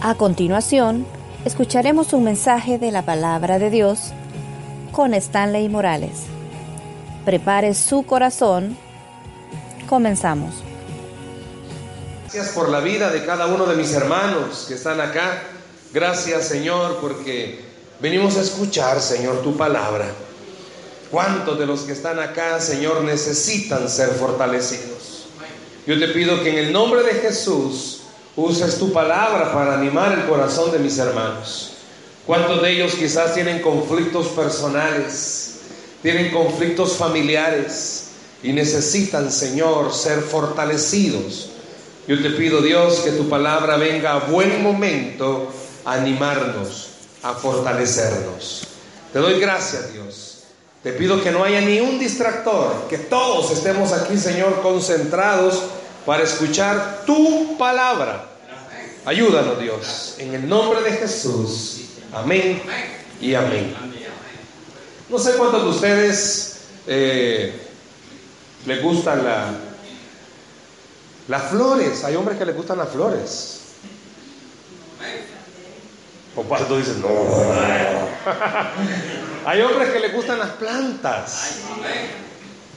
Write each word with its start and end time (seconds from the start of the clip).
A 0.00 0.14
continuación, 0.14 1.04
escucharemos 1.44 2.12
un 2.12 2.22
mensaje 2.22 2.78
de 2.78 2.92
la 2.92 3.04
palabra 3.04 3.58
de 3.58 3.68
Dios 3.68 3.98
con 4.92 5.12
Stanley 5.12 5.68
Morales. 5.68 6.20
Prepare 7.24 7.74
su 7.74 8.04
corazón. 8.04 8.78
Comenzamos. 9.88 10.54
Gracias 12.22 12.50
por 12.50 12.68
la 12.68 12.78
vida 12.78 13.10
de 13.10 13.26
cada 13.26 13.48
uno 13.48 13.66
de 13.66 13.74
mis 13.74 13.92
hermanos 13.92 14.66
que 14.68 14.74
están 14.74 15.00
acá. 15.00 15.42
Gracias 15.92 16.46
Señor 16.46 16.98
porque 17.00 17.64
venimos 18.00 18.36
a 18.36 18.42
escuchar 18.42 19.00
Señor 19.00 19.42
tu 19.42 19.56
palabra. 19.56 20.06
¿Cuántos 21.10 21.58
de 21.58 21.66
los 21.66 21.80
que 21.80 21.92
están 21.92 22.20
acá 22.20 22.60
Señor 22.60 23.02
necesitan 23.02 23.88
ser 23.88 24.10
fortalecidos? 24.10 25.26
Yo 25.88 25.98
te 25.98 26.06
pido 26.08 26.40
que 26.44 26.50
en 26.50 26.58
el 26.58 26.72
nombre 26.72 27.02
de 27.02 27.14
Jesús 27.14 27.97
uses 28.38 28.78
tu 28.78 28.92
palabra 28.92 29.52
para 29.52 29.74
animar 29.74 30.12
el 30.12 30.28
corazón 30.28 30.70
de 30.70 30.78
mis 30.78 30.96
hermanos. 30.98 31.72
¿Cuántos 32.24 32.62
de 32.62 32.70
ellos 32.70 32.94
quizás 32.94 33.34
tienen 33.34 33.60
conflictos 33.60 34.28
personales, 34.28 35.56
tienen 36.02 36.30
conflictos 36.30 36.92
familiares 36.92 38.10
y 38.44 38.52
necesitan, 38.52 39.32
Señor, 39.32 39.92
ser 39.92 40.20
fortalecidos? 40.20 41.50
Yo 42.06 42.22
te 42.22 42.30
pido, 42.30 42.62
Dios, 42.62 43.00
que 43.00 43.10
tu 43.10 43.28
palabra 43.28 43.76
venga 43.76 44.12
a 44.12 44.18
buen 44.20 44.62
momento 44.62 45.50
a 45.84 45.94
animarnos, 45.94 46.90
a 47.24 47.34
fortalecernos. 47.34 48.68
Te 49.12 49.18
doy 49.18 49.40
gracias, 49.40 49.92
Dios. 49.92 50.44
Te 50.84 50.92
pido 50.92 51.20
que 51.24 51.32
no 51.32 51.42
haya 51.42 51.60
ni 51.60 51.80
un 51.80 51.98
distractor, 51.98 52.86
que 52.88 52.98
todos 52.98 53.50
estemos 53.50 53.90
aquí, 53.92 54.16
Señor, 54.16 54.62
concentrados 54.62 55.60
para 56.08 56.22
escuchar 56.22 57.02
tu 57.04 57.58
palabra. 57.58 58.24
Ayúdanos 59.04 59.60
Dios, 59.60 60.14
en 60.16 60.34
el 60.34 60.48
nombre 60.48 60.80
de 60.80 60.92
Jesús. 60.92 61.82
Amén 62.14 62.62
y 63.20 63.34
amén. 63.34 63.76
No 65.10 65.18
sé 65.18 65.34
cuántos 65.34 65.64
de 65.64 65.68
ustedes 65.68 66.60
eh, 66.86 67.60
les 68.64 68.82
gustan 68.82 69.22
la, 69.22 69.50
las 71.28 71.42
flores. 71.50 72.02
Hay 72.04 72.16
hombres 72.16 72.38
que 72.38 72.46
les 72.46 72.56
gustan 72.56 72.78
las 72.78 72.88
flores. 72.88 73.60
O 76.34 76.42
cuando 76.42 76.78
dicen, 76.78 77.02
no. 77.02 77.08
hay 79.44 79.60
hombres 79.60 79.90
que 79.90 80.00
les 80.00 80.14
gustan 80.14 80.38
las 80.38 80.52
plantas. 80.52 81.56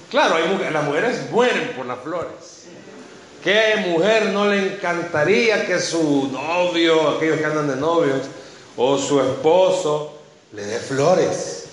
Claro, 0.10 0.36
hay, 0.36 0.74
las 0.74 0.84
mujeres 0.84 1.32
mueren 1.32 1.72
por 1.78 1.86
las 1.86 2.00
flores. 2.00 2.61
¿Qué 3.44 3.84
mujer 3.88 4.28
no 4.28 4.46
le 4.46 4.74
encantaría 4.74 5.66
que 5.66 5.80
su 5.80 6.30
novio, 6.32 7.10
aquellos 7.10 7.40
que 7.40 7.46
andan 7.46 7.68
de 7.68 7.76
novios, 7.76 8.22
o 8.78 8.98
su 9.00 9.20
esposo, 9.20 10.20
le 10.52 10.64
dé 10.64 10.80
flores? 10.80 11.70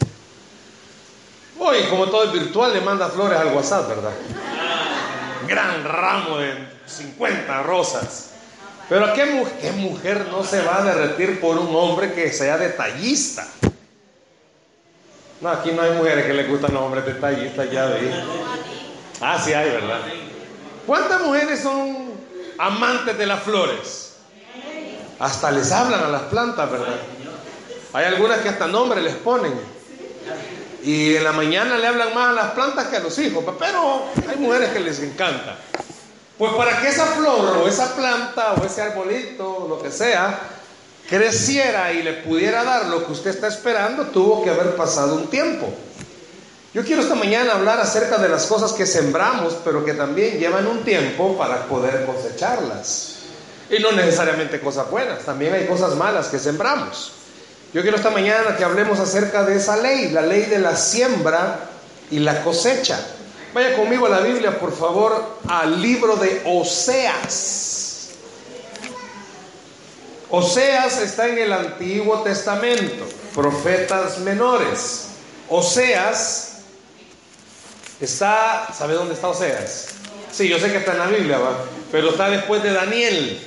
Hoy, 1.58 1.82
como 1.90 2.06
todo 2.06 2.24
es 2.24 2.32
virtual, 2.32 2.72
le 2.72 2.80
manda 2.80 3.08
flores 3.08 3.38
al 3.38 3.54
WhatsApp, 3.54 3.88
¿verdad? 3.88 4.12
Gran 5.46 5.84
ramo 5.84 6.38
de 6.38 6.54
50 6.86 7.62
rosas. 7.64 8.30
Pero 8.88 9.12
¿qué, 9.12 9.44
¿qué 9.60 9.72
mujer 9.72 10.26
no 10.30 10.42
se 10.42 10.62
va 10.62 10.78
a 10.78 10.84
derretir 10.84 11.38
por 11.38 11.58
un 11.58 11.74
hombre 11.76 12.14
que 12.14 12.32
sea 12.32 12.56
detallista? 12.56 13.46
No, 15.42 15.50
aquí 15.50 15.72
no 15.72 15.82
hay 15.82 15.90
mujeres 15.90 16.24
que 16.24 16.32
le 16.32 16.44
gustan 16.44 16.72
los 16.72 16.82
hombres 16.82 17.04
detallistas, 17.04 17.70
ya 17.70 17.86
vi. 17.88 18.10
Ah, 19.20 19.38
sí 19.38 19.52
hay, 19.52 19.68
¿verdad? 19.70 20.00
¿Cuántas 20.88 21.20
mujeres 21.20 21.60
son 21.60 22.14
amantes 22.56 23.18
de 23.18 23.26
las 23.26 23.42
flores? 23.42 24.12
Hasta 25.18 25.50
les 25.50 25.70
hablan 25.70 26.02
a 26.02 26.08
las 26.08 26.22
plantas, 26.22 26.70
¿verdad? 26.70 26.96
Hay 27.92 28.06
algunas 28.06 28.38
que 28.38 28.48
hasta 28.48 28.66
nombre 28.68 29.02
les 29.02 29.14
ponen. 29.16 29.52
Y 30.82 31.14
en 31.14 31.24
la 31.24 31.32
mañana 31.32 31.76
le 31.76 31.86
hablan 31.86 32.14
más 32.14 32.30
a 32.30 32.32
las 32.32 32.50
plantas 32.52 32.86
que 32.86 32.96
a 32.96 33.00
los 33.00 33.18
hijos, 33.18 33.44
pero 33.58 34.04
hay 34.30 34.36
mujeres 34.38 34.70
que 34.70 34.80
les 34.80 34.98
encanta. 35.00 35.58
Pues 36.38 36.54
para 36.54 36.80
que 36.80 36.88
esa 36.88 37.04
flor 37.04 37.58
o 37.58 37.68
esa 37.68 37.94
planta 37.94 38.54
o 38.54 38.64
ese 38.64 38.80
arbolito, 38.80 39.66
lo 39.68 39.82
que 39.82 39.90
sea, 39.90 40.40
creciera 41.06 41.92
y 41.92 42.02
le 42.02 42.14
pudiera 42.14 42.64
dar 42.64 42.86
lo 42.86 43.04
que 43.04 43.12
usted 43.12 43.28
está 43.28 43.48
esperando, 43.48 44.06
tuvo 44.06 44.42
que 44.42 44.48
haber 44.48 44.74
pasado 44.74 45.16
un 45.16 45.26
tiempo. 45.26 45.68
Yo 46.74 46.84
quiero 46.84 47.00
esta 47.00 47.14
mañana 47.14 47.54
hablar 47.54 47.80
acerca 47.80 48.18
de 48.18 48.28
las 48.28 48.44
cosas 48.44 48.72
que 48.72 48.84
sembramos, 48.84 49.56
pero 49.64 49.84
que 49.86 49.94
también 49.94 50.38
llevan 50.38 50.66
un 50.66 50.84
tiempo 50.84 51.36
para 51.38 51.64
poder 51.64 52.04
cosecharlas. 52.04 53.14
Y 53.70 53.80
no 53.82 53.92
necesariamente 53.92 54.60
cosas 54.60 54.90
buenas, 54.90 55.20
también 55.20 55.54
hay 55.54 55.66
cosas 55.66 55.94
malas 55.94 56.28
que 56.28 56.38
sembramos. 56.38 57.12
Yo 57.72 57.80
quiero 57.80 57.96
esta 57.96 58.10
mañana 58.10 58.56
que 58.56 58.64
hablemos 58.64 58.98
acerca 58.98 59.44
de 59.44 59.56
esa 59.56 59.78
ley, 59.78 60.10
la 60.10 60.22
ley 60.22 60.42
de 60.42 60.58
la 60.58 60.76
siembra 60.76 61.70
y 62.10 62.18
la 62.18 62.42
cosecha. 62.42 63.00
Vaya 63.54 63.74
conmigo 63.74 64.06
a 64.06 64.10
la 64.10 64.20
Biblia, 64.20 64.58
por 64.58 64.76
favor, 64.76 65.38
al 65.48 65.80
libro 65.80 66.16
de 66.16 66.42
Oseas. 66.44 68.10
Oseas 70.30 71.00
está 71.00 71.28
en 71.28 71.38
el 71.38 71.52
Antiguo 71.52 72.22
Testamento, 72.22 73.06
profetas 73.34 74.18
menores. 74.18 75.06
Oseas 75.48 76.47
Está, 78.00 78.68
¿sabe 78.76 78.94
dónde 78.94 79.14
está 79.14 79.28
Oseas? 79.28 79.88
Sí, 80.32 80.48
yo 80.48 80.58
sé 80.58 80.70
que 80.70 80.78
está 80.78 80.92
en 80.92 80.98
la 80.98 81.06
Biblia, 81.06 81.38
¿va? 81.38 81.58
pero 81.90 82.10
está 82.10 82.30
después 82.30 82.62
de 82.62 82.72
Daniel. 82.72 83.40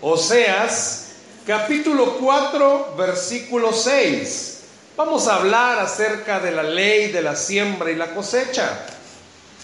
Oseas, 0.00 1.06
capítulo 1.46 2.18
4, 2.18 2.94
versículo 2.96 3.72
6. 3.72 4.60
Vamos 4.96 5.26
a 5.26 5.36
hablar 5.36 5.80
acerca 5.80 6.38
de 6.38 6.52
la 6.52 6.62
ley 6.62 7.10
de 7.10 7.22
la 7.22 7.34
siembra 7.34 7.90
y 7.90 7.96
la 7.96 8.14
cosecha. 8.14 8.86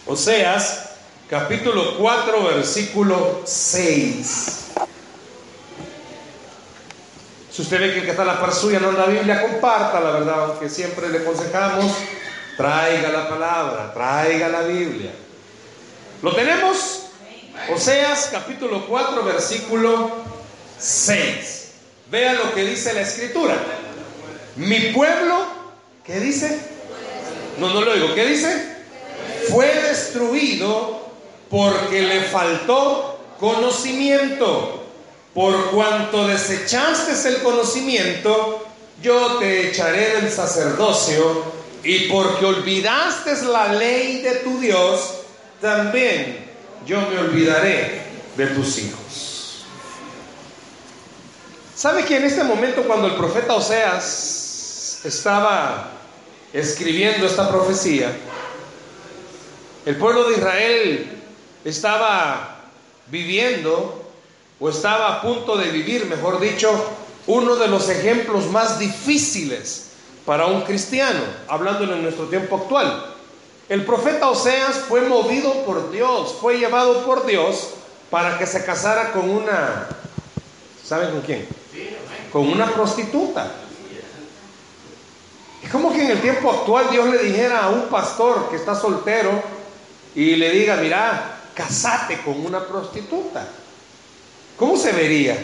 Oseas, 0.06 0.90
capítulo 1.30 1.96
4, 1.98 2.42
versículo 2.42 3.42
6. 3.44 4.58
Si 7.52 7.62
usted 7.62 7.80
ve 7.80 8.02
que 8.02 8.10
está 8.10 8.24
la 8.24 8.40
par 8.40 8.52
suya 8.52 8.80
no 8.80 8.90
en 8.90 8.98
la 8.98 9.06
Biblia, 9.06 9.42
comparta 9.42 10.00
la 10.00 10.10
verdad, 10.10 10.44
aunque 10.46 10.68
siempre 10.68 11.10
le 11.10 11.18
aconsejamos 11.18 11.92
Traiga 12.56 13.08
la 13.10 13.28
palabra, 13.28 13.92
traiga 13.94 14.48
la 14.48 14.62
Biblia. 14.62 15.10
¿Lo 16.22 16.34
tenemos? 16.34 17.06
Oseas 17.72 18.28
capítulo 18.30 18.86
4, 18.86 19.24
versículo 19.24 20.10
6. 20.78 21.70
Vea 22.10 22.34
lo 22.34 22.54
que 22.54 22.64
dice 22.64 22.92
la 22.92 23.00
escritura. 23.02 23.56
Mi 24.56 24.78
pueblo, 24.92 25.46
¿qué 26.04 26.20
dice? 26.20 26.60
No, 27.58 27.72
no 27.72 27.80
lo 27.80 27.92
oigo. 27.92 28.14
¿Qué 28.14 28.26
dice? 28.26 28.76
Fue 29.50 29.66
destruido 29.66 31.10
porque 31.48 32.02
le 32.02 32.20
faltó 32.22 33.18
conocimiento. 33.40 34.84
Por 35.34 35.70
cuanto 35.70 36.28
desechaste 36.28 37.28
el 37.28 37.42
conocimiento, 37.42 38.66
yo 39.00 39.38
te 39.38 39.68
echaré 39.68 40.20
del 40.20 40.30
sacerdocio 40.30 41.61
y 41.84 42.08
porque 42.08 42.44
olvidaste 42.44 43.42
la 43.44 43.72
ley 43.72 44.22
de 44.22 44.36
tu 44.36 44.60
Dios, 44.60 45.14
también 45.60 46.46
yo 46.86 47.00
me 47.10 47.18
olvidaré 47.18 48.02
de 48.36 48.46
tus 48.48 48.78
hijos. 48.78 49.64
¿Sabe 51.74 52.04
que 52.04 52.16
en 52.16 52.24
este 52.24 52.44
momento 52.44 52.82
cuando 52.84 53.08
el 53.08 53.14
profeta 53.14 53.54
Oseas 53.54 55.00
estaba 55.04 55.90
escribiendo 56.52 57.26
esta 57.26 57.48
profecía, 57.48 58.12
el 59.84 59.96
pueblo 59.96 60.28
de 60.28 60.36
Israel 60.36 61.22
estaba 61.64 62.60
viviendo 63.08 64.12
o 64.60 64.68
estaba 64.68 65.16
a 65.16 65.22
punto 65.22 65.56
de 65.56 65.70
vivir, 65.70 66.06
mejor 66.06 66.38
dicho, 66.38 66.70
uno 67.26 67.56
de 67.56 67.66
los 67.66 67.88
ejemplos 67.88 68.46
más 68.46 68.78
difíciles 68.78 69.91
para 70.24 70.46
un 70.46 70.62
cristiano, 70.62 71.20
hablándolo 71.48 71.94
en 71.94 72.02
nuestro 72.02 72.26
tiempo 72.26 72.56
actual. 72.56 73.06
El 73.68 73.84
profeta 73.84 74.28
Oseas 74.28 74.76
fue 74.88 75.02
movido 75.02 75.64
por 75.64 75.90
Dios, 75.90 76.36
fue 76.40 76.58
llevado 76.58 77.04
por 77.04 77.26
Dios 77.26 77.70
para 78.10 78.38
que 78.38 78.46
se 78.46 78.64
casara 78.64 79.12
con 79.12 79.28
una, 79.30 79.86
¿saben 80.84 81.10
con 81.10 81.22
quién? 81.22 81.46
Con 82.32 82.48
una 82.48 82.66
prostituta. 82.66 83.50
Es 85.62 85.70
como 85.70 85.92
que 85.92 86.02
en 86.02 86.10
el 86.10 86.20
tiempo 86.20 86.50
actual 86.50 86.88
Dios 86.90 87.08
le 87.08 87.18
dijera 87.18 87.64
a 87.64 87.70
un 87.70 87.82
pastor 87.82 88.50
que 88.50 88.56
está 88.56 88.74
soltero 88.74 89.30
y 90.14 90.36
le 90.36 90.50
diga, 90.50 90.76
mira, 90.76 91.40
casate 91.54 92.20
con 92.22 92.44
una 92.44 92.66
prostituta. 92.66 93.46
¿Cómo 94.58 94.76
se 94.76 94.92
vería? 94.92 95.38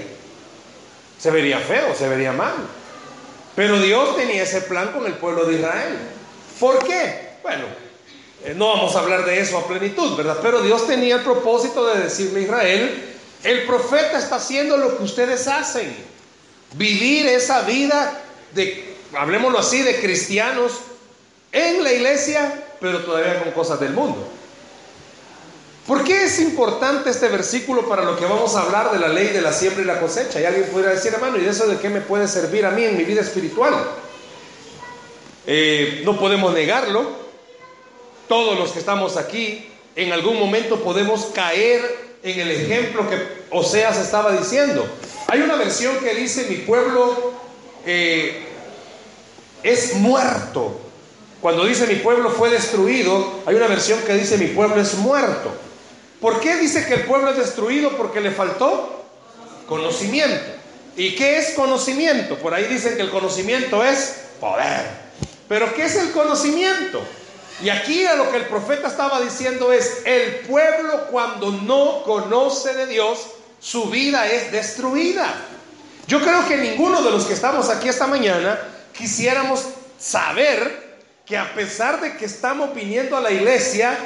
¿Se 1.19 1.30
vería 1.30 1.58
feo? 1.60 1.94
¿Se 1.94 2.08
vería 2.08 2.32
mal? 2.32 2.54
Pero 3.58 3.81
Dios 3.81 4.14
tenía 4.14 4.44
ese 4.44 4.60
plan 4.60 4.93
con 4.93 5.05
el 5.05 5.14
pueblo 5.14 5.44
de 5.44 5.56
Israel. 5.56 5.99
¿Por 6.60 6.78
qué? 6.87 7.31
Bueno, 7.43 7.64
eh, 8.44 8.55
no 8.55 8.69
vamos 8.69 8.94
a 8.94 9.00
hablar 9.00 9.25
de 9.25 9.40
eso 9.40 9.58
a 9.58 9.66
plenitud, 9.66 10.16
¿verdad? 10.16 10.38
Pero 10.40 10.62
Dios 10.62 10.87
tenía 10.87 11.16
el 11.16 11.22
propósito 11.22 11.84
de 11.88 12.05
decirle 12.05 12.38
a 12.38 12.43
Israel, 12.44 13.16
el 13.43 13.66
profeta 13.66 14.16
está 14.16 14.37
haciendo 14.37 14.76
lo 14.76 14.96
que 14.96 15.02
ustedes 15.02 15.49
hacen. 15.49 15.93
vivir 16.75 17.26
esa 17.26 17.62
vida 17.62 18.22
de, 18.55 18.94
hablemoslo 19.12 19.58
así, 19.58 19.82
de 19.82 19.99
cristianos 19.99 20.75
en 21.50 21.82
la 21.82 21.93
iglesia, 21.93 22.64
pero 22.78 23.00
todavía 23.00 23.43
con 23.43 23.50
cosas 23.50 23.81
del 23.81 23.93
mundo. 23.93 24.38
¿Por 25.88 26.05
qué 26.05 26.25
es 26.25 26.38
importante 26.38 27.08
este 27.08 27.29
versículo 27.29 27.88
para 27.88 28.05
lo 28.05 28.14
que 28.14 28.26
vamos 28.26 28.55
a 28.55 28.61
hablar 28.61 28.93
de 28.93 28.99
la 28.99 29.08
ley 29.08 29.29
de 29.29 29.40
la 29.40 29.55
siembra 29.55 29.82
y 29.82 29.87
la 29.87 29.99
cosecha? 29.99 30.38
Y 30.38 30.44
alguien 30.44 30.67
pudiera 30.67 30.90
decir, 30.93 31.14
hermano, 31.14 31.38
¿y 31.38 31.46
eso 31.46 31.67
de 31.67 31.79
qué 31.79 31.88
me 31.88 32.02
puede 32.02 32.29
servir 32.29 32.67
a 32.67 32.70
mí 32.70 32.85
en 32.85 32.99
mi 32.99 33.05
vida 33.05 33.23
espiritual? 33.23 33.73
Eh, 35.46 36.02
no 36.05 36.19
podemos 36.19 36.52
negarlo. 36.52 37.11
Todos 38.29 38.58
los 38.58 38.73
que 38.73 38.81
estamos 38.81 39.17
aquí, 39.17 39.67
en 39.96 40.12
algún 40.12 40.38
momento 40.38 40.79
podemos 40.81 41.31
caer 41.32 41.81
en 42.23 42.38
el 42.38 42.50
ejemplo 42.50 43.08
que 43.08 43.17
Oseas 43.50 43.96
estaba 43.96 44.32
diciendo. 44.32 44.87
Hay 45.29 45.40
una 45.40 45.56
versión 45.56 45.96
que 46.00 46.14
dice, 46.14 46.49
mi 46.50 46.56
pueblo 46.56 47.32
eh, 47.87 48.46
es 49.62 49.94
muerto. 49.94 50.82
Cuando 51.40 51.64
dice 51.64 51.87
mi 51.87 51.94
pueblo 51.94 52.29
fue 52.29 52.50
destruido, 52.50 53.40
hay 53.46 53.55
una 53.55 53.69
versión 53.69 54.00
que 54.02 54.12
dice 54.12 54.37
mi 54.37 54.49
pueblo 54.49 54.79
es 54.82 54.93
muerto. 54.96 55.50
¿Por 56.20 56.41
qué 56.41 56.56
dice 56.56 56.87
que 56.87 56.94
el 56.94 57.05
pueblo 57.05 57.31
es 57.31 57.37
destruido? 57.37 57.97
Porque 57.97 58.20
le 58.20 58.31
faltó 58.31 59.05
conocimiento. 59.69 60.53
¿Y 60.97 61.15
qué 61.15 61.38
es 61.38 61.50
conocimiento? 61.50 62.37
Por 62.38 62.55
ahí 62.55 62.65
dicen 62.65 62.97
que 62.97 63.03
el 63.03 63.11
conocimiento 63.11 63.85
es 63.85 64.17
poder. 64.41 64.85
Pero 65.49 65.73
¿qué 65.75 65.85
es 65.85 65.94
el 65.94 66.11
conocimiento? 66.11 67.00
Y 67.62 67.70
aquí 67.70 68.05
a 68.05 68.15
lo 68.15 68.31
que 68.31 68.37
el 68.37 68.47
profeta 68.47 68.88
estaba 68.88 69.20
diciendo 69.20 69.73
es, 69.73 70.03
el 70.05 70.41
pueblo 70.47 71.06
cuando 71.11 71.50
no 71.50 72.03
conoce 72.05 72.75
de 72.75 72.87
Dios, 72.87 73.19
su 73.61 73.87
vida 73.87 74.26
es 74.26 74.53
destruida. 74.53 75.26
Yo 76.06 76.21
creo 76.21 76.47
que 76.47 76.56
ninguno 76.56 77.03
de 77.03 77.11
los 77.11 77.26
que 77.26 77.35
estamos 77.35 77.69
aquí 77.69 77.88
esta 77.88 78.06
mañana 78.06 78.59
quisiéramos 78.97 79.64
saber 79.99 80.99
que 81.26 81.37
a 81.37 81.53
pesar 81.55 82.00
de 82.00 82.17
que 82.17 82.25
estamos 82.25 82.75
viniendo 82.75 83.17
a 83.17 83.21
la 83.21 83.31
iglesia, 83.31 83.99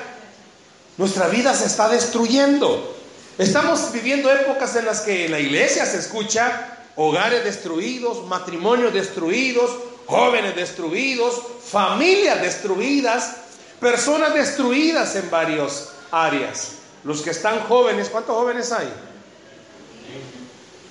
nuestra 0.98 1.28
vida 1.28 1.54
se 1.54 1.66
está 1.66 1.88
destruyendo. 1.88 2.96
Estamos 3.38 3.92
viviendo 3.92 4.30
épocas 4.30 4.76
en 4.76 4.84
las 4.84 5.00
que 5.00 5.26
en 5.26 5.32
la 5.32 5.40
iglesia 5.40 5.86
se 5.86 5.98
escucha 5.98 6.78
hogares 6.96 7.44
destruidos, 7.44 8.26
matrimonios 8.26 8.92
destruidos, 8.92 9.70
jóvenes 10.06 10.54
destruidos, 10.54 11.40
familias 11.66 12.40
destruidas, 12.42 13.36
personas 13.80 14.34
destruidas 14.34 15.16
en 15.16 15.30
varias 15.30 15.90
áreas. 16.10 16.72
Los 17.04 17.22
que 17.22 17.30
están 17.30 17.60
jóvenes, 17.60 18.08
¿cuántos 18.10 18.36
jóvenes 18.36 18.70
hay? 18.70 18.92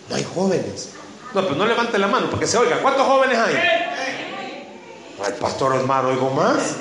No 0.09 0.15
hay 0.15 0.23
jóvenes. 0.35 0.89
No, 1.33 1.45
pues 1.45 1.55
no 1.55 1.65
levante 1.65 1.97
la 1.97 2.07
mano 2.07 2.29
porque 2.29 2.47
se 2.47 2.57
oiga. 2.57 2.81
¿Cuántos 2.81 3.05
jóvenes 3.05 3.37
hay? 3.37 3.55
El 5.25 5.33
pastor 5.35 5.73
Osmar, 5.73 6.05
oigo 6.05 6.31
más. 6.31 6.75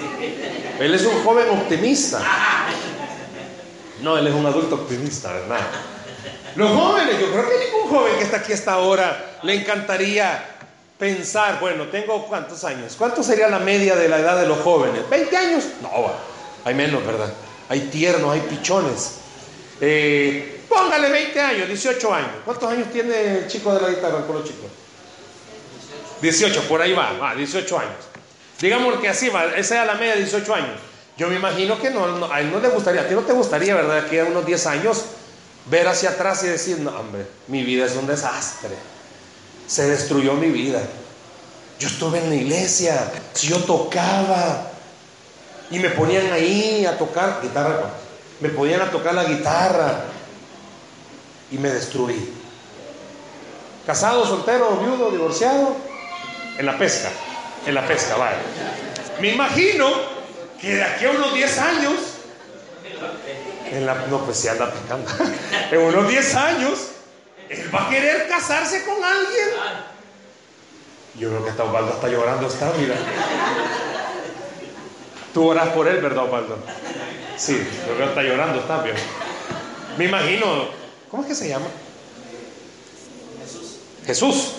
Él 0.81 0.95
es 0.95 1.05
un 1.05 1.23
joven 1.23 1.49
optimista. 1.51 2.21
No, 4.03 4.17
él 4.17 4.27
es 4.27 4.35
un 4.35 4.47
adulto 4.47 4.77
optimista, 4.77 5.33
¿verdad? 5.33 5.61
Los 6.57 6.71
jóvenes, 6.71 7.21
yo 7.21 7.31
creo 7.31 7.49
que 7.49 7.65
ningún 7.67 7.89
joven 7.89 8.17
que 8.17 8.25
está 8.25 8.39
aquí 8.39 8.53
a 8.53 8.55
esta 8.55 8.79
hora 8.79 9.39
le 9.43 9.55
encantaría 9.55 10.45
pensar, 10.99 11.59
bueno, 11.61 11.85
tengo 11.85 12.27
cuántos 12.27 12.65
años, 12.65 12.95
¿cuánto 12.99 13.23
sería 13.23 13.49
la 13.49 13.59
media 13.59 13.97
de 13.97 14.09
la 14.09 14.19
edad 14.19 14.41
de 14.41 14.47
los 14.47 14.59
jóvenes? 14.59 15.03
¿20 15.11 15.35
años? 15.35 15.65
No, 15.83 16.13
hay 16.65 16.75
menos, 16.75 17.05
¿verdad? 17.07 17.33
Hay 17.69 17.81
tiernos, 17.83 18.33
hay 18.33 18.41
pichones. 18.41 19.19
Eh, 19.81 20.61
póngale 20.69 21.09
20 21.09 21.41
años, 21.41 21.69
18 21.69 22.15
años. 22.15 22.31
¿Cuántos 22.45 22.71
años 22.71 22.89
tiene 22.93 23.39
el 23.39 23.47
chico 23.47 23.73
de 23.73 23.81
la 23.81 23.89
guitarra, 23.89 24.19
el 24.19 24.25
polo 24.25 24.45
chico? 24.45 24.67
18, 26.21 26.63
por 26.69 26.83
ahí 26.83 26.93
va, 26.93 27.13
va, 27.13 27.35
18 27.35 27.79
años. 27.79 27.95
Digamos 28.61 29.01
que 29.01 29.09
así 29.09 29.31
va, 29.31 29.47
esa 29.57 29.81
es 29.81 29.87
la 29.87 29.95
media 29.95 30.15
de 30.15 30.21
18 30.21 30.55
años. 30.55 30.90
Yo 31.21 31.29
me 31.29 31.37
imagino 31.37 31.79
que 31.79 31.91
no, 31.91 32.33
a 32.33 32.41
él 32.41 32.51
no 32.51 32.61
le 32.61 32.71
gustaría, 32.71 33.03
a 33.03 33.07
ti 33.07 33.13
no 33.13 33.21
te 33.21 33.35
gustaría, 33.35 33.75
¿verdad? 33.75 34.09
Que 34.09 34.23
a 34.23 34.25
unos 34.25 34.47
10 34.47 34.67
años 34.69 35.05
ver 35.67 35.87
hacia 35.87 36.09
atrás 36.09 36.43
y 36.45 36.47
decir, 36.47 36.79
no, 36.79 36.99
hombre, 36.99 37.27
mi 37.47 37.63
vida 37.63 37.85
es 37.85 37.95
un 37.95 38.07
desastre. 38.07 38.71
Se 39.67 39.87
destruyó 39.87 40.33
mi 40.33 40.47
vida. 40.47 40.81
Yo 41.79 41.89
estuve 41.89 42.21
en 42.21 42.31
la 42.31 42.37
iglesia, 42.37 43.13
yo 43.43 43.59
tocaba 43.65 44.71
y 45.71 45.79
me 45.79 45.91
ponían 45.91 46.33
ahí 46.33 46.87
a 46.87 46.97
tocar 46.97 47.41
guitarra, 47.43 47.91
me 48.41 48.49
ponían 48.49 48.81
a 48.81 48.91
tocar 48.91 49.13
la 49.13 49.25
guitarra 49.25 50.05
y 51.51 51.59
me 51.59 51.69
destruí. 51.69 52.33
Casado, 53.85 54.25
soltero, 54.25 54.75
viudo, 54.79 55.11
divorciado, 55.11 55.77
en 56.57 56.65
la 56.65 56.79
pesca, 56.79 57.11
en 57.67 57.75
la 57.75 57.87
pesca, 57.87 58.17
vaya. 58.17 58.39
Me 59.21 59.35
imagino 59.35 60.20
que 60.61 60.77
de 60.77 60.83
aquí 60.83 61.05
a 61.07 61.11
unos 61.11 61.35
10 61.35 61.59
años, 61.59 61.95
en 63.71 63.87
la, 63.87 63.95
no, 64.07 64.25
pues 64.25 64.37
si 64.37 64.49
anda 64.49 64.73
picando, 64.73 65.11
en 65.71 65.81
unos 65.81 66.09
10 66.09 66.35
años, 66.35 66.79
él 67.49 67.75
va 67.75 67.87
a 67.87 67.91
querer 67.91 68.29
casarse 68.29 68.85
con 68.85 69.03
alguien. 69.03 69.49
Yo 71.19 71.29
creo 71.29 71.45
que 71.45 71.51
hasta 71.51 71.65
Osvaldo 71.65 71.93
está 71.95 72.09
llorando, 72.09 72.47
está, 72.47 72.73
mira. 72.79 72.95
Tú 75.35 75.49
oras 75.49 75.69
por 75.69 75.89
él, 75.89 76.01
¿verdad, 76.01 76.25
Osvaldo? 76.25 76.59
Sí, 77.37 77.57
yo 77.57 77.95
creo 77.95 77.99
que 77.99 78.05
está 78.05 78.23
llorando, 78.23 78.61
está 78.61 78.83
bien. 78.83 78.97
Me 79.97 80.05
imagino, 80.07 80.69
¿cómo 81.11 81.23
es 81.23 81.29
que 81.29 81.35
se 81.35 81.49
llama? 81.49 81.67
Jesús. 83.41 83.77
Jesús. 84.07 84.53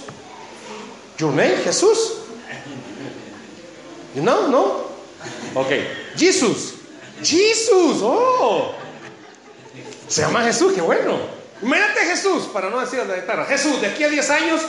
Your 1.18 1.32
name, 1.32 1.58
Jesús. 1.64 2.14
No, 4.16 4.48
no. 4.48 4.91
Ok, 5.54 5.70
Jesús. 6.16 6.76
Jesús, 7.24 8.00
oh. 8.02 8.74
Se 10.08 10.22
llama 10.22 10.44
Jesús, 10.44 10.74
qué 10.74 10.82
bueno. 10.82 11.18
Imagínate 11.62 12.02
Jesús, 12.02 12.44
para 12.52 12.70
no 12.70 12.80
decir 12.80 13.06
la 13.06 13.16
guitarra. 13.16 13.46
Jesús, 13.46 13.80
de 13.82 13.88
aquí 13.88 14.04
a 14.04 14.10
10 14.10 14.30
años, 14.32 14.62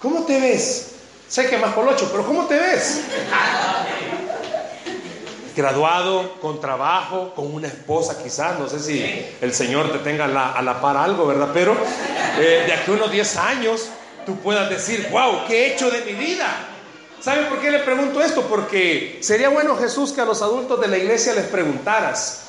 ¿cómo 0.00 0.24
te 0.24 0.40
ves? 0.40 0.92
Sé 1.28 1.48
que 1.48 1.58
más 1.58 1.72
8, 1.76 2.08
pero 2.10 2.26
¿cómo 2.26 2.46
te 2.46 2.58
ves? 2.58 3.02
Graduado, 5.54 6.40
con 6.40 6.60
trabajo, 6.60 7.34
con 7.34 7.54
una 7.54 7.68
esposa 7.68 8.22
quizás, 8.22 8.58
no 8.58 8.68
sé 8.68 8.80
si 8.80 9.26
el 9.40 9.52
Señor 9.52 9.92
te 9.92 9.98
tenga 9.98 10.24
a 10.24 10.62
la 10.62 10.80
par 10.80 10.96
algo, 10.96 11.26
¿verdad? 11.26 11.50
Pero 11.52 11.76
eh, 12.38 12.64
de 12.66 12.72
aquí 12.72 12.90
a 12.90 12.94
unos 12.94 13.12
10 13.12 13.36
años, 13.36 13.88
tú 14.24 14.36
puedas 14.38 14.70
decir, 14.70 15.08
wow, 15.10 15.44
¿qué 15.46 15.66
he 15.66 15.74
hecho 15.74 15.90
de 15.90 16.00
mi 16.02 16.12
vida? 16.12 16.71
¿Sabe 17.22 17.44
por 17.44 17.60
qué 17.60 17.70
le 17.70 17.78
pregunto 17.78 18.20
esto? 18.20 18.42
Porque 18.42 19.18
sería 19.22 19.48
bueno 19.48 19.76
Jesús 19.76 20.10
que 20.10 20.20
a 20.20 20.24
los 20.24 20.42
adultos 20.42 20.80
de 20.80 20.88
la 20.88 20.98
iglesia 20.98 21.32
les 21.34 21.46
preguntaras, 21.46 22.46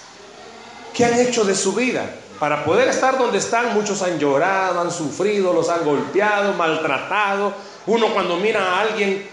¿qué 0.95 1.05
han 1.05 1.19
hecho 1.19 1.43
de 1.43 1.53
su 1.53 1.73
vida? 1.73 2.09
Para 2.39 2.65
poder 2.65 2.87
estar 2.87 3.19
donde 3.19 3.37
están, 3.37 3.75
muchos 3.75 4.01
han 4.01 4.17
llorado, 4.17 4.81
han 4.81 4.89
sufrido, 4.89 5.53
los 5.53 5.69
han 5.69 5.85
golpeado, 5.85 6.53
maltratado. 6.53 7.53
Uno 7.85 8.11
cuando 8.13 8.37
mira 8.37 8.63
a 8.63 8.81
alguien, 8.81 9.29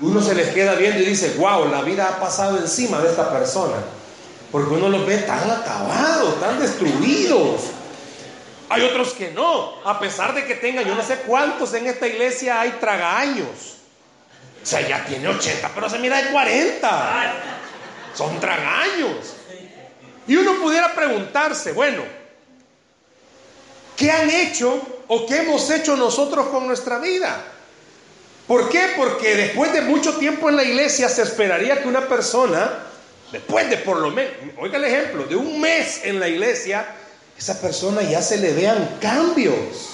uno 0.00 0.22
se 0.22 0.36
les 0.36 0.50
queda 0.50 0.74
viendo 0.74 1.02
y 1.02 1.06
dice, 1.06 1.34
wow, 1.36 1.68
la 1.68 1.82
vida 1.82 2.08
ha 2.08 2.20
pasado 2.20 2.56
encima 2.56 3.00
de 3.00 3.08
esta 3.08 3.32
persona. 3.32 3.78
Porque 4.52 4.72
uno 4.72 4.88
los 4.88 5.04
ve 5.04 5.18
tan 5.18 5.50
acabados, 5.50 6.38
tan 6.38 6.60
destruidos. 6.60 7.62
Hay 8.68 8.82
otros 8.82 9.14
que 9.14 9.32
no, 9.32 9.84
a 9.84 9.98
pesar 9.98 10.32
de 10.32 10.44
que 10.44 10.54
tengan, 10.54 10.84
yo 10.84 10.94
no 10.94 11.02
sé 11.02 11.16
cuántos 11.26 11.74
en 11.74 11.88
esta 11.88 12.06
iglesia 12.06 12.60
hay 12.60 12.70
tragaños 12.78 13.75
o 14.66 14.68
sea, 14.68 14.80
ya 14.80 15.04
tiene 15.04 15.28
80, 15.28 15.70
pero 15.76 15.88
se 15.88 15.96
mira 16.00 16.20
de 16.20 16.32
40. 16.32 17.34
Son 18.16 18.40
tragaños. 18.40 19.36
Y 20.26 20.34
uno 20.34 20.56
pudiera 20.60 20.92
preguntarse, 20.92 21.70
bueno, 21.70 22.02
¿qué 23.96 24.10
han 24.10 24.28
hecho 24.28 25.04
o 25.06 25.24
qué 25.24 25.42
hemos 25.42 25.70
hecho 25.70 25.96
nosotros 25.96 26.48
con 26.48 26.66
nuestra 26.66 26.98
vida? 26.98 27.44
¿Por 28.48 28.68
qué? 28.68 28.94
Porque 28.96 29.36
después 29.36 29.72
de 29.72 29.82
mucho 29.82 30.16
tiempo 30.16 30.48
en 30.48 30.56
la 30.56 30.64
iglesia 30.64 31.08
se 31.08 31.22
esperaría 31.22 31.80
que 31.80 31.86
una 31.86 32.08
persona, 32.08 32.68
después 33.30 33.70
de 33.70 33.76
por 33.76 33.98
lo 33.98 34.10
menos, 34.10 34.32
oiga 34.58 34.78
el 34.78 34.84
ejemplo, 34.84 35.26
de 35.26 35.36
un 35.36 35.60
mes 35.60 36.00
en 36.02 36.18
la 36.18 36.26
iglesia, 36.26 36.84
esa 37.38 37.60
persona 37.60 38.02
ya 38.02 38.20
se 38.20 38.38
le 38.38 38.52
vean 38.52 38.98
cambios. 39.00 39.90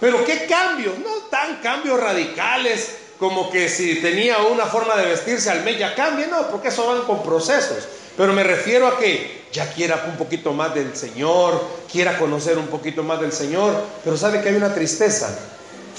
Pero 0.00 0.24
¿qué 0.24 0.46
cambios? 0.46 0.98
No 1.00 1.14
tan 1.28 1.60
cambios 1.60 2.00
radicales 2.00 3.07
como 3.18 3.50
que 3.50 3.68
si 3.68 4.00
tenía 4.00 4.38
una 4.38 4.66
forma 4.66 4.96
de 4.96 5.06
vestirse 5.06 5.50
al 5.50 5.64
mes 5.64 5.78
ya 5.78 5.94
cambie, 5.94 6.28
no, 6.28 6.48
porque 6.48 6.68
eso 6.68 6.86
van 6.86 7.02
con 7.02 7.22
procesos. 7.22 7.88
Pero 8.16 8.32
me 8.32 8.44
refiero 8.44 8.86
a 8.86 8.98
que 8.98 9.46
ya 9.52 9.72
quiera 9.72 10.04
un 10.08 10.16
poquito 10.16 10.52
más 10.52 10.74
del 10.74 10.94
Señor, 10.96 11.62
quiera 11.90 12.18
conocer 12.18 12.58
un 12.58 12.66
poquito 12.68 13.02
más 13.02 13.20
del 13.20 13.32
Señor, 13.32 13.74
pero 14.04 14.16
sabe 14.16 14.40
que 14.40 14.50
hay 14.50 14.56
una 14.56 14.74
tristeza. 14.74 15.28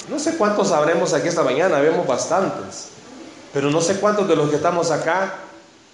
No 0.10 0.20
sé 0.20 0.38
cuántos 0.38 0.70
sabremos 0.70 1.14
aquí 1.14 1.28
esta 1.28 1.44
mañana, 1.44 1.80
vemos 1.80 2.08
bastantes, 2.08 2.90
pero 3.54 3.70
no 3.70 3.82
sé 3.82 3.96
cuántos 3.96 4.28
de 4.28 4.36
los 4.36 4.50
que 4.50 4.56
estamos 4.56 4.92
acá 4.92 5.36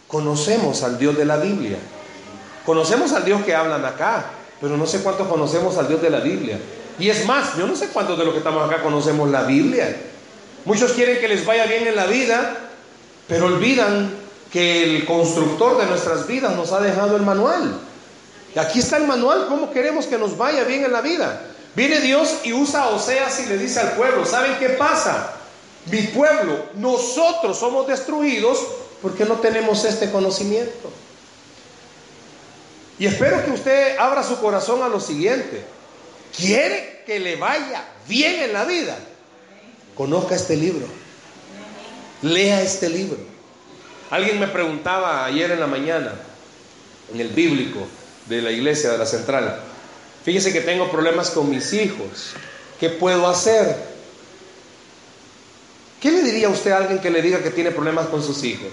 conocemos 0.07 0.83
al 0.83 0.97
Dios 0.97 1.17
de 1.17 1.25
la 1.25 1.37
Biblia. 1.37 1.77
Conocemos 2.65 3.11
al 3.13 3.25
Dios 3.25 3.43
que 3.43 3.53
hablan 3.53 3.83
acá, 3.85 4.25
pero 4.61 4.77
no 4.77 4.85
sé 4.85 5.01
cuántos 5.01 5.27
conocemos 5.27 5.77
al 5.77 5.87
Dios 5.87 6.01
de 6.01 6.09
la 6.09 6.19
Biblia. 6.19 6.59
Y 6.97 7.09
es 7.09 7.25
más, 7.25 7.57
yo 7.57 7.67
no 7.67 7.75
sé 7.75 7.89
cuántos 7.89 8.17
de 8.17 8.25
los 8.25 8.33
que 8.33 8.39
estamos 8.39 8.67
acá 8.67 8.81
conocemos 8.81 9.29
la 9.29 9.43
Biblia. 9.43 9.95
Muchos 10.65 10.93
quieren 10.93 11.19
que 11.19 11.27
les 11.27 11.45
vaya 11.45 11.65
bien 11.67 11.87
en 11.87 11.95
la 11.95 12.07
vida, 12.07 12.57
pero 13.27 13.45
olvidan 13.45 14.13
que 14.51 14.83
el 14.83 15.05
constructor 15.05 15.77
de 15.77 15.85
nuestras 15.85 16.27
vidas 16.27 16.55
nos 16.55 16.71
ha 16.71 16.81
dejado 16.81 17.15
el 17.15 17.21
manual. 17.21 17.79
Y 18.55 18.59
aquí 18.59 18.79
está 18.79 18.97
el 18.97 19.05
manual, 19.05 19.45
cómo 19.47 19.71
queremos 19.71 20.07
que 20.07 20.17
nos 20.17 20.37
vaya 20.37 20.63
bien 20.63 20.83
en 20.83 20.91
la 20.91 21.01
vida. 21.01 21.41
Viene 21.75 21.99
Dios 21.99 22.37
y 22.43 22.53
usa 22.53 22.83
a 22.83 22.87
Oseas 22.89 23.39
y 23.41 23.47
le 23.47 23.57
dice 23.57 23.79
al 23.81 23.91
pueblo, 23.91 24.25
¿saben 24.25 24.57
qué 24.59 24.69
pasa? 24.69 25.33
Mi 25.91 26.01
pueblo, 26.03 26.65
nosotros 26.75 27.59
somos 27.59 27.85
destruidos 27.85 28.59
porque 29.01 29.25
no 29.25 29.35
tenemos 29.35 29.83
este 29.85 30.09
conocimiento. 30.09 30.91
Y 32.97 33.05
espero 33.05 33.43
que 33.43 33.51
usted 33.51 33.97
abra 33.99 34.23
su 34.23 34.39
corazón 34.39 34.81
a 34.81 34.87
lo 34.87 34.99
siguiente. 34.99 35.63
¿Quiere 36.35 37.03
que 37.05 37.19
le 37.19 37.35
vaya 37.35 37.83
bien 38.07 38.41
en 38.41 38.53
la 38.53 38.63
vida? 38.63 38.97
Conozca 39.95 40.35
este 40.35 40.57
libro. 40.57 40.85
Lea 42.21 42.61
este 42.61 42.89
libro. 42.89 43.17
Alguien 44.11 44.39
me 44.39 44.47
preguntaba 44.47 45.25
ayer 45.25 45.51
en 45.51 45.59
la 45.59 45.67
mañana, 45.67 46.13
en 47.13 47.19
el 47.19 47.29
bíblico 47.29 47.79
de 48.27 48.41
la 48.41 48.51
iglesia 48.51 48.91
de 48.91 48.97
la 48.97 49.05
central, 49.05 49.59
fíjese 50.23 50.51
que 50.51 50.61
tengo 50.61 50.91
problemas 50.91 51.29
con 51.31 51.49
mis 51.49 51.73
hijos. 51.73 52.33
¿Qué 52.79 52.89
puedo 52.89 53.27
hacer? 53.27 53.75
¿Qué 56.01 56.11
le 56.11 56.23
diría 56.23 56.49
usted 56.49 56.71
a 56.71 56.77
alguien 56.77 56.99
que 56.99 57.09
le 57.09 57.21
diga 57.21 57.41
que 57.41 57.51
tiene 57.51 57.71
problemas 57.71 58.07
con 58.07 58.21
sus 58.21 58.43
hijos? 58.43 58.69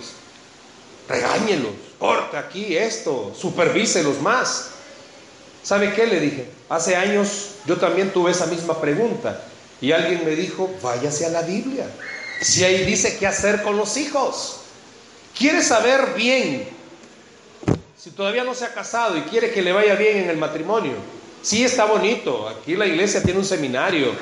Regáñelos, 1.08 1.72
corte 1.98 2.36
aquí 2.36 2.76
esto, 2.76 3.34
supervíselos 3.38 4.20
más. 4.20 4.70
¿Sabe 5.62 5.94
qué 5.94 6.06
le 6.06 6.20
dije? 6.20 6.46
Hace 6.68 6.96
años 6.96 7.52
yo 7.64 7.76
también 7.76 8.12
tuve 8.12 8.32
esa 8.32 8.46
misma 8.46 8.80
pregunta 8.80 9.40
y 9.82 9.90
alguien 9.90 10.24
me 10.24 10.36
dijo, 10.36 10.70
váyase 10.80 11.26
a 11.26 11.30
la 11.30 11.42
Biblia. 11.42 11.84
Si 12.40 12.62
ahí 12.64 12.84
dice 12.84 13.18
qué 13.18 13.26
hacer 13.26 13.62
con 13.62 13.76
los 13.76 13.96
hijos. 13.96 14.60
¿Quiere 15.36 15.60
saber 15.60 16.14
bien? 16.16 16.68
Si 17.98 18.10
todavía 18.10 18.44
no 18.44 18.54
se 18.54 18.64
ha 18.64 18.72
casado 18.72 19.16
y 19.18 19.22
quiere 19.22 19.50
que 19.50 19.60
le 19.60 19.72
vaya 19.72 19.96
bien 19.96 20.18
en 20.18 20.30
el 20.30 20.36
matrimonio. 20.36 20.94
Sí 21.42 21.64
está 21.64 21.84
bonito. 21.84 22.48
Aquí 22.48 22.76
la 22.76 22.86
iglesia 22.86 23.24
tiene 23.24 23.40
un 23.40 23.44
seminario. 23.44 24.12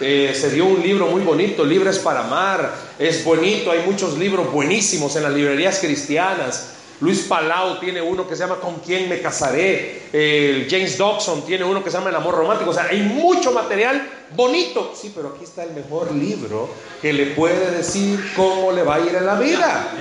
Eh, 0.00 0.34
se 0.34 0.50
dio 0.50 0.64
un 0.64 0.82
libro 0.82 1.06
muy 1.08 1.20
bonito, 1.20 1.66
Libres 1.66 1.98
para 1.98 2.20
Amar. 2.20 2.74
Es 2.98 3.22
bonito, 3.22 3.70
hay 3.70 3.80
muchos 3.84 4.16
libros 4.16 4.50
buenísimos 4.50 5.14
en 5.16 5.24
las 5.24 5.32
librerías 5.34 5.78
cristianas. 5.80 6.70
Luis 7.00 7.20
Palau 7.22 7.80
tiene 7.80 8.02
uno 8.02 8.28
que 8.28 8.36
se 8.36 8.42
llama 8.42 8.56
¿Con 8.56 8.80
quién 8.80 9.08
me 9.08 9.20
casaré? 9.20 10.66
James 10.68 10.98
Dobson 10.98 11.46
tiene 11.46 11.64
uno 11.64 11.82
que 11.82 11.90
se 11.90 11.96
llama 11.96 12.10
El 12.10 12.16
amor 12.16 12.34
romántico. 12.34 12.70
O 12.70 12.74
sea, 12.74 12.88
hay 12.90 13.00
mucho 13.00 13.52
material 13.52 14.06
bonito. 14.36 14.92
Sí, 14.94 15.10
pero 15.14 15.32
aquí 15.34 15.44
está 15.44 15.64
el 15.64 15.72
mejor 15.72 16.12
libro 16.12 16.68
que 17.00 17.12
le 17.12 17.26
puede 17.26 17.70
decir 17.70 18.32
cómo 18.36 18.70
le 18.72 18.82
va 18.82 18.96
a 18.96 19.00
ir 19.00 19.14
en 19.14 19.24
la 19.24 19.36
vida. 19.36 19.92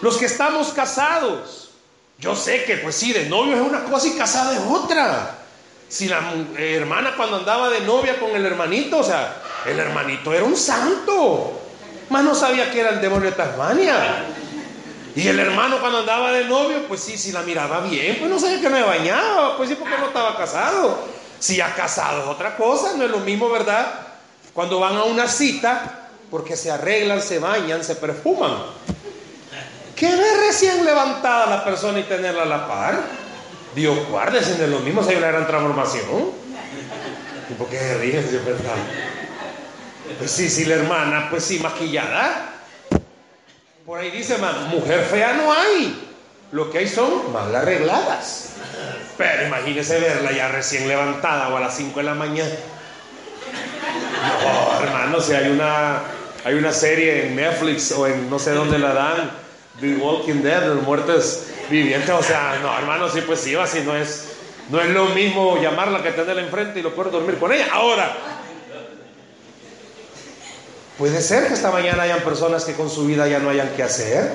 Los 0.00 0.16
que 0.16 0.24
estamos 0.24 0.68
casados. 0.68 1.70
Yo 2.18 2.34
sé 2.34 2.64
que, 2.64 2.78
pues 2.78 2.94
sí, 2.94 3.12
de 3.12 3.28
novio 3.28 3.54
es 3.54 3.60
una 3.60 3.84
cosa 3.84 4.08
y 4.08 4.12
casado 4.12 4.52
es 4.52 4.60
otra. 4.70 5.36
Si 5.86 6.08
la 6.08 6.32
hermana 6.56 7.12
cuando 7.14 7.36
andaba 7.36 7.68
de 7.68 7.80
novia 7.80 8.18
con 8.18 8.30
el 8.30 8.46
hermanito, 8.46 9.00
o 9.00 9.04
sea, 9.04 9.42
el 9.66 9.78
hermanito 9.78 10.32
era 10.32 10.44
un 10.44 10.56
santo. 10.56 11.60
Más 12.08 12.24
no 12.24 12.34
sabía 12.34 12.70
que 12.72 12.80
era 12.80 12.88
el 12.90 13.02
demonio 13.02 13.28
de 13.30 13.36
Tasmania. 13.36 14.24
Y 15.16 15.26
el 15.28 15.40
hermano 15.40 15.80
cuando 15.80 16.00
andaba 16.00 16.30
de 16.30 16.44
novio, 16.44 16.84
pues 16.86 17.00
sí, 17.00 17.16
si 17.16 17.32
la 17.32 17.40
miraba 17.40 17.80
bien, 17.80 18.16
pues 18.18 18.30
no 18.30 18.38
sabía 18.38 18.60
que 18.60 18.68
me 18.68 18.82
bañaba, 18.82 19.56
pues 19.56 19.70
sí, 19.70 19.74
porque 19.74 19.96
no 19.96 20.08
estaba 20.08 20.36
casado. 20.36 20.98
Si 21.38 21.58
ha 21.58 21.74
casado 21.74 22.22
es 22.22 22.28
otra 22.28 22.54
cosa, 22.54 22.92
no 22.98 23.04
es 23.04 23.10
lo 23.10 23.20
mismo, 23.20 23.48
¿verdad? 23.48 24.08
Cuando 24.52 24.78
van 24.78 24.94
a 24.94 25.04
una 25.04 25.26
cita, 25.26 26.10
porque 26.30 26.54
se 26.54 26.70
arreglan, 26.70 27.22
se 27.22 27.38
bañan, 27.38 27.82
se 27.82 27.96
perfuman. 27.96 28.52
¿Qué 29.96 30.14
ve 30.14 30.36
recién 30.46 30.84
levantada 30.84 31.46
la 31.46 31.64
persona 31.64 31.98
y 31.98 32.02
tenerla 32.02 32.42
a 32.42 32.46
la 32.46 32.68
par? 32.68 33.00
Dios 33.74 33.96
guárdese, 34.10 34.58
no 34.58 34.64
es 34.64 34.70
lo 34.70 34.80
mismo, 34.80 35.02
si 35.02 35.10
hay 35.10 35.16
una 35.16 35.28
gran 35.28 35.46
transformación. 35.46 36.30
¿Y 37.48 37.54
por 37.54 37.68
qué 37.68 37.78
verdad? 37.78 38.76
Pues 40.18 40.30
sí, 40.30 40.50
sí, 40.50 40.66
la 40.66 40.74
hermana, 40.74 41.28
pues 41.30 41.42
sí, 41.42 41.58
maquillada 41.58 42.55
por 43.86 44.00
ahí 44.00 44.10
dice, 44.10 44.36
mujer 44.70 45.00
fea 45.08 45.34
no 45.34 45.52
hay. 45.52 46.02
Lo 46.50 46.70
que 46.70 46.78
hay 46.78 46.88
son 46.88 47.32
mal 47.32 47.54
arregladas. 47.54 48.50
Pero 49.16 49.46
imagínese 49.46 50.00
verla 50.00 50.32
ya 50.32 50.48
recién 50.48 50.88
levantada 50.88 51.48
o 51.48 51.56
a 51.56 51.60
las 51.60 51.76
5 51.76 52.00
de 52.00 52.04
la 52.04 52.14
mañana. 52.14 52.50
No, 54.42 54.84
hermano, 54.84 55.20
si 55.20 55.34
hay 55.34 55.50
una, 55.50 56.00
hay 56.44 56.54
una 56.54 56.72
serie 56.72 57.28
en 57.28 57.36
Netflix 57.36 57.92
o 57.92 58.06
en 58.06 58.28
no 58.28 58.38
sé 58.38 58.52
dónde 58.52 58.78
la 58.78 58.92
dan, 58.92 59.30
The 59.80 59.96
Walking 59.96 60.42
Dead, 60.42 60.66
los 60.66 60.82
muertos 60.82 61.44
vivientes. 61.70 62.10
O 62.10 62.22
sea, 62.22 62.58
no, 62.62 62.76
hermano, 62.76 63.08
sí, 63.08 63.20
pues 63.20 63.40
sí, 63.40 63.54
así 63.54 63.82
no 63.84 63.96
es, 63.96 64.36
no 64.68 64.80
es 64.80 64.88
lo 64.88 65.06
mismo 65.06 65.60
llamarla 65.62 66.02
que 66.02 66.10
tenerla 66.10 66.42
enfrente 66.42 66.80
y 66.80 66.82
lo 66.82 66.94
poder 66.94 67.12
dormir 67.12 67.38
con 67.38 67.52
ella. 67.52 67.68
Ahora, 67.72 68.14
Puede 70.98 71.20
ser 71.20 71.48
que 71.48 71.54
esta 71.54 71.70
mañana 71.70 72.04
hayan 72.04 72.20
personas 72.20 72.64
que 72.64 72.72
con 72.72 72.88
su 72.88 73.06
vida 73.06 73.28
ya 73.28 73.38
no 73.38 73.50
hayan 73.50 73.70
qué 73.76 73.82
hacer. 73.82 74.30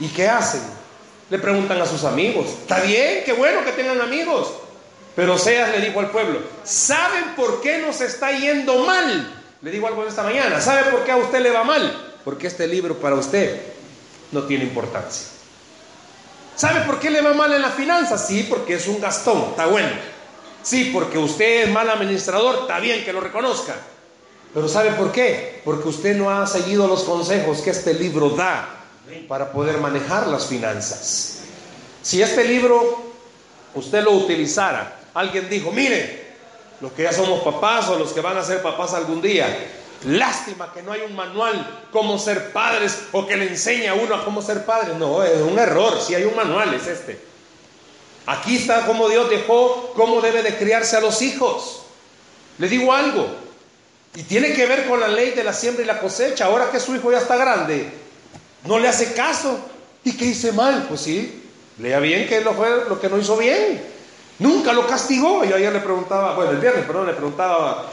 ¿Y 0.00 0.08
qué 0.08 0.28
hacen? 0.28 0.62
Le 1.30 1.38
preguntan 1.38 1.80
a 1.80 1.86
sus 1.86 2.04
amigos. 2.04 2.46
Está 2.48 2.80
bien, 2.80 3.22
qué 3.24 3.32
bueno 3.32 3.64
que 3.64 3.72
tengan 3.72 4.00
amigos. 4.00 4.52
Pero 5.14 5.34
Oseas 5.34 5.70
le 5.70 5.80
dijo 5.80 6.00
al 6.00 6.10
pueblo, 6.10 6.40
¿saben 6.64 7.34
por 7.36 7.60
qué 7.60 7.78
nos 7.78 8.00
está 8.00 8.32
yendo 8.32 8.84
mal? 8.84 9.42
Le 9.62 9.70
digo 9.70 9.86
algo 9.86 10.06
esta 10.06 10.22
mañana. 10.22 10.60
¿Sabe 10.60 10.90
por 10.90 11.04
qué 11.04 11.12
a 11.12 11.16
usted 11.16 11.40
le 11.40 11.50
va 11.50 11.64
mal? 11.64 12.14
Porque 12.24 12.48
este 12.48 12.66
libro 12.66 12.98
para 12.98 13.14
usted 13.14 13.60
no 14.32 14.42
tiene 14.42 14.64
importancia. 14.64 15.28
¿Sabe 16.56 16.80
por 16.80 16.98
qué 16.98 17.10
le 17.10 17.20
va 17.20 17.32
mal 17.32 17.52
en 17.52 17.62
la 17.62 17.70
finanza? 17.70 18.18
Sí, 18.18 18.46
porque 18.48 18.74
es 18.74 18.88
un 18.88 19.00
gastón, 19.00 19.50
está 19.50 19.66
bueno. 19.66 19.90
Sí, 20.62 20.90
porque 20.92 21.16
usted 21.16 21.64
es 21.64 21.70
mal 21.70 21.88
administrador, 21.88 22.60
está 22.62 22.80
bien 22.80 23.04
que 23.04 23.12
lo 23.12 23.20
reconozca. 23.20 23.74
Pero 24.54 24.68
¿sabe 24.68 24.92
por 24.92 25.12
qué? 25.12 25.60
Porque 25.64 25.88
usted 25.88 26.16
no 26.16 26.30
ha 26.30 26.46
seguido 26.46 26.86
los 26.86 27.04
consejos 27.04 27.60
que 27.60 27.70
este 27.70 27.94
libro 27.94 28.30
da 28.30 28.68
para 29.28 29.52
poder 29.52 29.78
manejar 29.78 30.26
las 30.26 30.46
finanzas. 30.46 31.40
Si 32.02 32.22
este 32.22 32.44
libro 32.44 33.04
usted 33.74 34.02
lo 34.02 34.12
utilizara, 34.12 35.00
alguien 35.14 35.48
dijo, 35.48 35.72
mire, 35.72 36.26
los 36.80 36.92
que 36.92 37.02
ya 37.02 37.12
somos 37.12 37.40
papás 37.40 37.88
o 37.88 37.98
los 37.98 38.12
que 38.12 38.20
van 38.20 38.36
a 38.36 38.42
ser 38.42 38.62
papás 38.62 38.94
algún 38.94 39.20
día, 39.20 39.46
lástima 40.04 40.72
que 40.72 40.82
no 40.82 40.92
hay 40.92 41.02
un 41.02 41.14
manual 41.14 41.86
cómo 41.90 42.18
ser 42.18 42.52
padres 42.52 42.98
o 43.12 43.26
que 43.26 43.36
le 43.36 43.48
enseñe 43.48 43.88
a 43.88 43.94
uno 43.94 44.14
a 44.14 44.24
cómo 44.24 44.42
ser 44.42 44.64
padre. 44.64 44.94
No, 44.98 45.22
es 45.22 45.40
un 45.40 45.58
error, 45.58 46.00
si 46.00 46.14
hay 46.14 46.24
un 46.24 46.36
manual 46.36 46.74
es 46.74 46.86
este. 46.86 47.18
Aquí 48.26 48.56
está 48.56 48.86
cómo 48.86 49.08
Dios 49.08 49.30
dejó, 49.30 49.92
cómo 49.94 50.20
debe 50.20 50.42
de 50.42 50.56
criarse 50.56 50.96
a 50.96 51.00
los 51.00 51.22
hijos. 51.22 51.82
Le 52.58 52.68
digo 52.68 52.92
algo, 52.92 53.26
y 54.16 54.22
tiene 54.22 54.54
que 54.54 54.64
ver 54.64 54.86
con 54.88 54.98
la 54.98 55.08
ley 55.08 55.32
de 55.32 55.44
la 55.44 55.52
siembra 55.52 55.84
y 55.84 55.86
la 55.86 56.00
cosecha. 56.00 56.46
Ahora 56.46 56.70
que 56.70 56.80
su 56.80 56.96
hijo 56.96 57.12
ya 57.12 57.18
está 57.18 57.36
grande, 57.36 57.86
no 58.64 58.78
le 58.78 58.88
hace 58.88 59.12
caso. 59.12 59.60
¿Y 60.02 60.16
qué 60.16 60.24
hice 60.24 60.52
mal? 60.52 60.86
Pues 60.88 61.02
sí, 61.02 61.42
lea 61.78 62.00
bien 62.00 62.26
que 62.26 62.40
lo 62.40 62.54
fue 62.54 62.84
lo 62.88 62.98
que 62.98 63.10
no 63.10 63.18
hizo 63.18 63.36
bien. 63.36 63.82
Nunca 64.38 64.72
lo 64.72 64.86
castigó. 64.86 65.44
Yo 65.44 65.56
ayer 65.56 65.72
le 65.72 65.80
preguntaba, 65.80 66.34
bueno, 66.34 66.52
el 66.52 66.58
viernes, 66.58 66.86
perdón, 66.86 67.06
le 67.06 67.12
preguntaba 67.12 67.90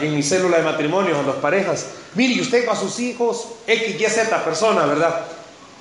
en 0.00 0.16
mi 0.16 0.22
célula 0.24 0.56
de 0.56 0.64
matrimonio 0.64 1.20
a 1.20 1.22
las 1.22 1.36
parejas, 1.36 1.86
mire, 2.16 2.34
¿y 2.34 2.40
usted 2.40 2.68
a 2.68 2.74
sus 2.74 2.98
hijos, 2.98 3.46
X, 3.68 4.00
Y, 4.00 4.04
Z 4.04 4.44
persona, 4.44 4.84
verdad? 4.86 5.26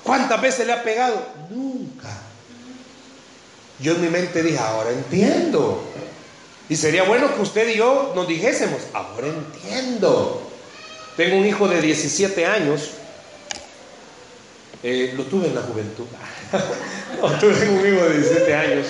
¿Cuántas 0.03 0.39
veces 0.39 0.67
le 0.67 0.73
ha 0.73 0.83
pegado? 0.83 1.19
Nunca. 1.49 2.09
Yo 3.79 3.93
en 3.93 4.01
mi 4.01 4.09
mente 4.09 4.43
dije, 4.43 4.59
ahora 4.59 4.91
entiendo. 4.91 5.83
Y 6.67 6.75
sería 6.75 7.03
bueno 7.03 7.33
que 7.35 7.41
usted 7.41 7.69
y 7.69 7.77
yo 7.77 8.13
nos 8.15 8.27
dijésemos, 8.27 8.81
ahora 8.93 9.27
entiendo. 9.27 10.41
Tengo 11.15 11.37
un 11.37 11.45
hijo 11.45 11.67
de 11.67 11.81
17 11.81 12.45
años, 12.45 12.91
eh, 14.83 15.13
lo 15.15 15.23
tuve 15.23 15.47
en 15.47 15.55
la 15.55 15.61
juventud. 15.61 16.05
no, 17.21 17.39
tuve 17.39 17.69
un 17.69 17.93
hijo 17.93 18.05
de 18.05 18.17
17 18.17 18.53
años, 18.53 18.87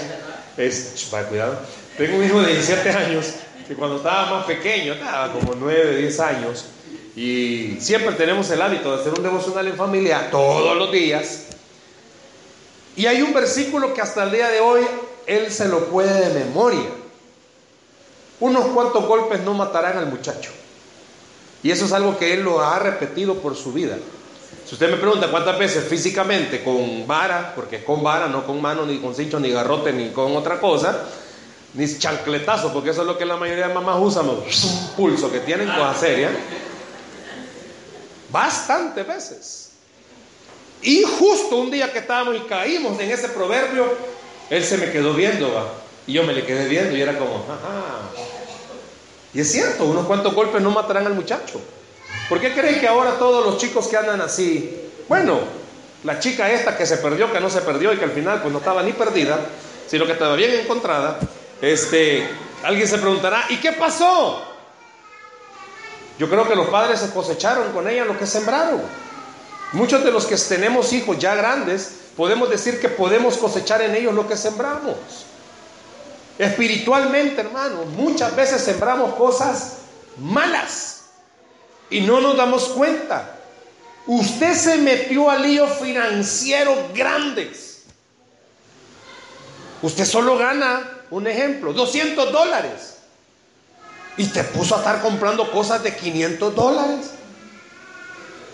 es, 0.57 1.07
cuidado, 1.29 1.59
tengo 1.97 2.17
un 2.17 2.23
hijo 2.23 2.41
de 2.41 2.53
17 2.53 2.89
años 2.89 3.33
que 3.67 3.75
cuando 3.75 3.97
estaba 3.97 4.37
más 4.37 4.45
pequeño, 4.45 4.93
estaba 4.93 5.33
como 5.33 5.53
9, 5.55 5.97
10 5.97 6.19
años, 6.19 6.65
y 7.15 7.77
siempre 7.79 8.13
tenemos 8.13 8.49
el 8.51 8.61
hábito 8.61 8.95
de 8.95 9.01
hacer 9.01 9.13
un 9.13 9.23
devocional 9.23 9.67
en 9.67 9.75
familia 9.75 10.29
todos 10.31 10.77
los 10.77 10.91
días. 10.91 11.43
Y 12.95 13.05
hay 13.05 13.21
un 13.21 13.33
versículo 13.33 13.93
que 13.93 14.01
hasta 14.01 14.23
el 14.23 14.31
día 14.31 14.49
de 14.49 14.59
hoy 14.59 14.81
él 15.27 15.51
se 15.51 15.67
lo 15.67 15.85
puede 15.85 16.27
de 16.27 16.45
memoria. 16.45 17.04
Unos 18.39 18.65
cuantos 18.67 19.05
golpes 19.05 19.41
no 19.41 19.53
matarán 19.53 19.97
al 19.97 20.07
muchacho. 20.07 20.51
Y 21.63 21.71
eso 21.71 21.85
es 21.85 21.93
algo 21.93 22.17
que 22.17 22.33
él 22.33 22.43
lo 22.43 22.61
ha 22.61 22.77
repetido 22.79 23.35
por 23.35 23.55
su 23.55 23.73
vida. 23.73 23.97
Si 24.67 24.75
usted 24.75 24.89
me 24.89 24.97
pregunta 24.97 25.29
cuántas 25.29 25.57
veces 25.57 25.87
físicamente 25.87 26.63
con 26.63 27.07
vara, 27.07 27.53
porque 27.55 27.77
es 27.77 27.83
con 27.83 28.03
vara, 28.03 28.27
no 28.27 28.45
con 28.45 28.61
mano, 28.61 28.85
ni 28.85 28.99
con 28.99 29.15
cincho, 29.15 29.39
ni 29.39 29.51
garrote, 29.51 29.93
ni 29.93 30.09
con 30.09 30.35
otra 30.35 30.59
cosa, 30.59 31.05
ni 31.73 31.87
chancletazo, 31.97 32.73
porque 32.73 32.89
eso 32.89 33.01
es 33.01 33.07
lo 33.07 33.17
que 33.17 33.25
la 33.25 33.37
mayoría 33.37 33.67
de 33.67 33.73
mamás 33.73 33.97
usan, 33.99 34.27
pulso 34.95 35.31
que 35.31 35.39
tienen, 35.39 35.67
cosa 35.69 35.93
seria. 35.93 36.31
Bastantes 38.31 39.07
veces. 39.07 39.69
Y 40.81 41.03
justo 41.03 41.57
un 41.57 41.71
día 41.71 41.91
que 41.91 41.99
estábamos 41.99 42.35
y 42.35 42.39
caímos 42.41 42.99
en 42.99 43.11
ese 43.11 43.29
proverbio, 43.29 43.85
él 44.49 44.63
se 44.63 44.77
me 44.77 44.91
quedó 44.91 45.13
viendo, 45.13 45.51
¿va? 45.53 45.84
Y 46.07 46.13
yo 46.13 46.23
me 46.23 46.33
le 46.33 46.45
quedé 46.45 46.67
viendo 46.67 46.95
y 46.95 47.01
era 47.01 47.17
como, 47.17 47.37
ajá. 47.37 48.11
Y 49.33 49.41
es 49.41 49.51
cierto, 49.51 49.85
unos 49.85 50.05
cuantos 50.05 50.33
golpes 50.33 50.61
no 50.61 50.71
matarán 50.71 51.07
al 51.07 51.13
muchacho. 51.13 51.59
¿Por 52.29 52.39
qué 52.39 52.53
creen 52.53 52.79
que 52.79 52.87
ahora 52.87 53.17
todos 53.19 53.45
los 53.45 53.57
chicos 53.57 53.87
que 53.87 53.97
andan 53.97 54.21
así, 54.21 54.89
bueno, 55.07 55.39
la 56.03 56.19
chica 56.19 56.51
esta 56.51 56.77
que 56.77 56.85
se 56.85 56.97
perdió, 56.97 57.31
que 57.31 57.39
no 57.39 57.49
se 57.49 57.61
perdió 57.61 57.91
y 57.91 57.97
que 57.97 58.05
al 58.05 58.11
final 58.11 58.41
pues 58.41 58.51
no 58.51 58.59
estaba 58.59 58.81
ni 58.81 58.93
perdida, 58.93 59.39
sino 59.87 60.05
que 60.05 60.13
estaba 60.13 60.35
bien 60.35 60.51
encontrada, 60.51 61.19
este, 61.61 62.27
alguien 62.63 62.87
se 62.87 62.97
preguntará, 62.97 63.45
¿y 63.49 63.57
qué 63.57 63.73
pasó? 63.73 64.41
Yo 66.17 66.29
creo 66.29 66.47
que 66.47 66.55
los 66.55 66.67
padres 66.67 66.99
se 66.99 67.09
cosecharon 67.11 67.73
con 67.73 67.87
ella 67.89 68.05
lo 68.05 68.17
que 68.17 68.25
sembraron. 68.25 68.81
Muchos 69.73 70.03
de 70.03 70.11
los 70.11 70.25
que 70.25 70.37
tenemos 70.37 70.93
hijos 70.93 71.19
ya 71.19 71.35
grandes, 71.35 71.91
podemos 72.15 72.49
decir 72.49 72.79
que 72.79 72.87
podemos 72.87 73.37
cosechar 73.37 73.81
en 73.81 73.95
ellos 73.95 74.13
lo 74.13 74.27
que 74.27 74.37
sembramos. 74.37 74.95
Espiritualmente, 76.37 77.41
hermano, 77.41 77.85
muchas 77.85 78.35
veces 78.35 78.61
sembramos 78.61 79.15
cosas 79.15 79.77
malas 80.17 81.05
y 81.89 82.01
no 82.01 82.19
nos 82.19 82.35
damos 82.35 82.69
cuenta. 82.69 83.39
Usted 84.07 84.53
se 84.53 84.77
metió 84.77 85.29
a 85.29 85.37
líos 85.37 85.71
financieros 85.79 86.77
grandes. 86.93 87.83
Usted 89.81 90.05
solo 90.05 90.37
gana 90.37 91.03
un 91.09 91.27
ejemplo, 91.27 91.73
200 91.73 92.31
dólares. 92.31 92.97
Y 94.17 94.27
te 94.27 94.43
puso 94.43 94.75
a 94.75 94.79
estar 94.79 95.01
comprando 95.01 95.51
cosas 95.51 95.83
de 95.83 95.95
500 95.95 96.55
dólares. 96.55 97.11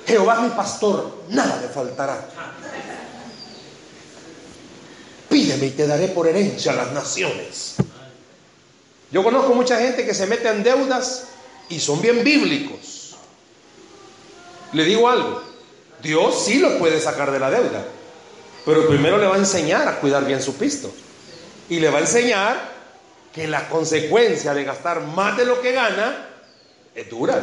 Jehová 0.05 0.41
mi 0.41 0.50
pastor, 0.50 1.23
nada 1.29 1.57
le 1.61 1.67
faltará. 1.67 2.17
Y 5.60 5.70
te 5.72 5.88
daré 5.88 6.08
por 6.08 6.27
herencia 6.27 6.72
a 6.72 6.75
las 6.75 6.91
naciones. 6.91 7.75
Yo 9.12 9.24
conozco 9.24 9.53
mucha 9.53 9.77
gente 9.79 10.05
que 10.05 10.13
se 10.13 10.25
mete 10.25 10.48
en 10.48 10.63
deudas 10.63 11.25
y 11.70 11.79
son 11.79 12.01
bien 12.01 12.24
bíblicos. 12.24 13.15
Le 14.74 14.86
digo 14.86 15.10
algo, 15.10 15.43
Dios 16.01 16.46
sí 16.46 16.60
lo 16.60 16.77
puede 16.79 17.00
sacar 17.01 17.31
de 17.31 17.39
la 17.39 17.51
deuda, 17.51 17.84
pero 18.65 18.88
primero 18.88 19.17
le 19.17 19.27
va 19.27 19.36
a 19.36 19.39
enseñar 19.39 19.88
a 19.88 20.00
cuidar 20.00 20.25
bien 20.25 20.41
su 20.41 20.55
pisto 20.55 20.91
y 21.70 21.79
le 21.79 21.89
va 21.89 21.98
a 21.98 22.01
enseñar 22.01 22.72
que 23.34 23.48
la 23.48 23.67
consecuencia 23.67 24.53
de 24.53 24.63
gastar 24.63 25.01
más 25.01 25.38
de 25.38 25.46
lo 25.46 25.62
que 25.62 25.74
gana 25.74 26.29
es 26.96 27.10
dura. 27.10 27.41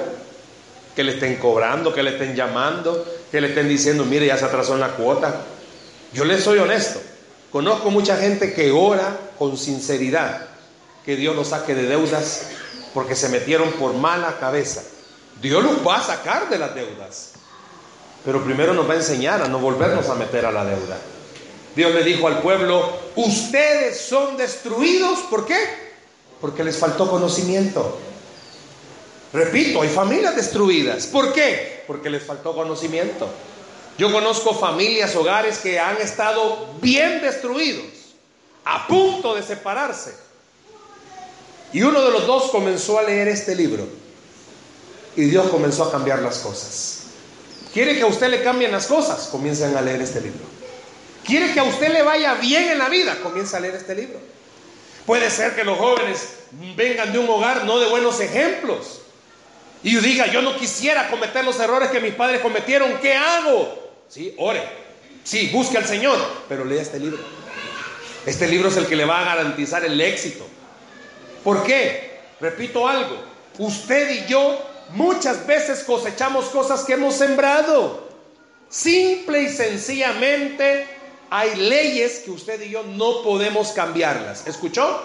Que 0.97 1.05
le 1.05 1.13
estén 1.13 1.37
cobrando, 1.37 1.95
que 1.95 2.03
le 2.03 2.11
estén 2.11 2.35
llamando, 2.35 3.07
que 3.31 3.41
le 3.41 3.49
estén 3.49 3.69
diciendo, 3.69 4.05
mire, 4.05 4.27
ya 4.27 4.37
se 4.37 4.47
atrasó 4.47 4.75
en 4.75 4.81
la 4.81 4.97
cuota. 4.97 5.43
Yo 6.13 6.25
le 6.25 6.41
soy 6.41 6.59
honesto. 6.59 7.01
Conozco 7.53 7.91
mucha 7.91 8.17
gente 8.17 8.53
que 8.53 8.71
ora 8.71 9.17
con 9.39 9.57
sinceridad 9.57 10.49
que 11.05 11.17
Dios 11.17 11.35
los 11.35 11.49
saque 11.49 11.75
de 11.75 11.85
deudas 11.85 12.49
porque 12.93 13.17
se 13.17 13.31
metieron 13.31 13.73
por 13.73 13.95
mala 13.95 14.39
cabeza. 14.39 14.83
Dios 15.41 15.63
los 15.63 15.87
va 15.87 15.97
a 15.97 16.03
sacar 16.03 16.51
de 16.51 16.59
las 16.59 16.75
deudas. 16.75 17.33
Pero 18.25 18.45
primero 18.45 18.75
nos 18.75 18.89
va 18.89 18.95
a 18.95 18.97
enseñar 18.97 19.41
a 19.43 19.49
no 19.49 19.59
volvernos 19.59 20.09
a 20.09 20.15
meter 20.15 20.45
a 20.45 20.53
la 20.53 20.65
deuda. 20.65 20.99
Dios 21.75 21.95
le 21.95 22.03
dijo 22.03 22.27
al 22.27 22.43
pueblo, 22.43 22.93
ustedes 23.17 23.99
son 24.01 24.37
destruidos, 24.37 25.21
¿por 25.31 25.47
qué? 25.47 25.57
Porque 26.41 26.65
les 26.65 26.77
faltó 26.77 27.09
conocimiento. 27.09 27.99
Repito, 29.33 29.83
hay 29.83 29.89
familias 29.89 30.35
destruidas. 30.37 31.07
¿Por 31.07 31.33
qué? 31.33 31.85
Porque 31.87 32.11
les 32.11 32.23
faltó 32.23 32.55
conocimiento. 32.55 33.29
Yo 33.99 34.13
conozco 34.13 34.55
familias, 34.55 35.17
hogares 35.17 35.59
que 35.59 35.81
han 35.81 35.97
estado 35.97 36.69
bien 36.81 37.21
destruidos, 37.21 37.85
a 38.65 38.87
punto 38.87 39.35
de 39.35 39.43
separarse. 39.43 40.15
Y 41.73 41.83
uno 41.83 42.01
de 42.01 42.13
los 42.13 42.25
dos 42.25 42.51
comenzó 42.53 43.01
a 43.01 43.03
leer 43.03 43.27
este 43.27 43.57
libro. 43.57 43.87
Y 45.17 45.23
Dios 45.25 45.49
comenzó 45.49 45.83
a 45.83 45.91
cambiar 45.91 46.21
las 46.21 46.39
cosas. 46.39 47.01
¿Quiere 47.75 47.97
que 47.97 48.03
a 48.03 48.07
usted 48.07 48.29
le 48.29 48.43
cambien 48.43 48.71
las 48.71 48.87
cosas? 48.87 49.29
Comiencen 49.33 49.77
a 49.77 49.81
leer 49.81 50.01
este 50.01 50.21
libro. 50.21 50.47
¿Quiere 51.25 51.53
que 51.53 51.59
a 51.59 51.65
usted 51.65 51.93
le 51.93 52.03
vaya 52.03 52.35
bien 52.35 52.69
en 52.69 52.79
la 52.79 52.89
vida? 52.89 53.19
Comienza 53.21 53.57
a 53.57 53.61
leer 53.61 53.75
este 53.75 53.97
libro. 53.97 54.21
Puede 55.07 55.29
ser 55.29 55.57
que 55.57 55.65
los 55.65 55.77
jóvenes 55.77 56.29
vengan 56.77 57.13
de 57.13 57.19
un 57.19 57.29
hogar 57.29 57.65
no 57.65 57.81
de 57.81 57.89
buenos 57.89 58.21
ejemplos. 58.21 59.01
Y 59.83 59.97
diga, 59.97 60.27
yo 60.29 60.41
no 60.41 60.57
quisiera 60.57 61.11
cometer 61.11 61.45
los 61.45 61.59
errores 61.59 61.91
que 61.91 61.99
mis 61.99 62.15
padres 62.15 62.41
cometieron. 62.41 62.97
¿Qué 63.01 63.15
hago? 63.15 63.88
Sí, 64.09 64.35
ore. 64.39 64.63
Sí, 65.25 65.51
busque 65.53 65.79
al 65.79 65.87
Señor. 65.87 66.19
Pero 66.49 66.65
lea 66.65 66.83
este 66.83 66.99
libro. 66.99 67.19
Este 68.27 68.47
libro 68.49 68.69
es 68.69 68.77
el 68.77 68.87
que 68.87 68.97
le 68.97 69.05
va 69.05 69.21
a 69.21 69.25
garantizar 69.25 69.85
el 69.85 70.01
éxito. 70.01 70.47
¿Por 71.45 71.63
qué? 71.65 72.21
Repito 72.41 72.87
algo. 72.89 73.17
Usted 73.59 74.11
y 74.11 74.31
yo 74.31 74.59
muchas 74.91 75.47
veces 75.47 75.85
cosechamos 75.85 76.47
cosas 76.47 76.85
que 76.85 76.95
hemos 76.95 77.15
sembrado. 77.15 78.09
Simple 78.69 79.43
y 79.43 79.49
sencillamente 79.49 80.87
hay 81.31 81.55
leyes 81.57 82.21
que 82.21 82.31
usted 82.31 82.61
y 82.63 82.71
yo 82.71 82.83
no 82.83 83.23
podemos 83.23 83.73
cambiarlas. 83.73 84.47
¿Escuchó? 84.47 85.03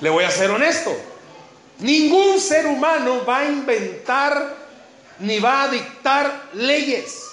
Le 0.00 0.10
voy 0.10 0.24
a 0.24 0.30
ser 0.30 0.50
honesto. 0.50 0.94
Ningún 1.78 2.40
ser 2.40 2.66
humano 2.66 3.24
va 3.26 3.40
a 3.40 3.48
inventar 3.48 4.54
ni 5.18 5.38
va 5.38 5.64
a 5.64 5.68
dictar 5.68 6.50
leyes. 6.54 7.24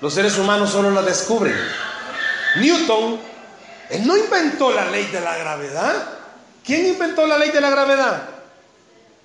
Los 0.00 0.14
seres 0.14 0.38
humanos 0.38 0.70
solo 0.70 0.90
las 0.90 1.04
descubren. 1.04 1.56
Newton, 2.56 3.18
él 3.90 4.06
no 4.06 4.16
inventó 4.16 4.70
la 4.72 4.90
ley 4.90 5.06
de 5.06 5.20
la 5.20 5.36
gravedad. 5.36 5.94
¿Quién 6.64 6.86
inventó 6.86 7.26
la 7.26 7.38
ley 7.38 7.50
de 7.50 7.60
la 7.60 7.70
gravedad? 7.70 8.28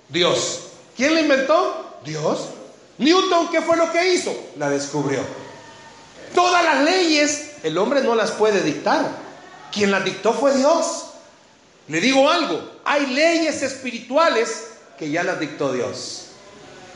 Dios. 0.08 0.60
¿Quién 0.96 1.14
la 1.14 1.20
inventó? 1.20 1.98
Dios. 2.04 2.48
Newton, 2.98 3.50
¿qué 3.50 3.60
fue 3.60 3.76
lo 3.76 3.90
que 3.92 4.14
hizo? 4.14 4.34
La 4.56 4.70
descubrió. 4.70 5.20
Todas 6.34 6.64
las 6.64 6.84
leyes 6.84 7.52
el 7.62 7.78
hombre 7.78 8.02
no 8.02 8.14
las 8.14 8.32
puede 8.32 8.62
dictar. 8.62 9.08
Quien 9.72 9.90
las 9.90 10.04
dictó 10.04 10.32
fue 10.32 10.56
Dios. 10.56 11.06
Le 11.88 12.00
digo 12.00 12.30
algo, 12.30 12.60
hay 12.84 13.06
leyes 13.06 13.62
espirituales 13.62 14.66
que 14.98 15.10
ya 15.10 15.22
las 15.22 15.38
dictó 15.38 15.72
Dios. 15.72 16.26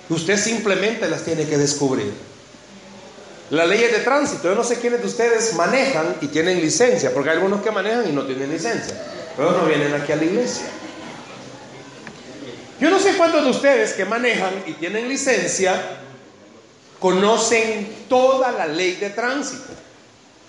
Usted 0.09 0.39
simplemente 0.39 1.09
las 1.09 1.23
tiene 1.23 1.47
que 1.47 1.59
descubrir. 1.59 2.13
Las 3.51 3.67
leyes 3.67 3.93
de 3.93 4.01
tránsito, 4.01 4.45
yo 4.45 4.55
no 4.55 4.63
sé 4.63 4.79
quiénes 4.79 5.01
de 5.01 5.07
ustedes 5.07 5.55
manejan 5.55 6.17
y 6.21 6.27
tienen 6.27 6.61
licencia, 6.61 7.13
porque 7.15 7.31
hay 7.31 7.37
algunos 7.37 7.63
que 7.63 7.71
manejan 7.71 8.07
y 8.09 8.13
no 8.13 8.25
tienen 8.25 8.51
licencia, 8.51 8.95
pero 9.37 9.53
no 9.53 9.65
vienen 9.65 9.95
aquí 9.95 10.13
a 10.13 10.17
la 10.17 10.25
iglesia. 10.25 10.67
Yo 12.79 12.91
no 12.91 12.99
sé 12.99 13.15
cuántos 13.17 13.45
de 13.45 13.51
ustedes 13.51 13.95
que 13.95 14.05
manejan 14.05 14.53
y 14.67 14.75
tienen 14.75 15.09
licencia 15.09 15.83
conocen 16.99 18.05
toda 18.09 18.53
la 18.53 18.67
ley 18.67 18.97
de 18.97 19.11
tránsito. 19.11 19.73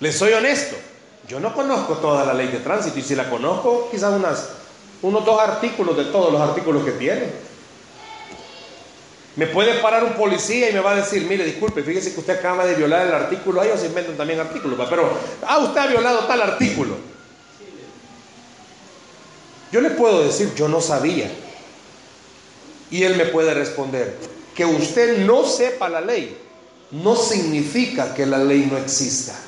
Les 0.01 0.17
soy 0.17 0.33
honesto, 0.33 0.75
yo 1.27 1.39
no 1.39 1.53
conozco 1.53 1.95
toda 1.95 2.25
la 2.25 2.33
ley 2.33 2.47
de 2.47 2.59
tránsito 2.59 2.99
y 2.99 3.01
si 3.01 3.15
la 3.15 3.29
conozco, 3.29 3.89
quizás 3.91 4.13
unas, 4.13 4.49
unos 5.01 5.23
dos 5.25 5.39
artículos 5.39 5.95
de 5.95 6.05
todos 6.05 6.33
los 6.33 6.41
artículos 6.41 6.83
que 6.83 6.91
tiene. 6.91 7.48
Me 9.39 9.47
puede 9.47 9.75
parar 9.75 10.03
un 10.03 10.15
policía 10.15 10.69
y 10.69 10.73
me 10.73 10.81
va 10.81 10.91
a 10.91 10.95
decir, 10.97 11.23
mire, 11.23 11.45
disculpe, 11.45 11.81
fíjese 11.81 12.13
que 12.13 12.19
usted 12.19 12.39
acaba 12.39 12.65
de 12.65 12.75
violar 12.75 13.07
el 13.07 13.13
artículo, 13.13 13.63
ellos 13.63 13.81
inventan 13.85 14.17
también 14.17 14.37
artículos, 14.41 14.77
pero, 14.89 15.17
ah, 15.47 15.59
usted 15.59 15.79
ha 15.79 15.87
violado 15.87 16.25
tal 16.25 16.41
artículo. 16.41 16.97
Yo 19.71 19.79
le 19.79 19.91
puedo 19.91 20.25
decir, 20.25 20.53
yo 20.55 20.67
no 20.67 20.81
sabía. 20.81 21.31
Y 22.91 23.03
él 23.03 23.15
me 23.15 23.27
puede 23.27 23.53
responder, 23.53 24.13
que 24.53 24.65
usted 24.65 25.19
no 25.19 25.45
sepa 25.45 25.87
la 25.87 26.01
ley 26.01 26.37
no 26.91 27.15
significa 27.15 28.13
que 28.13 28.25
la 28.25 28.39
ley 28.39 28.67
no 28.69 28.77
exista. 28.77 29.39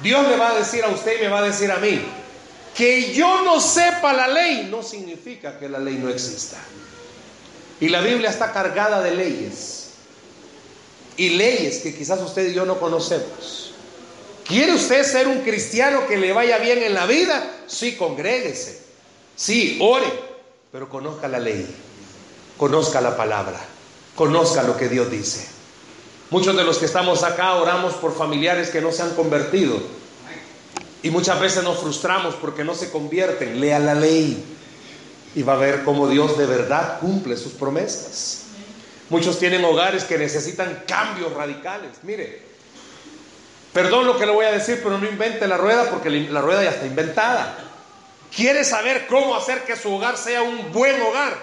Dios 0.00 0.26
le 0.30 0.38
va 0.38 0.52
a 0.52 0.54
decir 0.54 0.82
a 0.82 0.88
usted 0.88 1.18
y 1.18 1.24
me 1.24 1.28
va 1.28 1.40
a 1.40 1.42
decir 1.42 1.70
a 1.70 1.76
mí, 1.76 2.00
que 2.74 3.12
yo 3.12 3.42
no 3.44 3.60
sepa 3.60 4.14
la 4.14 4.28
ley 4.28 4.68
no 4.70 4.82
significa 4.82 5.58
que 5.58 5.68
la 5.68 5.78
ley 5.78 5.96
no 5.96 6.08
exista. 6.08 6.56
Y 7.80 7.88
la 7.88 8.00
Biblia 8.00 8.30
está 8.30 8.52
cargada 8.52 9.02
de 9.02 9.12
leyes. 9.12 9.90
Y 11.16 11.30
leyes 11.30 11.78
que 11.78 11.94
quizás 11.94 12.20
usted 12.20 12.50
y 12.50 12.54
yo 12.54 12.64
no 12.64 12.78
conocemos. 12.78 13.72
¿Quiere 14.46 14.74
usted 14.74 15.04
ser 15.04 15.28
un 15.28 15.40
cristiano 15.40 16.06
que 16.06 16.16
le 16.16 16.32
vaya 16.32 16.58
bien 16.58 16.82
en 16.82 16.94
la 16.94 17.06
vida? 17.06 17.50
Sí, 17.66 17.96
congréguese. 17.96 18.82
Sí, 19.36 19.78
ore, 19.80 20.06
pero 20.70 20.88
conozca 20.88 21.28
la 21.28 21.38
ley 21.38 21.66
conozca 22.56 23.00
la 23.00 23.16
palabra, 23.16 23.58
conozca 24.14 24.62
lo 24.62 24.76
que 24.76 24.88
Dios 24.88 25.10
dice. 25.10 25.46
Muchos 26.30 26.56
de 26.56 26.64
los 26.64 26.78
que 26.78 26.86
estamos 26.86 27.22
acá 27.22 27.54
oramos 27.54 27.94
por 27.94 28.16
familiares 28.16 28.70
que 28.70 28.80
no 28.80 28.92
se 28.92 29.02
han 29.02 29.14
convertido. 29.14 29.78
Y 31.02 31.10
muchas 31.10 31.38
veces 31.38 31.62
nos 31.62 31.78
frustramos 31.78 32.34
porque 32.34 32.64
no 32.64 32.74
se 32.74 32.90
convierten. 32.90 33.60
Lea 33.60 33.78
la 33.78 33.94
ley 33.94 34.42
y 35.34 35.42
va 35.42 35.54
a 35.54 35.56
ver 35.56 35.82
cómo 35.82 36.08
Dios 36.08 36.38
de 36.38 36.46
verdad 36.46 37.00
cumple 37.00 37.36
sus 37.36 37.52
promesas. 37.52 38.42
Muchos 39.10 39.38
tienen 39.38 39.64
hogares 39.64 40.04
que 40.04 40.16
necesitan 40.16 40.84
cambios 40.86 41.32
radicales. 41.34 41.90
Mire, 42.02 42.42
perdón 43.72 44.06
lo 44.06 44.18
que 44.18 44.26
le 44.26 44.32
voy 44.32 44.46
a 44.46 44.52
decir, 44.52 44.80
pero 44.82 44.98
no 44.98 45.06
invente 45.06 45.46
la 45.46 45.56
rueda 45.56 45.90
porque 45.90 46.10
la 46.10 46.40
rueda 46.40 46.62
ya 46.62 46.70
está 46.70 46.86
inventada. 46.86 47.58
¿Quiere 48.34 48.64
saber 48.64 49.06
cómo 49.06 49.36
hacer 49.36 49.64
que 49.64 49.76
su 49.76 49.92
hogar 49.92 50.16
sea 50.16 50.42
un 50.42 50.72
buen 50.72 51.00
hogar? 51.02 51.36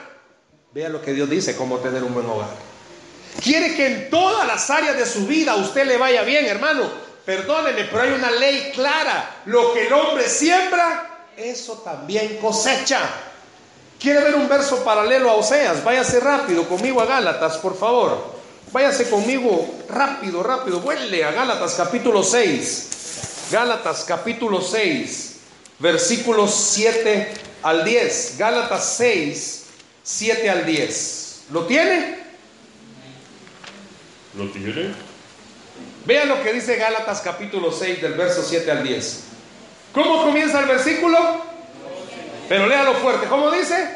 Vea 0.74 0.90
lo 0.90 1.02
que 1.02 1.14
Dios 1.14 1.30
dice, 1.30 1.56
cómo 1.56 1.78
tener 1.78 2.04
un 2.04 2.14
buen 2.14 2.26
hogar. 2.26 2.50
Quiere 3.42 3.76
que 3.76 3.88
en 3.88 4.10
todas 4.10 4.48
las 4.48 4.70
áreas 4.70 4.98
de 4.98 5.06
su 5.06 5.26
vida 5.28 5.56
usted 5.56 5.86
le 5.86 5.98
vaya 5.98 6.24
bien, 6.24 6.46
hermano. 6.46 6.90
Perdónenme, 7.26 7.86
pero 7.86 8.02
hay 8.02 8.12
una 8.12 8.32
ley 8.32 8.72
clara. 8.74 9.42
Lo 9.46 9.74
que 9.74 9.88
el 9.88 9.94
hombre 9.94 10.28
siembra, 10.28 11.28
eso 11.38 11.78
también 11.80 12.38
cosecha. 12.38 13.00
¿Quiere 14.02 14.22
ver 14.22 14.36
un 14.36 14.50
verso 14.50 14.84
paralelo 14.84 15.30
a 15.30 15.36
Oseas? 15.36 15.84
Váyase 15.84 16.20
rápido 16.20 16.68
conmigo 16.68 17.02
a 17.02 17.06
Gálatas, 17.06 17.58
por 17.58 17.78
favor. 17.78 18.34
Váyase 18.72 19.08
conmigo 19.08 19.84
rápido, 19.90 20.42
rápido. 20.42 20.80
Vuelve 20.80 21.24
a 21.24 21.32
Gálatas 21.32 21.76
capítulo 21.76 22.24
6. 22.24 23.50
Gálatas 23.52 24.04
capítulo 24.08 24.60
6, 24.60 25.36
versículos 25.78 26.52
7 26.52 27.32
al 27.62 27.86
10. 27.86 28.38
Gálatas 28.40 28.96
6, 28.98 29.66
7 30.02 30.50
al 30.50 30.66
10. 30.66 31.42
¿Lo 31.52 31.66
tiene? 31.68 32.18
¿Lo 34.36 34.50
tiene? 34.50 34.96
Vean 36.08 36.28
lo 36.28 36.42
que 36.42 36.54
dice 36.54 36.76
Gálatas 36.78 37.22
capítulo 37.22 37.72
6 37.72 38.02
del 38.02 38.14
verso 38.14 38.42
7 38.42 38.72
al 38.72 38.84
10. 38.84 39.20
¿Cómo 39.94 40.24
comienza 40.24 40.60
el 40.60 40.66
versículo? 40.66 41.51
Pero 42.52 42.68
léalo 42.68 42.96
fuerte. 42.96 43.28
¿Cómo 43.28 43.50
dice? 43.50 43.90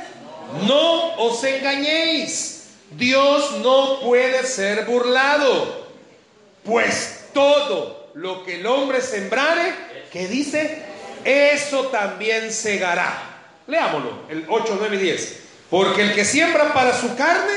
No 0.66 1.16
os 1.18 1.44
engañéis. 1.44 2.68
Dios 2.92 3.58
no 3.62 4.00
puede 4.00 4.46
ser 4.46 4.86
burlado. 4.86 5.90
Pues 6.64 7.26
todo 7.34 8.12
lo 8.14 8.46
que 8.46 8.56
el 8.62 8.66
hombre 8.66 9.02
sembrare, 9.02 9.74
¿qué 10.10 10.30
dice? 10.30 10.84
Eso 11.26 11.88
también 11.88 12.50
segará. 12.54 13.42
Leámoslo, 13.68 14.20
el 14.30 14.46
8, 14.48 14.78
9 14.80 14.96
y 14.96 15.00
10. 15.00 15.40
Porque 15.70 16.04
el 16.04 16.14
que 16.14 16.24
siembra 16.24 16.74
para 16.74 16.98
su 16.98 17.14
carne, 17.18 17.54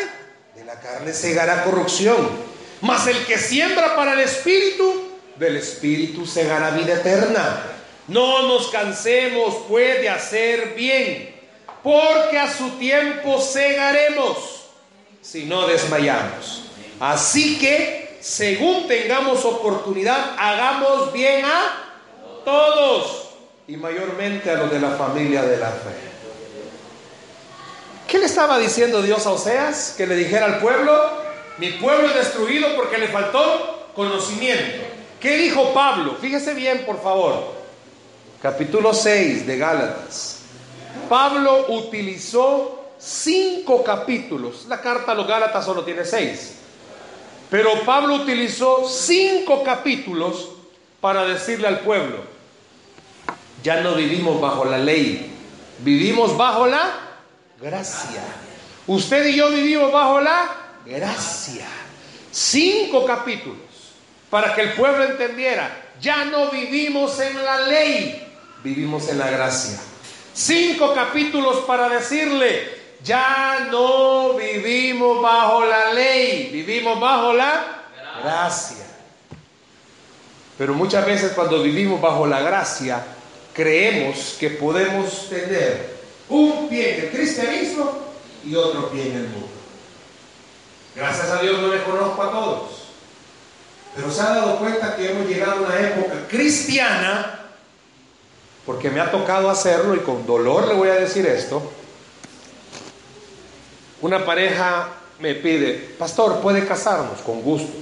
de 0.57 0.65
la 0.65 0.81
carne 0.81 1.13
segará 1.13 1.63
corrupción 1.63 2.49
mas 2.81 3.07
el 3.07 3.25
que 3.27 3.39
siembra 3.39 3.97
para 3.97 4.15
el 4.15 4.21
Espíritu, 4.21 5.09
del 5.37 5.57
Espíritu 5.57 6.27
segará 6.27 6.71
vida 6.71 6.95
eterna. 6.95 7.78
No 8.09 8.49
nos 8.49 8.69
cansemos 8.69 9.55
pues 9.69 10.01
de 10.01 10.09
hacer 10.09 10.75
bien, 10.75 11.35
porque 11.83 12.39
a 12.39 12.53
su 12.53 12.71
tiempo 12.79 13.41
segaremos 13.41 14.65
si 15.21 15.45
no 15.45 15.67
desmayamos. 15.67 16.63
Así 17.01 17.59
que, 17.59 18.19
según 18.21 18.89
tengamos 18.89 19.45
oportunidad, 19.45 20.35
hagamos 20.39 21.13
bien 21.13 21.45
a 21.45 21.85
todos 22.45 23.29
y 23.69 23.77
mayormente 23.77 24.51
a 24.51 24.55
los 24.55 24.71
de 24.71 24.81
la 24.81 24.93
familia 24.93 25.43
de 25.43 25.59
la 25.59 25.71
fe. 25.71 26.09
¿Qué 28.09 28.19
le 28.19 28.25
estaba 28.25 28.59
diciendo 28.59 29.03
Dios 29.03 29.27
a 29.27 29.33
Oseas? 29.33 29.95
Que 29.99 30.07
le 30.07 30.17
dijera 30.17 30.47
al 30.47 30.61
pueblo, 30.61 30.99
mi 31.59 31.73
pueblo 31.73 32.09
es 32.09 32.15
destruido 32.15 32.75
porque 32.75 32.97
le 32.97 33.09
faltó 33.09 33.91
conocimiento. 33.95 34.87
¿Qué 35.21 35.37
dijo 35.37 35.75
Pablo? 35.75 36.17
Fíjese 36.19 36.55
bien, 36.55 36.87
por 36.87 37.03
favor. 37.03 37.58
Capítulo 38.41 38.95
6 38.95 39.47
de 39.47 39.59
Gálatas. 39.59 40.43
Pablo 41.09 41.67
utilizó 41.71 42.93
cinco 42.99 43.83
capítulos. 43.83 44.67
La 44.69 44.81
carta 44.81 45.13
a 45.13 45.15
los 45.15 45.27
Gálatas 45.27 45.65
solo 45.65 45.85
tiene 45.85 46.05
seis. 46.05 46.55
Pero 47.51 47.83
Pablo 47.85 48.15
utilizó 48.15 48.89
cinco 48.89 49.65
capítulos 49.65 50.51
para 51.01 51.25
decirle 51.25 51.69
al 51.69 51.81
pueblo, 51.81 52.19
ya 53.63 53.81
no 53.81 53.95
vivimos 53.95 54.41
bajo 54.41 54.65
la 54.65 54.79
ley, 54.79 55.33
vivimos 55.79 56.37
bajo 56.37 56.67
la 56.67 56.91
gracia. 57.61 58.23
Usted 58.87 59.27
y 59.27 59.37
yo 59.37 59.51
vivimos 59.51 59.93
bajo 59.93 60.21
la 60.21 60.49
gracia. 60.85 61.67
Cinco 62.31 63.07
capítulos 63.07 63.57
para 64.31 64.55
que 64.55 64.63
el 64.63 64.73
pueblo 64.75 65.05
entendiera, 65.05 65.71
ya 66.01 66.25
no 66.27 66.51
vivimos 66.51 67.19
en 67.21 67.43
la 67.43 67.61
ley, 67.63 68.28
vivimos 68.63 69.09
en 69.09 69.19
la 69.19 69.31
gracia. 69.31 69.79
Cinco 70.35 70.95
capítulos 70.95 71.65
para 71.67 71.89
decirle, 71.89 72.79
ya 73.03 73.69
no 73.71 74.35
vivimos 74.35 75.21
bajo 75.23 75.65
la 75.65 75.93
ley, 75.93 76.51
vivimos 76.53 76.99
bajo 77.01 77.33
la 77.33 77.85
gracia. 78.23 78.87
Pero 80.57 80.75
muchas 80.75 81.07
veces 81.07 81.33
cuando 81.33 81.63
vivimos 81.63 82.01
bajo 82.01 82.27
la 82.27 82.41
gracia, 82.41 83.05
creemos 83.55 84.37
que 84.39 84.51
podemos 84.51 85.29
tener 85.29 85.99
un 86.29 86.69
pie 86.69 86.99
en 86.99 87.05
el 87.05 87.11
cristianismo 87.11 87.93
y 88.45 88.55
otro 88.55 88.91
pie 88.91 89.07
en 89.07 89.17
el 89.17 89.29
mundo. 89.29 89.49
Gracias 90.95 91.31
a 91.31 91.41
Dios 91.43 91.61
no 91.61 91.69
les 91.69 91.83
conozco 91.83 92.23
a 92.23 92.31
todos. 92.33 92.71
Pero 93.95 94.11
se 94.11 94.21
ha 94.21 94.31
dado 94.31 94.59
cuenta 94.59 94.97
que 94.97 95.11
hemos 95.11 95.29
llegado 95.29 95.53
a 95.53 95.69
una 95.69 95.81
época 95.81 96.27
cristiana, 96.29 97.38
porque 98.69 98.91
me 98.91 99.01
ha 99.01 99.11
tocado 99.11 99.49
hacerlo 99.49 99.95
y 99.95 100.01
con 100.01 100.27
dolor 100.27 100.69
le 100.69 100.75
voy 100.75 100.91
a 100.91 100.97
decir 100.97 101.25
esto. 101.25 101.73
Una 104.03 104.27
pareja 104.27 104.91
me 105.21 105.35
pide, 105.35 105.73
pastor, 105.99 106.43
¿puede 106.43 106.67
casarnos? 106.67 107.19
Con 107.21 107.41
gusto. 107.41 107.73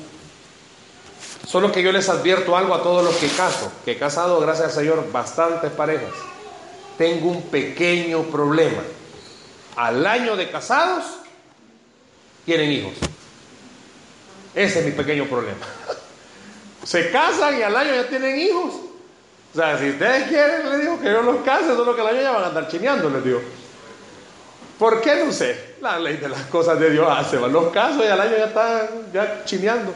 Solo 1.44 1.72
que 1.72 1.82
yo 1.82 1.90
les 1.90 2.08
advierto 2.08 2.56
algo 2.56 2.72
a 2.72 2.84
todos 2.84 3.02
los 3.02 3.16
que 3.16 3.26
caso, 3.26 3.72
que 3.84 3.92
he 3.92 3.98
casado, 3.98 4.38
gracias 4.38 4.68
al 4.68 4.74
Señor, 4.74 5.10
bastantes 5.10 5.72
parejas. 5.72 6.12
Tengo 6.96 7.30
un 7.30 7.42
pequeño 7.42 8.22
problema. 8.22 8.84
Al 9.74 10.06
año 10.06 10.36
de 10.36 10.48
casados, 10.52 11.04
tienen 12.44 12.70
hijos. 12.70 12.92
Ese 14.54 14.78
es 14.78 14.84
mi 14.84 14.92
pequeño 14.92 15.24
problema. 15.24 15.66
Se 16.84 17.10
casan 17.10 17.58
y 17.58 17.62
al 17.62 17.76
año 17.76 17.92
ya 17.92 18.08
tienen 18.08 18.38
hijos. 18.38 18.85
O 19.56 19.58
sea, 19.58 19.78
si 19.78 19.88
ustedes 19.88 20.28
quieren, 20.28 20.68
les 20.68 20.80
digo 20.82 21.00
que 21.00 21.10
yo 21.10 21.22
los 21.22 21.36
case, 21.36 21.74
solo 21.74 21.94
que 21.94 22.02
al 22.02 22.08
año 22.08 22.20
ya 22.20 22.32
van 22.32 22.44
a 22.44 22.46
andar 22.48 22.68
chineando, 22.68 23.08
les 23.08 23.24
digo. 23.24 23.40
¿Por 24.78 25.00
qué? 25.00 25.24
No 25.24 25.32
sé. 25.32 25.76
La 25.80 25.98
ley 25.98 26.18
de 26.18 26.28
las 26.28 26.42
cosas 26.42 26.78
de 26.78 26.90
Dios 26.90 27.08
hace. 27.10 27.38
Los 27.38 27.72
casos 27.72 28.04
y 28.04 28.08
al 28.08 28.20
año 28.20 28.36
ya 28.36 28.44
están 28.44 28.88
ya 29.14 29.44
chineando. 29.46 29.94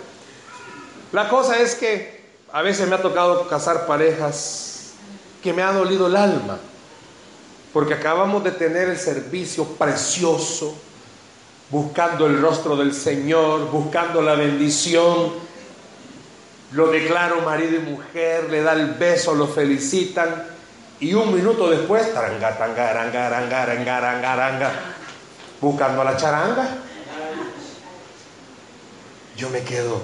La 1.12 1.28
cosa 1.28 1.58
es 1.58 1.74
que 1.74 2.22
a 2.50 2.62
veces 2.62 2.88
me 2.88 2.94
ha 2.94 3.02
tocado 3.02 3.46
casar 3.48 3.84
parejas 3.86 4.94
que 5.42 5.52
me 5.52 5.62
ha 5.62 5.72
dolido 5.72 6.06
el 6.06 6.16
alma. 6.16 6.58
Porque 7.74 7.92
acabamos 7.92 8.42
de 8.42 8.52
tener 8.52 8.88
el 8.88 8.96
servicio 8.96 9.66
precioso 9.66 10.74
buscando 11.68 12.26
el 12.26 12.40
rostro 12.40 12.76
del 12.76 12.94
Señor, 12.94 13.70
buscando 13.70 14.22
la 14.22 14.36
bendición. 14.36 15.49
Lo 16.72 16.86
declaro 16.88 17.40
marido 17.42 17.76
y 17.76 17.80
mujer, 17.80 18.48
le 18.48 18.62
da 18.62 18.74
el 18.74 18.94
beso, 18.94 19.34
lo 19.34 19.48
felicitan 19.48 20.46
y 21.00 21.14
un 21.14 21.34
minuto 21.34 21.68
después, 21.68 22.12
taranga, 22.14 22.56
tanga, 22.56 22.90
aranga, 22.90 23.26
aranga, 23.26 23.62
aranga, 23.62 23.96
aranga, 23.96 24.32
aranga, 24.32 24.72
buscando 25.60 26.04
la 26.04 26.16
charanga. 26.16 26.68
Yo 29.36 29.48
me 29.48 29.62
quedo, 29.62 30.02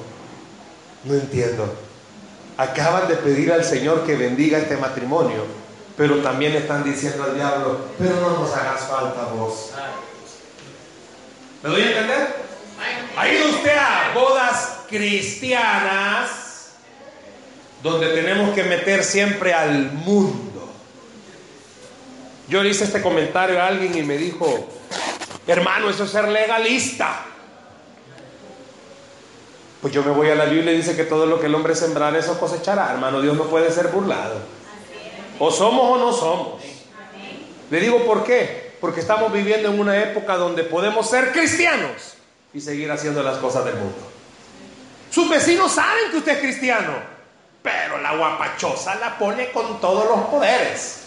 no 1.05 1.14
entiendo. 1.14 1.72
Acaban 2.57 3.07
de 3.07 3.16
pedir 3.16 3.52
al 3.52 3.62
Señor 3.62 4.07
que 4.07 4.16
bendiga 4.16 4.59
este 4.59 4.79
matrimonio, 4.79 5.44
pero 5.96 6.16
también 6.22 6.57
están 6.57 6.83
diciendo 6.83 7.22
al 7.24 7.35
diablo, 7.35 7.81
pero 7.98 8.18
no 8.20 8.38
nos 8.38 8.52
hagas 8.55 8.81
falta 8.88 9.26
vos. 9.35 9.72
¿Me 11.62 11.68
doy 11.68 11.83
a 11.83 11.88
entender? 11.90 12.37
Ha 13.18 13.29
ido 13.29 13.50
usted 13.50 13.76
a 13.76 14.12
bodas 14.14 14.79
cristianas 14.88 16.46
donde 17.87 18.09
tenemos 18.09 18.55
que 18.55 18.64
meter 18.64 19.03
siempre 19.03 19.55
al 19.55 19.92
mundo. 19.92 20.72
Yo 22.49 22.62
le 22.62 22.70
hice 22.70 22.85
este 22.85 23.03
comentario 23.03 23.61
a 23.61 23.66
alguien 23.66 23.96
y 23.96 24.03
me 24.03 24.16
dijo, 24.16 24.68
hermano, 25.46 25.90
eso 25.90 26.05
es 26.05 26.11
ser 26.11 26.29
legalista. 26.29 27.25
Pues 29.81 29.92
yo 29.92 30.03
me 30.03 30.11
voy 30.11 30.29
a 30.31 30.35
la 30.35 30.46
Biblia 30.46 30.72
y 30.72 30.77
dice 30.77 30.96
que 30.96 31.05
todo 31.05 31.27
lo 31.27 31.40
que 31.40 31.46
el 31.46 31.55
hombre 31.55 31.75
sembrará, 31.75 32.18
eso 32.18 32.38
cosechará. 32.38 32.92
Hermano, 32.92 33.20
Dios 33.20 33.37
no 33.37 33.44
puede 33.44 33.70
ser 33.70 33.88
burlado. 33.88 34.37
O 35.38 35.51
somos 35.51 35.96
o 35.96 35.99
no 35.99 36.12
somos. 36.12 36.62
Le 37.70 37.81
digo 37.81 38.05
por 38.05 38.25
qué. 38.25 38.75
Porque 38.81 39.01
estamos 39.01 39.33
viviendo 39.33 39.68
en 39.70 39.81
una 39.81 39.96
época 40.03 40.37
donde 40.37 40.62
podemos 40.62 41.09
ser 41.09 41.33
cristianos 41.33 42.14
y 42.53 42.61
seguir 42.61 42.90
haciendo 42.90 43.22
las 43.22 43.38
cosas 43.38 43.64
del 43.64 43.75
mundo. 43.75 43.96
Sus 45.11 45.29
vecinos 45.29 45.72
saben 45.72 46.11
que 46.11 46.18
usted 46.18 46.33
es 46.33 46.38
cristiano, 46.40 46.92
pero 47.66 48.00
la 48.00 48.14
guapachosa 48.14 48.94
la 48.94 49.18
pone 49.18 49.50
con 49.50 49.81
todos 49.81 50.09
los 50.09 50.26
poderes. 50.29 51.00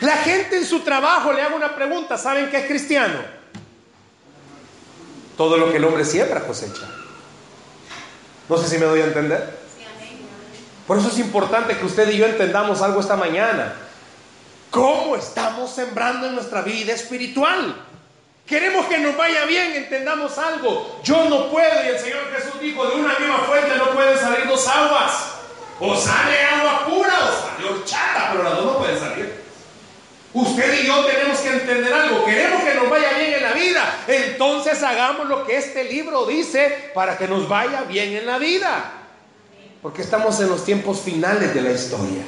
La 0.00 0.16
gente 0.16 0.56
en 0.56 0.64
su 0.64 0.80
trabajo 0.80 1.30
le 1.30 1.42
haga 1.42 1.54
una 1.54 1.74
pregunta, 1.74 2.16
¿saben 2.16 2.48
qué 2.48 2.60
es 2.60 2.66
cristiano? 2.66 3.18
Todo 5.36 5.58
lo 5.58 5.70
que 5.70 5.76
el 5.76 5.84
hombre 5.84 6.06
siembra 6.06 6.46
cosecha. 6.46 6.88
No 8.48 8.56
sé 8.56 8.66
si 8.66 8.78
me 8.78 8.86
doy 8.86 9.02
a 9.02 9.04
entender. 9.04 9.58
Por 10.86 10.98
eso 10.98 11.08
es 11.08 11.18
importante 11.18 11.76
que 11.76 11.84
usted 11.84 12.08
y 12.08 12.16
yo 12.16 12.24
entendamos 12.24 12.80
algo 12.80 13.00
esta 13.00 13.16
mañana. 13.16 13.74
¿Cómo 14.70 15.16
estamos 15.16 15.70
sembrando 15.70 16.28
en 16.28 16.34
nuestra 16.34 16.62
vida 16.62 16.94
espiritual? 16.94 17.76
Queremos 18.46 18.86
que 18.86 18.96
nos 18.96 19.14
vaya 19.18 19.44
bien, 19.44 19.74
entendamos 19.74 20.38
algo. 20.38 20.98
Yo 21.04 21.28
no 21.28 21.50
puedo, 21.50 21.84
y 21.84 21.88
el 21.88 21.98
Señor 21.98 22.32
Jesús 22.34 22.58
dijo, 22.58 22.86
de 22.86 22.96
una 22.96 23.18
misma 23.18 23.40
fuente 23.40 23.76
no 23.76 23.90
pueden 23.90 24.18
salir 24.18 24.48
dos 24.48 24.66
aguas. 24.66 25.37
O 25.80 25.96
sale 25.96 26.42
agua 26.42 26.86
pura 26.86 27.14
o 27.14 27.46
sale 27.46 27.68
horchata, 27.68 28.30
pero 28.32 28.44
las 28.44 28.56
dos 28.56 28.64
no 28.64 28.78
pueden 28.78 28.98
salir. 28.98 29.38
Usted 30.32 30.82
y 30.82 30.86
yo 30.86 31.04
tenemos 31.06 31.38
que 31.38 31.48
entender 31.48 31.92
algo. 31.92 32.24
Queremos 32.24 32.62
que 32.62 32.74
nos 32.74 32.90
vaya 32.90 33.12
bien 33.18 33.34
en 33.34 33.42
la 33.42 33.52
vida. 33.52 34.04
Entonces 34.06 34.82
hagamos 34.82 35.28
lo 35.28 35.46
que 35.46 35.56
este 35.56 35.84
libro 35.84 36.26
dice 36.26 36.90
para 36.94 37.16
que 37.16 37.26
nos 37.26 37.48
vaya 37.48 37.82
bien 37.82 38.14
en 38.16 38.26
la 38.26 38.38
vida. 38.38 38.92
Porque 39.80 40.02
estamos 40.02 40.38
en 40.40 40.48
los 40.48 40.64
tiempos 40.64 41.00
finales 41.00 41.54
de 41.54 41.62
la 41.62 41.70
historia. 41.70 42.24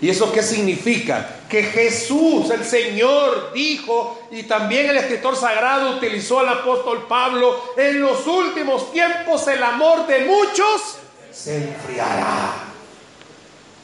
¿Y 0.00 0.10
eso 0.10 0.32
qué 0.32 0.42
significa? 0.42 1.36
Que 1.48 1.62
Jesús, 1.62 2.50
el 2.50 2.64
Señor, 2.64 3.52
dijo, 3.54 4.28
y 4.30 4.42
también 4.42 4.90
el 4.90 4.96
escritor 4.96 5.36
sagrado 5.36 5.96
utilizó 5.96 6.40
al 6.40 6.48
apóstol 6.48 7.06
Pablo, 7.08 7.72
en 7.76 8.00
los 8.00 8.26
últimos 8.26 8.92
tiempos 8.92 9.46
el 9.48 9.62
amor 9.62 10.06
de 10.06 10.26
muchos 10.26 10.98
se 11.34 11.56
enfriará. 11.56 12.54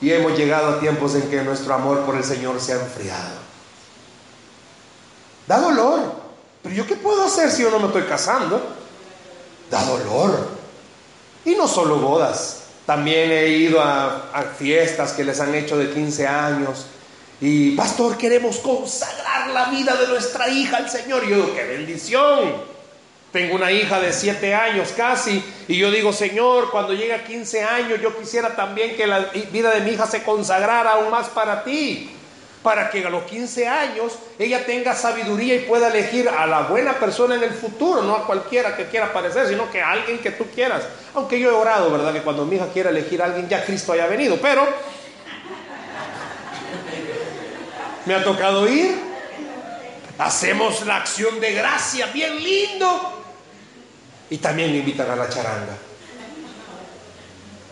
Y 0.01 0.11
hemos 0.13 0.39
llegado 0.39 0.77
a 0.77 0.81
tiempos 0.81 1.15
en 1.15 1.29
que 1.29 1.43
nuestro 1.43 1.75
amor 1.75 2.05
por 2.05 2.17
el 2.17 2.25
Señor 2.25 2.61
se 2.61 2.73
ha 2.73 2.77
enfriado. 2.77 3.39
Da 5.47 5.59
dolor. 5.61 6.13
Pero 6.63 6.75
yo 6.75 6.87
qué 6.87 6.97
puedo 6.97 7.25
hacer 7.25 7.51
si 7.51 7.63
yo 7.63 7.71
no 7.71 7.79
me 7.79 7.87
estoy 7.87 8.05
casando? 8.05 8.63
Da 9.71 9.85
dolor. 9.85 10.49
Y 11.45 11.55
no 11.55 11.67
solo 11.69 11.97
bodas. 11.97 12.63
También 12.87 13.31
he 13.31 13.49
ido 13.49 13.81
a, 13.81 14.31
a 14.33 14.43
fiestas 14.43 15.13
que 15.13 15.25
les 15.25 15.41
han 15.41 15.55
hecho 15.55 15.77
de 15.77 15.91
15 15.91 16.27
años. 16.27 16.87
Y, 17.41 17.73
pastor, 17.73 18.17
queremos 18.17 18.59
consagrar 18.59 19.49
la 19.51 19.67
vida 19.67 19.95
de 19.97 20.09
nuestra 20.09 20.49
hija 20.49 20.79
al 20.79 20.91
Señor. 20.91 21.25
Y 21.25 21.31
yo 21.31 21.55
qué 21.55 21.65
bendición. 21.65 22.70
Tengo 23.33 23.55
una 23.55 23.71
hija 23.71 24.01
de 24.01 24.13
7 24.13 24.55
años 24.55 24.93
casi 24.97 25.43
y 25.69 25.77
yo 25.77 25.91
digo, 25.93 26.13
Señor, 26.13 26.71
cuando 26.73 26.95
llegue 26.95 27.15
a 27.15 27.23
15 27.23 27.63
años 27.63 28.01
yo 28.03 28.19
quisiera 28.19 28.57
también 28.57 28.97
que 28.97 29.07
la 29.07 29.21
vida 29.53 29.71
de 29.71 29.83
mi 29.83 29.93
hija 29.93 30.07
se 30.07 30.25
consagrara 30.25 30.95
aún 30.95 31.11
más 31.11 31.29
para 31.29 31.63
ti, 31.63 32.11
para 32.65 32.91
que 32.91 33.07
a 33.07 33.09
los 33.09 33.23
15 33.23 33.69
años 33.69 34.19
ella 34.37 34.67
tenga 34.67 34.97
sabiduría 34.97 35.55
y 35.55 35.61
pueda 35.61 35.89
elegir 35.89 36.29
a 36.29 36.45
la 36.47 36.63
buena 36.63 36.95
persona 36.95 37.37
en 37.37 37.45
el 37.45 37.53
futuro, 37.53 38.03
no 38.03 38.17
a 38.17 38.27
cualquiera 38.27 38.77
que 38.77 38.87
quiera 38.87 39.07
aparecer, 39.07 39.47
sino 39.47 39.71
que 39.71 39.81
a 39.81 39.93
alguien 39.93 40.19
que 40.19 40.33
tú 40.33 40.47
quieras. 40.53 40.83
Aunque 41.15 41.39
yo 41.39 41.51
he 41.51 41.55
orado, 41.55 41.89
¿verdad? 41.93 42.13
Que 42.13 42.23
cuando 42.23 42.45
mi 42.45 42.57
hija 42.57 42.67
quiera 42.73 42.91
elegir 42.91 43.23
a 43.23 43.27
alguien 43.27 43.49
ya 43.49 43.65
Cristo 43.65 43.93
haya 43.93 44.09
venido, 44.09 44.39
pero 44.43 44.67
me 48.07 48.15
ha 48.15 48.25
tocado 48.25 48.69
ir. 48.69 49.09
Hacemos 50.19 50.85
la 50.85 50.97
acción 50.97 51.39
de 51.39 51.53
gracia, 51.53 52.07
bien 52.07 52.43
lindo. 52.43 53.20
Y 54.31 54.39
también 54.39 54.71
me 54.71 54.79
invitan 54.79 55.11
a 55.11 55.17
la 55.17 55.29
charanga. 55.29 55.77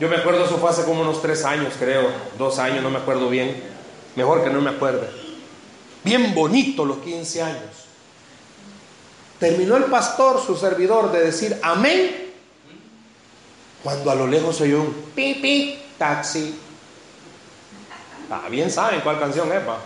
Yo 0.00 0.08
me 0.08 0.16
acuerdo, 0.16 0.44
eso 0.44 0.58
fue 0.58 0.70
hace 0.70 0.84
como 0.84 1.02
unos 1.02 1.22
tres 1.22 1.44
años, 1.44 1.74
creo, 1.78 2.10
dos 2.36 2.58
años, 2.58 2.82
no 2.82 2.90
me 2.90 2.98
acuerdo 2.98 3.28
bien. 3.28 3.62
Mejor 4.14 4.44
que 4.44 4.50
no 4.50 4.60
me 4.60 4.70
acuerde. 4.70 5.08
Bien 6.04 6.34
bonito 6.34 6.84
los 6.84 6.98
15 6.98 7.42
años. 7.42 7.88
Terminó 9.38 9.76
el 9.76 9.84
pastor, 9.84 10.44
su 10.44 10.56
servidor, 10.56 11.12
de 11.12 11.20
decir 11.20 11.58
amén. 11.62 12.32
Cuando 13.82 14.10
a 14.10 14.14
lo 14.14 14.26
lejos 14.26 14.56
se 14.56 14.64
oyó 14.64 14.82
un 14.82 14.92
pipi, 15.14 15.78
taxi. 15.96 16.58
Ah, 18.30 18.48
bien 18.50 18.70
saben 18.70 19.00
cuál 19.00 19.18
canción 19.18 19.50
es, 19.52 19.60
pa. 19.60 19.78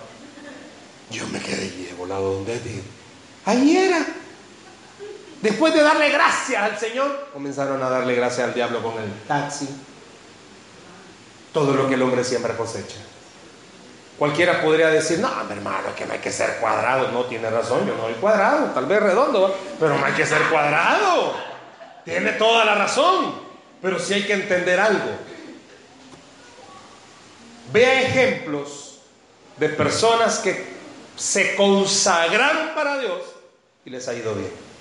Yo 1.11 1.27
me 1.29 1.39
quedé 1.39 1.95
volado 1.99 2.35
donde 2.35 2.59
dije, 2.61 2.83
ahí 3.45 3.77
era. 3.77 4.07
Después 5.43 5.75
de 5.75 5.83
darle 5.83 6.09
gracias 6.09 6.63
al 6.63 6.79
Señor, 6.79 7.31
comenzaron 7.33 7.83
a 7.83 7.91
darle 7.91 8.15
gracias 8.15 8.47
al 8.47 8.55
diablo 8.55 8.81
con 8.81 9.03
el 9.03 9.13
taxi. 9.27 9.69
Todo 11.53 11.75
lo 11.75 11.89
que 11.89 11.95
el 11.95 12.03
hombre 12.03 12.23
siembra 12.23 12.57
cosecha. 12.57 12.99
Cualquiera 14.17 14.63
podría 14.63 14.89
decir, 14.89 15.19
no, 15.19 15.29
mi 15.45 15.53
hermano, 15.53 15.89
que 15.97 16.07
no 16.07 16.13
hay 16.13 16.21
que 16.21 16.31
ser 16.31 16.59
cuadrado. 16.61 17.11
No, 17.11 17.25
tiene 17.25 17.51
razón, 17.51 17.85
yo 17.89 17.97
no 17.97 18.03
soy 18.03 18.15
cuadrado, 18.15 18.67
tal 18.67 18.87
vez 18.87 19.03
redondo, 19.03 19.59
pero 19.81 19.99
no 19.99 20.07
hay 20.07 20.13
que 20.13 20.25
ser 20.25 20.43
cuadrado. 20.45 21.35
Tiene 22.05 22.33
toda 22.33 22.65
la 22.65 22.77
razón, 22.77 23.35
pero 23.83 23.99
sí 23.99 24.15
hay 24.15 24.23
que 24.25 24.35
entender 24.35 24.79
algo. 24.79 25.11
Vea 27.73 28.03
ejemplos 28.03 29.01
de 29.57 29.69
personas 29.71 30.39
que 30.39 30.73
se 31.17 31.57
consagraron 31.57 32.77
para 32.77 33.01
Dios 33.01 33.23
y 33.85 33.91
les 33.91 34.07
ha 34.07 34.15
ido 34.15 34.35
bien 34.37 34.72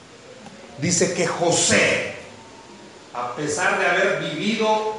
dice 0.80 1.14
que 1.14 1.28
José, 1.28 2.16
a 3.14 3.36
pesar 3.36 3.80
de 3.80 3.88
haber 3.88 4.20
vivido, 4.20 4.96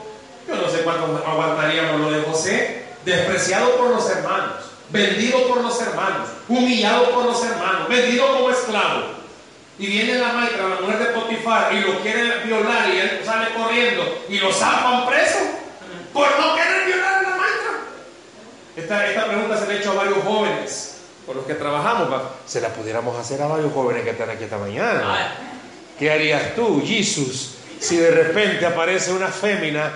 yo 0.47 0.55
no 0.55 0.69
sé 0.69 0.83
cuánto 0.83 1.23
aguantaríamos 1.27 2.01
lo 2.01 2.11
de 2.11 2.23
José, 2.23 2.85
despreciado 3.05 3.77
por 3.77 3.91
los 3.91 4.09
hermanos, 4.11 4.71
vendido 4.91 5.47
por 5.49 5.63
los 5.63 5.81
hermanos, 5.81 6.29
humillado 6.49 7.11
por 7.11 7.25
los 7.27 7.45
hermanos, 7.45 7.89
vendido 7.89 8.27
como 8.27 8.51
esclavo. 8.51 9.23
Y 9.79 9.87
viene 9.87 10.19
la 10.19 10.33
maestra, 10.33 10.69
la 10.69 10.81
mujer 10.81 10.99
de 10.99 11.07
Potifar, 11.07 11.73
y 11.73 11.81
lo 11.81 12.01
quiere 12.01 12.45
violar 12.45 12.89
y 12.89 12.99
él 12.99 13.23
sale 13.25 13.55
corriendo 13.55 14.25
y 14.29 14.39
lo 14.39 14.53
sacan 14.53 15.07
preso 15.07 15.39
por 16.13 16.29
no 16.39 16.55
querer 16.55 16.87
violar 16.87 17.15
a 17.15 17.23
la 17.23 17.37
maestra. 17.37 17.73
Esta, 18.77 19.07
esta 19.07 19.27
pregunta 19.27 19.59
se 19.59 19.67
le 19.67 19.73
ha 19.73 19.77
hecho 19.79 19.93
a 19.93 19.95
varios 19.95 20.19
jóvenes 20.23 20.99
por 21.27 21.37
los 21.37 21.47
que 21.47 21.55
trabajamos. 21.55 22.09
Se 22.47 22.61
la 22.61 22.69
pudiéramos 22.69 23.19
hacer 23.19 23.41
a 23.43 23.47
varios 23.47 23.73
jóvenes 23.73 24.05
que 24.05 24.11
están 24.11 24.31
aquí 24.31 24.45
esta 24.45 24.59
mañana. 24.59 25.35
¿Qué 25.99 26.11
harías 26.11 26.55
tú, 26.55 26.83
Jesús, 26.85 27.55
si 27.79 27.97
de 27.97 28.11
repente 28.11 28.67
aparece 28.67 29.13
una 29.13 29.29
fémina? 29.29 29.93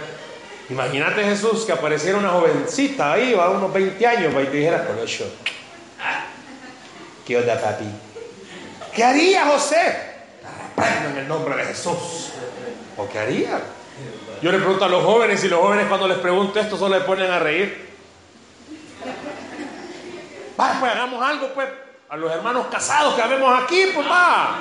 Imagínate 0.68 1.22
Jesús 1.22 1.64
que 1.64 1.72
apareciera 1.72 2.18
una 2.18 2.30
jovencita 2.30 3.12
ahí, 3.12 3.34
a 3.34 3.48
unos 3.50 3.72
20 3.72 4.06
años, 4.06 4.32
y 4.32 4.46
te 4.46 4.56
dijera, 4.56 4.84
con 4.84 4.96
¿qué 7.24 7.36
onda, 7.36 7.60
papi? 7.60 7.84
¿Qué 8.94 9.04
haría 9.04 9.46
José? 9.46 10.16
En 11.10 11.16
el 11.18 11.28
nombre 11.28 11.56
de 11.56 11.64
Jesús. 11.64 12.30
¿O 12.96 13.08
qué 13.08 13.18
haría? 13.18 13.60
Yo 14.42 14.52
le 14.52 14.58
pregunto 14.58 14.84
a 14.84 14.88
los 14.88 15.04
jóvenes 15.04 15.42
y 15.44 15.48
los 15.48 15.60
jóvenes 15.60 15.86
cuando 15.86 16.08
les 16.08 16.18
pregunto 16.18 16.60
esto 16.60 16.76
solo 16.76 16.98
le 16.98 17.04
ponen 17.04 17.30
a 17.30 17.38
reír. 17.38 17.90
Va, 20.58 20.76
pues 20.80 20.92
hagamos 20.92 21.22
algo, 21.22 21.48
pues, 21.54 21.68
a 22.08 22.16
los 22.16 22.30
hermanos 22.32 22.66
casados 22.70 23.14
que 23.14 23.28
vemos 23.28 23.62
aquí, 23.62 23.86
pues 23.94 24.06
va. 24.06 24.58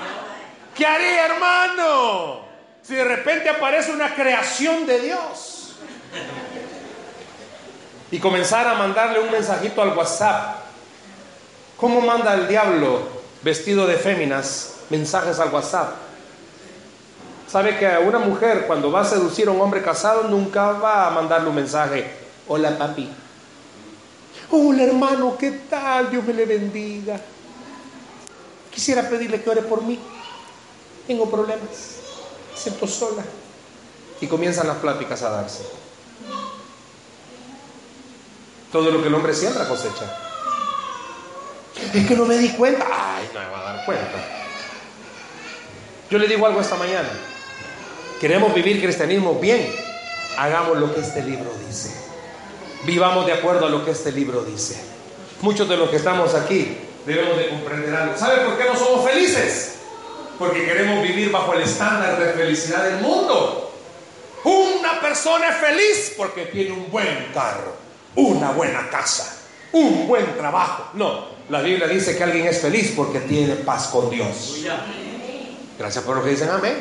¿Qué 0.76 0.86
haría, 0.86 1.26
hermano? 1.26 2.42
Si 2.82 2.94
de 2.94 3.06
repente 3.06 3.50
aparece 3.50 3.94
una 3.94 4.14
creación 4.14 4.86
de 4.86 5.00
Dios. 5.00 5.76
Y 8.12 8.20
comenzar 8.20 8.68
a 8.68 8.76
mandarle 8.76 9.20
un 9.20 9.32
mensajito 9.32 9.82
al 9.82 9.98
WhatsApp. 9.98 10.58
¿Cómo 11.78 12.02
manda 12.02 12.34
el 12.34 12.48
diablo 12.48 13.08
vestido 13.42 13.88
de 13.88 13.96
féminas 13.96 14.76
mensajes 14.90 15.40
al 15.40 15.50
WhatsApp? 15.50 15.96
Sabe 17.48 17.78
que 17.78 17.88
una 18.06 18.20
mujer 18.20 18.66
cuando 18.68 18.92
va 18.92 19.02
a 19.02 19.06
seducir 19.06 19.48
a 19.48 19.52
un 19.52 19.62
hombre 19.62 19.82
casado 19.82 20.24
nunca 20.24 20.74
va 20.74 21.08
a 21.08 21.10
mandarle 21.12 21.50
un 21.50 21.56
mensaje. 21.56 22.06
Hola 22.48 22.78
papi. 22.78 23.10
Hola 24.52 24.84
hermano, 24.84 25.38
¿qué 25.38 25.52
tal? 25.70 26.12
Dios 26.12 26.24
me 26.26 26.34
le 26.34 26.46
bendiga. 26.46 27.20
Quisiera 28.72 29.08
pedirle 29.10 29.42
que 29.42 29.50
ore 29.50 29.62
por 29.62 29.82
mí 29.82 30.00
tengo 31.08 31.30
problemas, 31.30 31.98
siento 32.56 32.88
sola. 32.88 33.24
Y 34.22 34.28
comienzan 34.28 34.68
las 34.68 34.78
pláticas 34.78 35.22
a 35.24 35.30
darse. 35.30 35.64
Todo 38.72 38.92
lo 38.92 39.02
que 39.02 39.08
el 39.08 39.16
hombre 39.16 39.34
siembra 39.34 39.68
cosecha. 39.68 40.20
Es 41.94 42.08
que 42.08 42.16
no 42.16 42.26
me 42.26 42.38
di 42.38 42.50
cuenta. 42.50 42.86
Ay, 42.90 43.30
no 43.34 43.40
me 43.40 43.46
va 43.48 43.60
a 43.60 43.74
dar 43.74 43.86
cuenta. 43.86 44.46
Yo 46.10 46.18
le 46.18 46.28
digo 46.28 46.46
algo 46.46 46.62
esta 46.62 46.76
mañana. 46.76 47.10
Queremos 48.20 48.54
vivir 48.54 48.82
cristianismo 48.82 49.36
bien. 49.40 49.74
Hagamos 50.38 50.78
lo 50.78 50.94
que 50.94 51.02
este 51.02 51.22
libro 51.24 51.52
dice. 51.68 51.94
Vivamos 52.86 53.26
de 53.26 53.34
acuerdo 53.34 53.66
a 53.66 53.70
lo 53.70 53.84
que 53.84 53.92
este 53.92 54.12
libro 54.12 54.44
dice. 54.44 54.82
Muchos 55.42 55.68
de 55.68 55.78
los 55.78 55.90
que 55.90 55.98
estamos 55.98 56.34
aquí 56.34 56.78
debemos 57.06 57.38
de 57.38 57.50
comprender 57.50 57.94
algo. 57.94 58.18
¿Sabe 58.18 58.46
por 58.46 58.58
qué 58.58 58.66
no 58.66 58.78
somos 58.78 59.10
felices? 59.10 59.75
Porque 60.38 60.66
queremos 60.66 61.02
vivir 61.04 61.32
bajo 61.32 61.54
el 61.54 61.62
estándar 61.62 62.20
de 62.20 62.34
felicidad 62.34 62.84
del 62.86 63.02
mundo. 63.02 63.74
Una 64.44 65.02
persona 65.02 65.50
es 65.50 65.56
feliz 65.58 66.14
porque 66.18 66.46
tiene 66.46 66.72
un 66.72 66.92
buen 66.92 67.28
carro, 67.34 67.76
una 68.16 68.52
buena 68.52 68.90
casa, 68.90 69.38
un 69.72 70.08
buen 70.08 70.38
trabajo. 70.38 70.92
No, 70.94 71.26
la 71.50 71.62
Biblia 71.62 71.88
dice 71.88 72.16
que 72.16 72.24
alguien 72.24 72.48
es 72.48 72.60
feliz 72.60 72.94
porque 72.96 73.20
tiene 73.22 73.56
paz 73.56 73.88
con 73.88 74.10
Dios. 74.10 74.64
Gracias 75.78 76.04
por 76.04 76.18
lo 76.18 76.24
que 76.24 76.30
dicen 76.30 76.50
amén. 76.50 76.76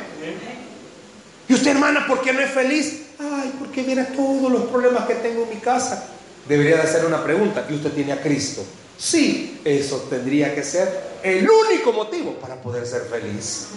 Y 1.48 1.54
usted, 1.54 1.72
hermana, 1.72 2.06
¿por 2.06 2.22
qué 2.22 2.32
no 2.32 2.40
es 2.40 2.50
feliz? 2.50 3.02
Ay, 3.18 3.52
porque 3.58 3.82
mira 3.82 4.06
todos 4.06 4.50
los 4.50 4.62
problemas 4.64 5.06
que 5.06 5.14
tengo 5.16 5.44
en 5.44 5.50
mi 5.50 5.56
casa. 5.56 6.06
Debería 6.48 6.76
de 6.76 6.82
hacer 6.82 7.04
una 7.04 7.22
pregunta. 7.22 7.66
¿Y 7.68 7.74
usted 7.74 7.92
tiene 7.92 8.12
a 8.12 8.20
Cristo? 8.20 8.64
Sí, 8.98 9.60
eso 9.64 10.06
tendría 10.08 10.54
que 10.54 10.62
ser 10.62 11.18
el 11.22 11.48
único 11.48 11.92
motivo 11.92 12.34
para 12.34 12.56
poder 12.56 12.86
ser 12.86 13.02
feliz. 13.02 13.68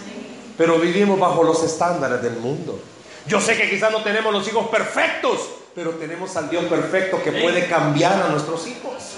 Pero 0.56 0.78
vivimos 0.78 1.18
bajo 1.18 1.42
los 1.42 1.62
estándares 1.62 2.22
del 2.22 2.36
mundo. 2.36 2.80
Yo 3.26 3.40
sé 3.40 3.56
que 3.56 3.68
quizás 3.68 3.92
no 3.92 4.02
tenemos 4.02 4.32
los 4.32 4.46
hijos 4.48 4.68
perfectos, 4.68 5.48
pero 5.74 5.92
tenemos 5.92 6.34
al 6.36 6.48
Dios 6.48 6.64
perfecto 6.64 7.22
que 7.22 7.32
puede 7.32 7.66
cambiar 7.66 8.22
a 8.22 8.28
nuestros 8.28 8.66
hijos. 8.66 9.16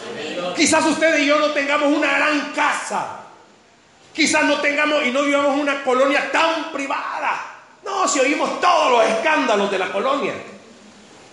Quizás 0.57 0.85
usted 0.87 1.19
y 1.19 1.27
yo 1.27 1.39
no 1.39 1.53
tengamos 1.53 1.97
una 1.97 2.19
gran 2.19 2.53
casa. 2.53 3.21
Quizás 4.13 4.45
no 4.45 4.61
tengamos 4.61 5.07
y 5.07 5.13
no 5.13 5.23
vivamos 5.23 5.59
una 5.59 5.83
colonia 5.85 6.31
tan 6.33 6.73
privada. 6.73 7.59
No, 7.85 8.07
si 8.09 8.21
oímos 8.21 8.61
todos 8.61 8.93
los 8.93 9.07
escándalos 9.07 9.71
de 9.71 9.79
la 9.79 9.93
colonia. 9.93 10.35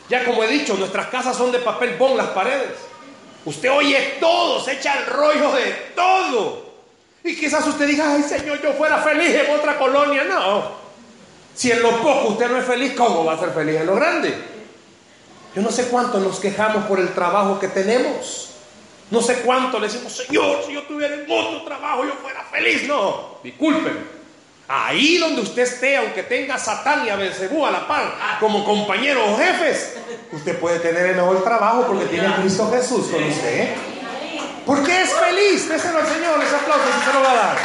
Ya 0.09 0.23
como 0.23 0.43
he 0.43 0.47
dicho, 0.47 0.75
nuestras 0.75 1.07
casas 1.07 1.35
son 1.35 1.51
de 1.51 1.59
papel 1.59 1.97
bond 1.97 2.15
las 2.15 2.27
paredes. 2.27 2.77
Usted 3.45 3.71
oye 3.71 4.17
todo, 4.19 4.63
se 4.63 4.73
echa 4.73 4.99
el 4.99 5.05
rollo 5.05 5.51
de 5.53 5.71
todo. 5.95 6.67
Y 7.23 7.35
quizás 7.35 7.65
usted 7.67 7.87
diga, 7.87 8.13
ay 8.13 8.23
Señor, 8.23 8.61
yo 8.61 8.73
fuera 8.73 8.97
feliz 8.99 9.35
en 9.35 9.55
otra 9.55 9.77
colonia. 9.77 10.23
No. 10.23 10.71
Si 11.55 11.71
en 11.71 11.81
lo 11.81 11.91
poco 12.01 12.29
usted 12.29 12.49
no 12.49 12.57
es 12.57 12.65
feliz, 12.65 12.93
¿cómo 12.95 13.25
va 13.25 13.33
a 13.33 13.39
ser 13.39 13.51
feliz 13.51 13.77
en 13.77 13.85
lo 13.87 13.95
grande? 13.95 14.33
Yo 15.55 15.61
no 15.61 15.71
sé 15.71 15.87
cuánto 15.87 16.19
nos 16.19 16.39
quejamos 16.39 16.85
por 16.85 16.99
el 16.99 17.13
trabajo 17.13 17.59
que 17.59 17.67
tenemos. 17.67 18.49
No 19.09 19.21
sé 19.21 19.41
cuánto 19.41 19.79
le 19.79 19.87
decimos, 19.87 20.13
Señor, 20.13 20.63
si 20.65 20.73
yo 20.73 20.83
tuviera 20.83 21.15
otro 21.29 21.63
trabajo, 21.63 22.05
yo 22.05 22.13
fuera 22.21 22.43
feliz. 22.43 22.87
No, 22.87 23.39
discúlpenme. 23.43 24.16
Ahí 24.69 25.17
donde 25.17 25.41
usted 25.41 25.61
esté, 25.61 25.95
aunque 25.95 26.23
tenga 26.23 26.57
Satán 26.57 27.05
y 27.05 27.09
a 27.09 27.15
a 27.15 27.71
la 27.71 27.87
par 27.87 28.37
como 28.39 28.65
compañeros 28.65 29.23
o 29.29 29.37
jefes, 29.37 29.95
usted 30.33 30.59
puede 30.59 30.79
tener 30.79 31.05
el 31.05 31.15
mejor 31.15 31.41
trabajo 31.43 31.85
porque 31.87 32.05
tiene 32.05 32.27
a 32.27 32.35
Cristo 32.35 32.69
Jesús 32.69 33.07
con 33.07 33.23
usted. 33.23 33.75
Porque 34.65 35.01
es 35.01 35.13
feliz. 35.13 35.69
Déselo 35.69 35.99
al 35.99 36.07
Señor, 36.07 36.37
les 36.39 36.53
aplauso 36.53 36.83
si 36.99 37.05
se 37.05 37.13
lo 37.13 37.21
va 37.21 37.31
a 37.31 37.35
dar. 37.35 37.57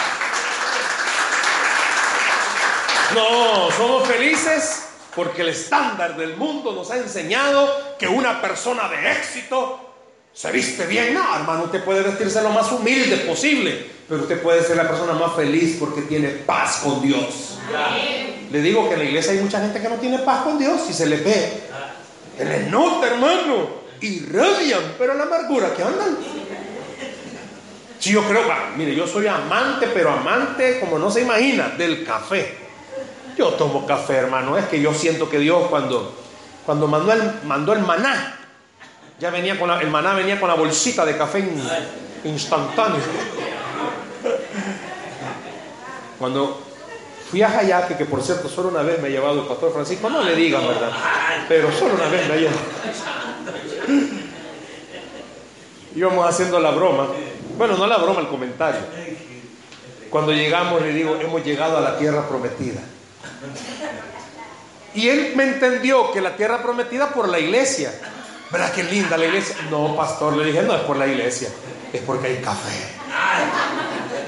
No, 3.14 3.70
somos 3.72 4.06
felices 4.06 4.84
porque 5.14 5.42
el 5.42 5.48
estándar 5.48 6.16
del 6.16 6.36
mundo 6.36 6.72
nos 6.72 6.90
ha 6.92 6.96
enseñado 6.96 7.96
que 7.98 8.06
una 8.06 8.40
persona 8.40 8.88
de 8.88 9.12
éxito 9.12 9.91
se 10.32 10.50
viste 10.50 10.86
bien. 10.86 11.14
No, 11.14 11.36
hermano, 11.36 11.64
usted 11.64 11.84
puede 11.84 12.02
vestirse 12.02 12.42
lo 12.42 12.50
más 12.50 12.70
humilde 12.72 13.18
posible, 13.18 13.86
pero 14.08 14.22
usted 14.22 14.40
puede 14.40 14.62
ser 14.62 14.76
la 14.76 14.88
persona 14.88 15.12
más 15.12 15.34
feliz 15.34 15.76
porque 15.78 16.02
tiene 16.02 16.28
paz 16.28 16.80
con 16.82 17.02
Dios. 17.02 17.58
Le 18.50 18.60
digo 18.60 18.88
que 18.88 18.94
en 18.94 19.00
la 19.00 19.04
iglesia 19.06 19.32
hay 19.32 19.38
mucha 19.38 19.60
gente 19.60 19.80
que 19.80 19.88
no 19.88 19.96
tiene 19.96 20.18
paz 20.20 20.42
con 20.42 20.58
Dios 20.58 20.82
y 20.88 20.92
se 20.92 21.06
le 21.06 21.16
ve. 21.16 21.62
Se 22.36 22.44
les 22.44 22.68
nota, 22.68 23.06
hermano. 23.08 23.82
Irradian, 24.00 24.94
pero 24.98 25.14
la 25.14 25.24
amargura 25.24 25.74
que 25.74 25.82
andan. 25.82 26.18
Si 27.98 28.10
yo 28.10 28.26
creo, 28.26 28.42
mire, 28.76 28.96
yo 28.96 29.06
soy 29.06 29.28
amante, 29.28 29.86
pero 29.94 30.10
amante 30.10 30.80
como 30.80 30.98
no 30.98 31.08
se 31.08 31.20
imagina, 31.20 31.68
del 31.78 32.04
café. 32.04 32.58
Yo 33.36 33.50
tomo 33.50 33.86
café, 33.86 34.14
hermano. 34.14 34.58
Es 34.58 34.64
que 34.66 34.80
yo 34.80 34.92
siento 34.92 35.30
que 35.30 35.38
Dios 35.38 35.68
cuando, 35.68 36.12
cuando 36.66 36.88
mandó, 36.88 37.12
el, 37.12 37.22
mandó 37.44 37.72
el 37.74 37.82
maná, 37.82 38.41
ya 39.22 39.30
venía 39.30 39.56
con 39.56 39.68
la, 39.68 39.80
el 39.80 39.88
maná 39.88 40.14
venía 40.14 40.40
con 40.40 40.48
la 40.48 40.56
bolsita 40.56 41.06
de 41.06 41.16
café 41.16 41.48
instantáneo. 42.24 42.98
Cuando 46.18 46.60
fui 47.30 47.40
a 47.40 47.48
Jayaque, 47.48 47.96
que 47.96 48.04
por 48.04 48.20
cierto 48.20 48.48
solo 48.48 48.70
una 48.70 48.82
vez 48.82 49.00
me 49.00 49.06
ha 49.06 49.10
llevado 49.12 49.42
el 49.42 49.46
pastor 49.46 49.72
Francisco, 49.72 50.10
no 50.10 50.24
le 50.24 50.34
digan, 50.34 50.66
¿verdad? 50.66 50.90
Pero 51.48 51.70
solo 51.70 51.94
una 51.94 52.08
vez 52.08 52.26
me 52.26 52.34
ha 52.34 52.36
llevado. 52.36 52.58
Íbamos 55.94 56.28
haciendo 56.28 56.58
la 56.58 56.72
broma. 56.72 57.06
Bueno, 57.56 57.76
no 57.76 57.86
la 57.86 57.98
broma, 57.98 58.22
el 58.22 58.26
comentario. 58.26 58.80
Cuando 60.10 60.32
llegamos 60.32 60.82
le 60.82 60.92
digo, 60.92 61.16
hemos 61.20 61.44
llegado 61.44 61.78
a 61.78 61.80
la 61.80 61.96
tierra 61.96 62.26
prometida. 62.26 62.80
Y 64.96 65.08
él 65.08 65.34
me 65.36 65.44
entendió 65.44 66.10
que 66.10 66.20
la 66.20 66.34
tierra 66.34 66.60
prometida 66.60 67.10
por 67.10 67.28
la 67.28 67.38
iglesia. 67.38 67.92
¿Verdad 68.52 68.70
qué 68.74 68.82
linda 68.82 69.16
la 69.16 69.24
iglesia? 69.24 69.56
No, 69.70 69.96
pastor, 69.96 70.36
le 70.36 70.44
dije, 70.44 70.62
no 70.62 70.74
es 70.74 70.82
por 70.82 70.98
la 70.98 71.06
iglesia, 71.06 71.48
es 71.90 72.02
porque 72.02 72.26
hay 72.26 72.36
café. 72.36 72.86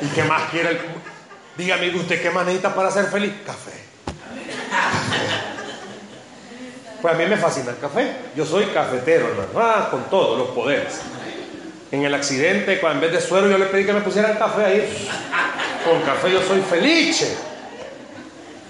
¿Y 0.00 0.06
qué 0.08 0.24
más 0.24 0.50
quiere 0.50 0.70
el... 0.70 0.80
Dígame, 1.58 1.94
¿usted 1.94 2.22
qué 2.22 2.30
más 2.30 2.46
necesita 2.46 2.74
para 2.74 2.90
ser 2.90 3.04
feliz? 3.06 3.32
Café. 3.44 3.72
Pues 7.02 7.14
a 7.14 7.18
mí 7.18 7.26
me 7.26 7.36
fascina 7.36 7.70
el 7.70 7.78
café. 7.78 8.12
Yo 8.34 8.46
soy 8.46 8.64
cafetero, 8.66 9.28
hermano. 9.28 9.50
Ah, 9.56 9.88
con 9.90 10.04
todos 10.04 10.38
los 10.38 10.48
poderes. 10.48 11.02
En 11.92 12.02
el 12.02 12.14
accidente, 12.14 12.80
cuando 12.80 13.04
en 13.04 13.12
vez 13.12 13.22
de 13.22 13.28
suero, 13.28 13.48
yo 13.48 13.58
le 13.58 13.66
pedí 13.66 13.84
que 13.84 13.92
me 13.92 14.00
pusieran 14.00 14.38
café 14.38 14.64
ahí. 14.64 15.08
Con 15.84 16.00
café 16.00 16.32
yo 16.32 16.42
soy 16.42 16.62
feliz. 16.62 17.36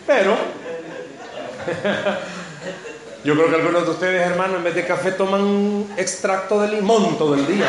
Pero 0.05 0.37
yo 3.25 3.35
creo 3.35 3.49
que 3.49 3.57
algunos 3.57 3.85
de 3.85 3.91
ustedes, 3.91 4.27
hermanos, 4.27 4.59
en 4.59 4.65
vez 4.65 4.75
de 4.75 4.87
café 4.87 5.13
toman 5.13 5.87
extracto 5.97 6.61
de 6.61 6.69
limón 6.69 7.17
todo 7.17 7.35
el 7.35 7.47
día. 7.47 7.67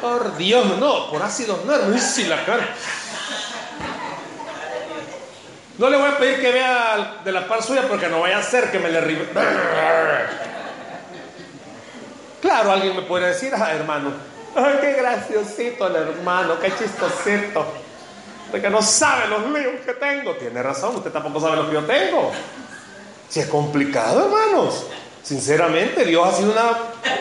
Por 0.00 0.34
Dios, 0.38 0.78
no, 0.78 1.10
por 1.10 1.22
ácidos 1.22 1.62
no, 1.66 1.98
si 1.98 2.24
la 2.24 2.42
cara. 2.46 2.68
No 5.76 5.90
le 5.90 5.96
voy 5.98 6.08
a 6.08 6.18
pedir 6.18 6.40
que 6.40 6.50
vea 6.50 7.20
de 7.22 7.32
la 7.32 7.46
par 7.46 7.62
suya 7.62 7.86
porque 7.86 8.08
no 8.08 8.20
vaya 8.20 8.38
a 8.38 8.42
ser 8.42 8.70
que 8.70 8.78
me 8.78 8.88
le 8.88 9.00
ribe. 9.02 9.28
Claro, 12.40 12.72
alguien 12.72 12.96
me 12.96 13.02
puede 13.02 13.26
decir, 13.26 13.52
ah, 13.54 13.72
hermano, 13.74 14.12
ay, 14.56 14.78
qué 14.80 14.94
graciosito 14.94 15.86
el 15.86 15.96
hermano, 15.96 16.58
qué 16.58 16.72
chistosito. 16.74 17.66
Porque 18.50 18.70
no 18.70 18.80
sabe 18.80 19.28
los 19.28 19.50
líos 19.50 19.80
que 19.84 19.92
tengo. 19.92 20.32
Tiene 20.32 20.62
razón, 20.62 20.96
usted 20.96 21.12
tampoco 21.12 21.40
sabe 21.40 21.56
lo 21.56 21.68
que 21.68 21.74
yo 21.74 21.84
tengo. 21.84 22.32
Si 23.28 23.40
es 23.40 23.46
complicado, 23.46 24.24
hermanos. 24.24 24.86
Sinceramente, 25.22 26.04
Dios 26.04 26.26
ha 26.26 26.32
sido 26.32 26.52
una 26.52 26.78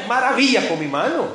maravilla 0.08 0.67
con 0.70 0.80
mi 0.80 0.88
mano. 0.88 1.26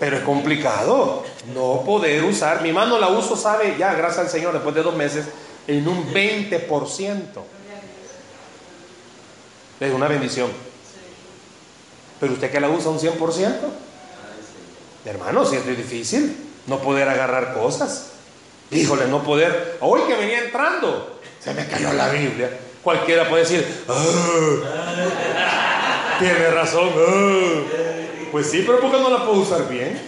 Pero 0.00 0.16
es 0.16 0.22
complicado 0.22 1.24
no 1.54 1.82
poder 1.84 2.24
usar. 2.24 2.62
Mi 2.62 2.72
mano 2.72 2.98
la 2.98 3.08
uso, 3.08 3.36
sabe, 3.36 3.76
ya, 3.78 3.92
gracias 3.94 4.26
al 4.26 4.30
Señor, 4.30 4.52
después 4.52 4.74
de 4.74 4.82
dos 4.82 4.96
meses, 4.96 5.26
en 5.66 5.86
un 5.86 6.12
20%. 6.12 7.24
Es 9.80 9.92
una 9.92 10.08
bendición. 10.08 10.50
Pero 12.18 12.32
usted 12.32 12.50
que 12.50 12.60
la 12.60 12.68
usa 12.68 12.90
un 12.90 12.98
100%. 12.98 13.58
Hermano, 15.04 15.44
si 15.44 15.56
es 15.56 15.66
difícil 15.66 16.36
no 16.66 16.78
poder 16.78 17.08
agarrar 17.08 17.54
cosas. 17.54 18.12
Híjole, 18.70 19.06
no 19.08 19.22
poder. 19.22 19.78
Hoy 19.80 20.02
que 20.06 20.14
venía 20.14 20.44
entrando, 20.44 21.20
se 21.40 21.52
me 21.52 21.66
cayó 21.66 21.92
la 21.92 22.08
Biblia. 22.08 22.50
Cualquiera 22.82 23.28
puede 23.28 23.44
decir, 23.44 23.84
ah, 23.88 24.54
tiene 26.18 26.50
razón. 26.50 26.90
Ah". 26.96 27.62
Pues 28.32 28.50
sí, 28.50 28.64
pero 28.66 28.80
¿por 28.80 28.90
qué 28.90 28.98
no 28.98 29.10
la 29.10 29.24
puedo 29.24 29.40
usar 29.40 29.68
bien? 29.68 30.00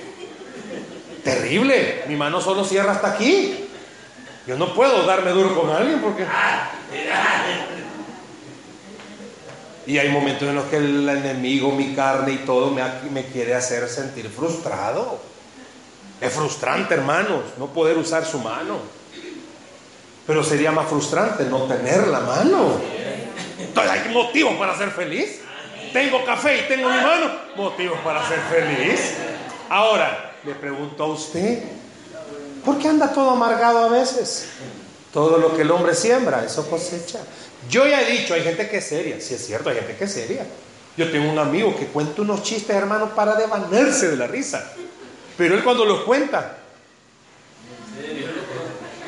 Terrible. 1.23 2.05
Mi 2.09 2.17
mano 2.17 2.41
solo 2.41 2.65
cierra 2.65 2.93
hasta 2.93 3.13
aquí. 3.13 3.69
Yo 4.47 4.57
no 4.57 4.75
puedo 4.75 5.05
darme 5.07 5.31
duro 5.31 5.55
con 5.55 5.71
alguien 5.71 6.01
porque... 6.01 6.27
Y 9.87 9.99
hay 9.99 10.09
momentos 10.09 10.49
en 10.49 10.55
los 10.55 10.65
que 10.65 10.77
el 10.77 11.07
enemigo, 11.09 11.71
mi 11.71 11.95
carne 11.95 12.33
y 12.33 12.39
todo 12.39 12.71
me, 12.71 12.83
me 13.11 13.27
quiere 13.27 13.55
hacer 13.55 13.89
sentir 13.89 14.31
frustrado. 14.31 15.21
Es 16.21 16.33
frustrante, 16.33 16.95
hermanos, 16.95 17.43
no 17.59 17.67
poder 17.67 17.99
usar 17.99 18.25
su 18.25 18.39
mano. 18.39 18.79
Pero 20.27 20.43
sería 20.43 20.73
más 20.73 20.89
frustrante 20.89 21.45
no 21.45 21.65
tener 21.65 22.09
la 22.09 22.21
mano. 22.21 22.81
Entonces 23.59 23.93
hay 23.93 24.13
motivos 24.13 24.55
para 24.57 24.77
ser 24.77 24.91
feliz. 24.91 25.41
Tengo 25.93 26.25
café 26.25 26.59
y 26.59 26.69
tengo 26.69 26.89
mi 26.89 26.97
mano. 26.97 27.31
Motivos 27.57 27.99
para 28.01 28.27
ser 28.27 28.41
feliz. 28.51 29.15
Ahora, 29.69 30.33
le 30.45 30.55
pregunto 30.55 31.05
a 31.05 31.07
usted, 31.09 31.63
¿por 32.65 32.79
qué 32.79 32.89
anda 32.89 33.13
todo 33.13 33.31
amargado 33.31 33.79
a 33.79 33.89
veces? 33.89 34.49
Todo 35.13 35.39
lo 35.39 35.55
que 35.55 35.63
el 35.63 35.71
hombre 35.71 35.95
siembra, 35.95 36.45
eso 36.45 36.69
cosecha. 36.69 37.21
Yo 37.69 37.87
ya 37.87 38.03
he 38.03 38.11
dicho, 38.11 38.35
hay 38.35 38.43
gente 38.43 38.69
que 38.69 38.79
es 38.79 38.87
seria. 38.87 39.21
Si 39.21 39.35
es 39.35 39.47
cierto, 39.47 39.71
hay 39.71 39.77
gente 39.77 39.97
que 39.97 40.05
es 40.05 40.13
seria. 40.13 40.47
Yo 40.97 41.11
tengo 41.11 41.31
un 41.31 41.39
amigo 41.39 41.77
que 41.77 41.87
cuenta 41.87 42.23
unos 42.23 42.43
chistes, 42.43 42.75
hermano, 42.75 43.15
para 43.15 43.35
devanearse 43.37 44.09
de 44.09 44.17
la 44.17 44.27
risa. 44.27 44.73
Pero 45.37 45.55
él 45.55 45.65
cuando 45.65 45.85
los 45.85 46.01
cuenta, 46.03 46.59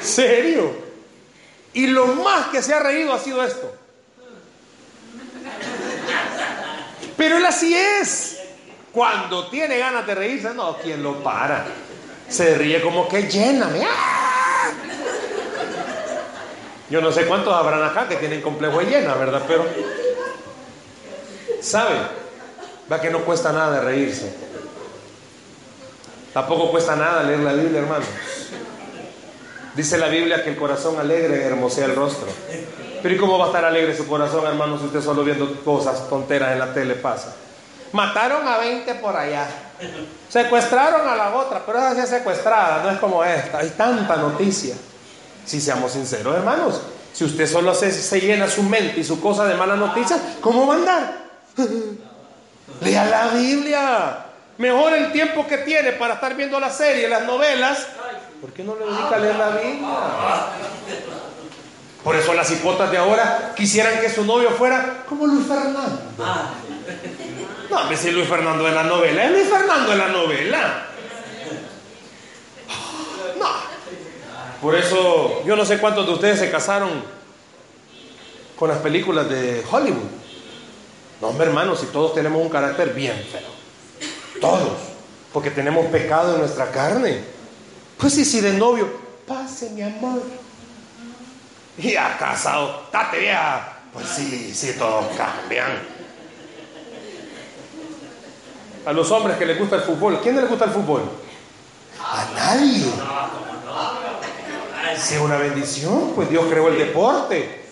serio. 0.00 0.85
Y 1.76 1.88
lo 1.88 2.06
más 2.06 2.46
que 2.46 2.62
se 2.62 2.72
ha 2.72 2.78
reído 2.78 3.12
ha 3.12 3.18
sido 3.18 3.44
esto. 3.44 3.70
Pero 7.18 7.36
él 7.36 7.44
así 7.44 7.74
es. 7.74 8.38
Cuando 8.92 9.48
tiene 9.48 9.76
ganas 9.76 10.06
de 10.06 10.14
reírse, 10.14 10.54
no, 10.54 10.78
¿quién 10.78 11.02
lo 11.02 11.22
para? 11.22 11.66
Se 12.30 12.54
ríe 12.54 12.80
como 12.80 13.06
que 13.06 13.24
llena. 13.24 13.68
¡ah! 13.86 14.70
Yo 16.88 17.02
no 17.02 17.12
sé 17.12 17.26
cuántos 17.26 17.52
habrán 17.52 17.82
acá 17.82 18.08
que 18.08 18.16
tienen 18.16 18.40
complejo 18.40 18.78
de 18.78 18.86
llena, 18.86 19.12
¿verdad? 19.12 19.42
Pero, 19.46 19.66
¿sabe? 21.60 21.96
Va 22.90 23.02
que 23.02 23.10
no 23.10 23.20
cuesta 23.20 23.52
nada 23.52 23.82
reírse. 23.82 24.34
Tampoco 26.32 26.70
cuesta 26.70 26.96
nada 26.96 27.22
leer 27.22 27.40
la 27.40 27.52
Biblia, 27.52 27.80
hermanos. 27.80 28.08
Dice 29.76 29.98
la 29.98 30.08
Biblia 30.08 30.42
que 30.42 30.50
el 30.50 30.56
corazón 30.56 30.98
alegre 30.98 31.44
hermosea 31.44 31.84
el 31.84 31.94
rostro. 31.94 32.28
Pero 33.02 33.14
¿y 33.14 33.18
cómo 33.18 33.38
va 33.38 33.44
a 33.44 33.48
estar 33.48 33.64
alegre 33.64 33.94
su 33.94 34.08
corazón, 34.08 34.46
hermanos, 34.46 34.80
si 34.80 34.86
usted 34.86 35.02
solo 35.02 35.22
viendo 35.22 35.62
cosas 35.62 36.08
tonteras 36.08 36.52
en 36.52 36.60
la 36.60 36.72
tele 36.72 36.94
pasa? 36.94 37.36
Mataron 37.92 38.48
a 38.48 38.56
20 38.56 38.94
por 38.94 39.14
allá. 39.14 39.46
Secuestraron 40.30 41.06
a 41.06 41.14
la 41.14 41.36
otra, 41.36 41.62
pero 41.66 41.78
esa 41.78 41.94
sí 41.94 42.00
es 42.00 42.08
secuestrada, 42.08 42.82
no 42.82 42.90
es 42.90 42.98
como 42.98 43.22
esta. 43.22 43.58
Hay 43.58 43.68
tanta 43.70 44.16
noticia. 44.16 44.74
Si 45.44 45.60
seamos 45.60 45.92
sinceros, 45.92 46.34
hermanos, 46.34 46.80
si 47.12 47.24
usted 47.24 47.46
solo 47.46 47.74
se, 47.74 47.92
se 47.92 48.20
llena 48.20 48.48
su 48.48 48.62
mente 48.62 49.00
y 49.00 49.04
su 49.04 49.20
cosa 49.20 49.44
de 49.44 49.54
malas 49.56 49.78
noticias, 49.78 50.18
¿cómo 50.40 50.66
va 50.66 50.74
a 50.74 50.76
andar? 50.78 51.16
Lea 52.80 53.04
la 53.04 53.28
Biblia. 53.28 54.18
Mejor 54.58 54.94
el 54.94 55.12
tiempo 55.12 55.46
que 55.46 55.58
tiene 55.58 55.92
para 55.92 56.14
estar 56.14 56.34
viendo 56.34 56.58
la 56.58 56.70
serie, 56.70 57.08
las 57.08 57.24
novelas. 57.24 57.86
¿Por 58.40 58.52
qué 58.52 58.62
no 58.64 58.76
le 58.76 58.84
dedica 58.84 59.16
a 59.16 59.18
leer 59.18 59.36
la 59.36 59.48
Biblia? 59.50 59.88
Por 62.04 62.14
eso 62.14 62.34
las 62.34 62.50
hipotas 62.50 62.90
de 62.90 62.98
ahora 62.98 63.52
quisieran 63.56 64.00
que 64.00 64.08
su 64.08 64.24
novio 64.24 64.50
fuera 64.50 65.04
como 65.08 65.26
Luis 65.26 65.46
Fernando. 65.46 66.00
No, 67.70 67.84
me 67.88 67.96
si 67.96 68.10
Luis 68.10 68.28
Fernando 68.28 68.68
en 68.68 68.74
la 68.74 68.84
novela. 68.84 69.24
Es 69.24 69.32
Luis 69.32 69.48
Fernando 69.48 69.92
en 69.92 69.98
la 69.98 70.08
novela. 70.08 70.86
Por 74.60 74.74
eso, 74.74 75.42
yo 75.44 75.56
no 75.56 75.64
sé 75.64 75.78
cuántos 75.78 76.06
de 76.06 76.12
ustedes 76.12 76.38
se 76.38 76.50
casaron 76.50 76.90
con 78.56 78.68
las 78.68 78.78
películas 78.78 79.28
de 79.28 79.64
Hollywood. 79.70 80.10
No, 81.20 81.28
hombre, 81.28 81.46
hermanos, 81.46 81.80
si 81.80 81.86
todos 81.86 82.14
tenemos 82.14 82.40
un 82.40 82.48
carácter 82.48 82.94
bien 82.94 83.16
feo. 83.30 83.48
Todos. 84.40 84.78
Porque 85.32 85.50
tenemos 85.50 85.86
pecado 85.86 86.34
en 86.34 86.40
nuestra 86.40 86.70
carne. 86.70 87.35
Pues 87.98 88.12
sí, 88.12 88.24
si 88.24 88.40
de 88.40 88.52
novio, 88.52 88.88
pase 89.26 89.70
mi 89.70 89.82
amor. 89.82 90.22
Y 91.78 91.96
a 91.96 92.16
casado, 92.18 92.88
date 92.92 93.18
vieja. 93.18 93.72
Pues 93.92 94.06
sí, 94.08 94.54
sí, 94.54 94.74
todos 94.78 95.06
cambian. 95.16 95.96
A 98.84 98.92
los 98.92 99.10
hombres 99.10 99.36
que 99.36 99.46
les 99.46 99.58
gusta 99.58 99.76
el 99.76 99.82
fútbol, 99.82 100.20
¿quién 100.22 100.36
les 100.36 100.48
gusta 100.48 100.66
el 100.66 100.70
fútbol? 100.70 101.02
A 101.98 102.26
nadie. 102.34 102.86
Es 104.92 105.18
una 105.20 105.36
bendición, 105.36 106.12
pues 106.14 106.28
Dios 106.30 106.44
creó 106.48 106.68
el 106.68 106.78
deporte. 106.78 107.64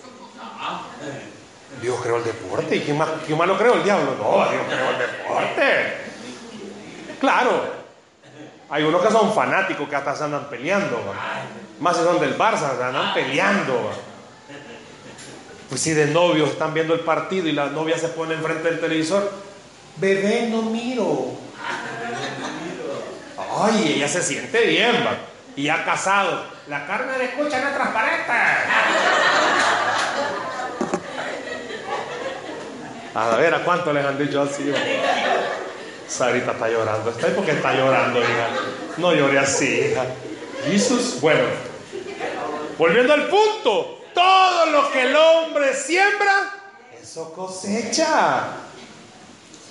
Dios 1.81 2.01
creó 2.03 2.17
el 2.17 2.25
deporte. 2.25 2.77
¿Y 2.77 2.81
quién 2.81 2.97
más, 2.97 3.09
quién 3.27 3.37
más 3.37 3.47
lo 3.47 3.59
creó? 3.59 3.75
El 3.75 3.85
diablo. 3.85 4.17
No, 4.19 4.51
Dios 4.51 4.63
creó 4.67 4.91
el 4.91 4.99
deporte. 4.99 5.97
Claro. 7.21 7.84
Hay 8.75 8.83
unos 8.83 9.07
que 9.07 9.13
son 9.13 9.33
fanáticos 9.33 9.89
que 9.89 9.95
hasta 9.95 10.17
se 10.17 10.25
andan 10.25 10.51
peleando. 10.51 11.01
Más 11.79 11.97
si 11.97 12.03
son 12.03 12.19
del 12.19 12.37
Barça, 12.37 12.77
se 12.77 12.83
andan 12.83 13.15
peleando. 13.15 13.93
Pues 15.69 15.81
si 15.81 15.93
de 15.93 16.09
novios 16.09 16.51
están 16.51 16.75
viendo 16.75 16.93
el 16.93 16.99
partido 16.99 17.47
y 17.47 17.53
la 17.53 17.67
novia 17.67 17.97
se 17.97 18.09
pone 18.09 18.35
enfrente 18.35 18.69
del 18.69 18.81
televisor, 18.81 19.31
bebé, 19.95 20.49
no 20.51 20.63
miro. 20.63 21.35
Ay, 23.63 23.93
ella 23.95 24.09
se 24.09 24.21
siente 24.21 24.67
bien, 24.67 25.07
va. 25.07 25.19
Y 25.55 25.69
ha 25.69 25.85
casado. 25.85 26.45
La 26.67 26.85
carne 26.85 27.17
de 27.17 27.27
escucha 27.27 27.61
no 27.61 27.69
es 27.69 27.75
transparente. 27.77 28.33
A 33.15 33.37
ver, 33.37 33.55
¿a 33.55 33.63
cuánto 33.63 33.93
les 33.93 34.05
han 34.05 34.19
dicho 34.19 34.43
así? 34.43 34.65
Sarita 36.09 36.53
está 36.53 36.69
llorando. 36.69 37.11
¿Está 37.11 37.27
ahí 37.27 37.33
porque 37.35 37.53
está 37.53 37.75
llorando, 37.75 38.21
hija? 38.21 38.49
No 38.99 39.13
llore 39.13 39.39
así, 39.39 39.67
hija. 39.67 40.05
Jesús, 40.65 41.21
bueno. 41.21 41.45
Volviendo 42.79 43.13
al 43.13 43.29
punto. 43.29 44.01
Todo 44.15 44.67
lo 44.67 44.91
que 44.93 45.03
el 45.03 45.17
hombre 45.17 45.75
siembra, 45.75 46.53
eso 47.03 47.33
cosecha. 47.33 48.45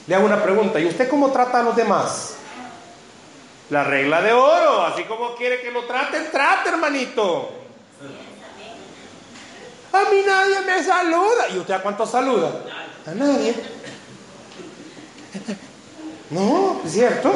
Le 0.05 0.15
hago 0.15 0.25
una 0.25 0.43
pregunta. 0.43 0.79
¿Y 0.79 0.85
usted 0.85 1.07
cómo 1.07 1.31
trata 1.31 1.61
a 1.61 1.63
los 1.63 1.75
demás? 1.75 2.35
La 3.69 3.85
regla 3.85 4.21
de 4.21 4.33
oro, 4.33 4.83
así 4.85 5.03
como 5.05 5.35
quiere 5.35 5.61
que 5.61 5.71
lo 5.71 5.85
traten, 5.85 6.29
trate, 6.29 6.69
hermanito. 6.69 7.51
A 9.93 10.09
mí 10.09 10.21
nadie 10.25 10.61
me 10.61 10.83
saluda. 10.83 11.47
¿Y 11.53 11.59
usted 11.59 11.73
a 11.73 11.81
cuánto 11.81 12.05
saluda? 12.05 12.51
A 13.05 13.11
nadie. 13.11 13.55
No, 16.33 16.81
es 16.85 16.91
cierto. 16.91 17.31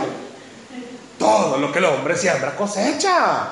Todo 1.20 1.58
lo 1.58 1.72
que 1.72 1.80
el 1.80 1.86
hombre 1.86 2.16
siembra 2.16 2.56
cosecha. 2.56 3.48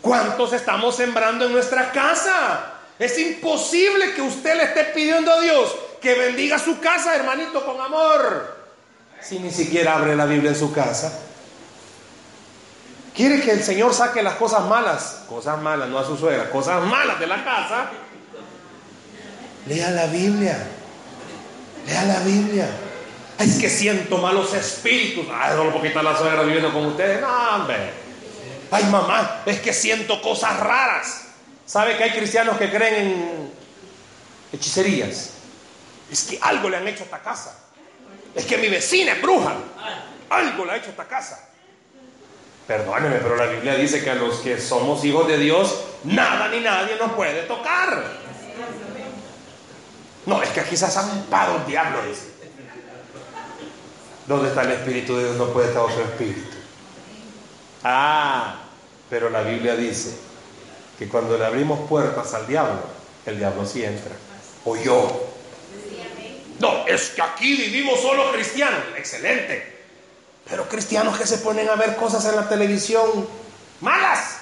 ¿Cuántos 0.00 0.52
estamos 0.52 0.96
sembrando 0.96 1.46
en 1.46 1.52
nuestra 1.52 1.90
casa? 1.92 2.72
Es 2.98 3.18
imposible 3.18 4.14
que 4.14 4.22
usted 4.22 4.56
le 4.56 4.64
esté 4.64 4.84
pidiendo 4.84 5.32
a 5.32 5.40
Dios 5.40 5.74
que 6.00 6.14
bendiga 6.14 6.58
su 6.58 6.78
casa, 6.80 7.14
hermanito, 7.14 7.64
con 7.64 7.80
amor. 7.80 8.56
Si 9.20 9.38
ni 9.38 9.50
siquiera 9.50 9.96
abre 9.96 10.14
la 10.14 10.26
Biblia 10.26 10.50
en 10.50 10.56
su 10.56 10.72
casa. 10.72 11.12
Quiere 13.14 13.40
que 13.40 13.50
el 13.50 13.62
Señor 13.62 13.94
saque 13.94 14.22
las 14.22 14.34
cosas 14.34 14.64
malas, 14.66 15.24
cosas 15.28 15.60
malas, 15.60 15.88
no 15.88 15.98
a 15.98 16.04
su 16.04 16.16
suegra, 16.16 16.50
cosas 16.50 16.82
malas 16.84 17.18
de 17.18 17.26
la 17.26 17.42
casa. 17.44 17.90
Lea 19.66 19.90
la 19.90 20.06
Biblia. 20.06 20.56
Lea 21.86 22.04
la 22.04 22.20
Biblia. 22.20 22.68
Es 23.38 23.58
que 23.58 23.68
siento 23.68 24.18
malos 24.18 24.54
espíritus. 24.54 25.26
Ay, 25.32 25.56
no 25.56 25.70
porque 25.72 25.88
está 25.88 26.02
la 26.02 26.16
suegra 26.16 26.42
viviendo 26.42 26.72
con 26.72 26.86
ustedes. 26.86 27.20
No, 27.20 27.56
hombre. 27.56 27.90
Ay, 28.70 28.84
mamá, 28.84 29.42
es 29.46 29.60
que 29.60 29.72
siento 29.72 30.20
cosas 30.22 30.58
raras. 30.58 31.26
¿Sabe 31.66 31.96
que 31.96 32.04
hay 32.04 32.10
cristianos 32.10 32.56
que 32.56 32.70
creen 32.70 32.94
en 32.94 33.52
hechicerías? 34.52 35.32
Es 36.10 36.22
que 36.24 36.38
algo 36.40 36.68
le 36.68 36.76
han 36.78 36.88
hecho 36.88 37.02
a 37.02 37.06
esta 37.06 37.20
casa. 37.20 37.58
Es 38.34 38.44
que 38.44 38.56
mi 38.58 38.68
vecina 38.68 39.12
es 39.12 39.22
bruja. 39.22 39.54
Algo 40.30 40.64
le 40.64 40.72
ha 40.72 40.76
hecho 40.76 40.88
a 40.88 40.90
esta 40.90 41.06
casa. 41.06 41.48
Perdóneme, 42.66 43.16
pero 43.16 43.36
la 43.36 43.46
Biblia 43.46 43.76
dice 43.76 44.02
que 44.02 44.10
a 44.10 44.14
los 44.14 44.38
que 44.38 44.60
somos 44.60 45.04
hijos 45.04 45.28
de 45.28 45.38
Dios, 45.38 45.78
nada 46.04 46.48
ni 46.48 46.60
nadie 46.60 46.96
nos 46.96 47.12
puede 47.12 47.42
tocar. 47.42 48.02
No, 50.26 50.42
es 50.42 50.48
que 50.50 50.60
aquí 50.60 50.76
se 50.76 50.86
ha 50.86 50.90
zampado 50.90 51.58
el 51.58 51.66
diablo, 51.66 52.02
dice. 52.08 52.35
¿Dónde 54.26 54.48
está 54.48 54.62
el 54.62 54.72
Espíritu 54.72 55.16
de 55.16 55.24
Dios? 55.24 55.36
No 55.36 55.52
puede 55.52 55.68
estar 55.68 55.82
otro 55.82 56.02
Espíritu. 56.02 56.56
Ah, 57.84 58.56
pero 59.08 59.30
la 59.30 59.42
Biblia 59.42 59.76
dice 59.76 60.16
que 60.98 61.08
cuando 61.08 61.38
le 61.38 61.44
abrimos 61.44 61.88
puertas 61.88 62.34
al 62.34 62.46
diablo, 62.46 62.80
el 63.24 63.38
diablo 63.38 63.64
sí 63.64 63.84
entra. 63.84 64.16
O 64.64 64.76
yo. 64.76 65.32
No, 66.58 66.86
es 66.86 67.10
que 67.10 67.22
aquí 67.22 67.56
vivimos 67.56 68.00
solo 68.00 68.32
cristianos. 68.32 68.80
Excelente. 68.96 69.76
Pero 70.48 70.68
cristianos 70.68 71.18
que 71.18 71.26
se 71.26 71.38
ponen 71.38 71.68
a 71.68 71.76
ver 71.76 71.96
cosas 71.96 72.24
en 72.24 72.36
la 72.36 72.48
televisión 72.48 73.28
malas. 73.80 74.38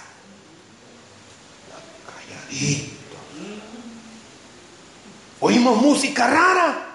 Calladito. 2.06 2.94
Oímos 5.40 5.82
música 5.82 6.26
rara. 6.26 6.93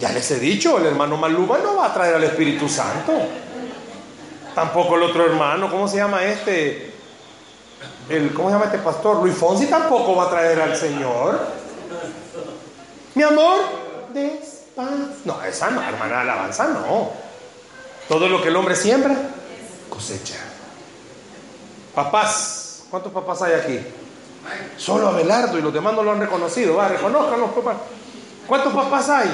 Ya 0.00 0.10
les 0.12 0.30
he 0.30 0.40
dicho, 0.40 0.78
el 0.78 0.86
hermano 0.86 1.18
Maluba 1.18 1.58
no 1.58 1.76
va 1.76 1.86
a 1.86 1.94
traer 1.94 2.14
al 2.14 2.24
Espíritu 2.24 2.68
Santo. 2.68 3.12
Tampoco 4.54 4.96
el 4.96 5.02
otro 5.02 5.26
hermano, 5.26 5.70
¿cómo 5.70 5.86
se 5.86 5.98
llama 5.98 6.24
este? 6.24 6.94
El, 8.08 8.32
¿Cómo 8.32 8.48
se 8.48 8.54
llama 8.54 8.64
este 8.64 8.78
pastor? 8.78 9.18
Luis 9.18 9.36
Fonsi 9.36 9.66
tampoco 9.66 10.16
va 10.16 10.24
a 10.24 10.30
traer 10.30 10.60
al 10.60 10.74
Señor. 10.74 11.38
Mi 13.14 13.22
amor, 13.22 13.60
des 14.14 14.60
no, 15.24 15.42
esa 15.44 15.70
no, 15.70 15.82
hermana 15.82 16.22
alabanza 16.22 16.68
no. 16.68 17.10
Todo 18.08 18.28
lo 18.28 18.40
que 18.40 18.48
el 18.48 18.56
hombre 18.56 18.74
siembra, 18.74 19.14
cosecha. 19.88 20.36
Papás, 21.94 22.84
¿cuántos 22.90 23.12
papás 23.12 23.42
hay 23.42 23.52
aquí? 23.54 23.80
Solo 24.76 25.08
Abelardo 25.08 25.58
y 25.58 25.62
los 25.62 25.72
demás 25.72 25.94
no 25.94 26.02
lo 26.02 26.12
han 26.12 26.20
reconocido. 26.20 26.76
Va, 26.76 26.88
reconozcan 26.88 27.40
los 27.40 27.50
papás. 27.50 27.76
¿Cuántos 28.50 28.74
papás 28.74 29.08
hay? 29.08 29.30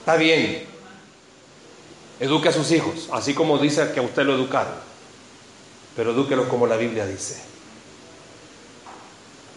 Está 0.00 0.16
bien. 0.16 0.66
Eduque 2.20 2.50
a 2.50 2.52
sus 2.52 2.70
hijos, 2.70 3.08
así 3.14 3.32
como 3.32 3.56
dice 3.56 3.92
que 3.94 4.00
a 4.00 4.02
usted 4.02 4.24
lo 4.24 4.34
educaron. 4.34 4.74
Pero 5.96 6.10
edúquelos 6.10 6.48
como 6.48 6.66
la 6.66 6.76
Biblia 6.76 7.06
dice. 7.06 7.42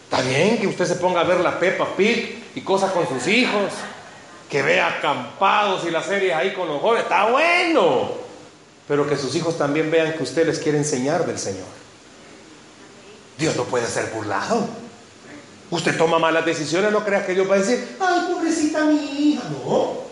Está 0.05 0.21
bien 0.21 0.59
que 0.59 0.67
usted 0.67 0.85
se 0.85 0.95
ponga 0.95 1.19
a 1.19 1.23
ver 1.25 1.41
la 1.41 1.59
Peppa 1.59 1.93
Pig 1.97 2.45
y 2.55 2.61
cosas 2.61 2.93
con 2.93 3.05
sus 3.05 3.27
hijos, 3.27 3.73
que 4.49 4.61
vea 4.61 4.87
acampados 4.87 5.83
y 5.85 5.91
las 5.91 6.05
series 6.05 6.33
ahí 6.33 6.53
con 6.53 6.69
los 6.69 6.81
jóvenes, 6.81 7.03
está 7.03 7.31
bueno. 7.31 8.11
Pero 8.87 9.09
que 9.09 9.17
sus 9.17 9.35
hijos 9.35 9.57
también 9.57 9.91
vean 9.91 10.13
que 10.13 10.23
usted 10.23 10.47
les 10.47 10.59
quiere 10.59 10.77
enseñar 10.77 11.25
del 11.25 11.37
Señor. 11.37 11.67
Dios 13.37 13.57
no 13.57 13.65
puede 13.65 13.87
ser 13.87 14.09
burlado. 14.13 14.82
Usted 15.73 15.97
toma 15.97 16.19
malas 16.19 16.45
decisiones, 16.45 16.91
no 16.91 17.03
crea 17.03 17.25
que 17.25 17.33
Dios 17.33 17.49
va 17.49 17.55
a 17.55 17.57
decir, 17.57 17.97
ay, 17.99 18.31
pobrecita 18.31 18.85
mi 18.85 19.31
hija. 19.31 19.41
No. 19.49 20.03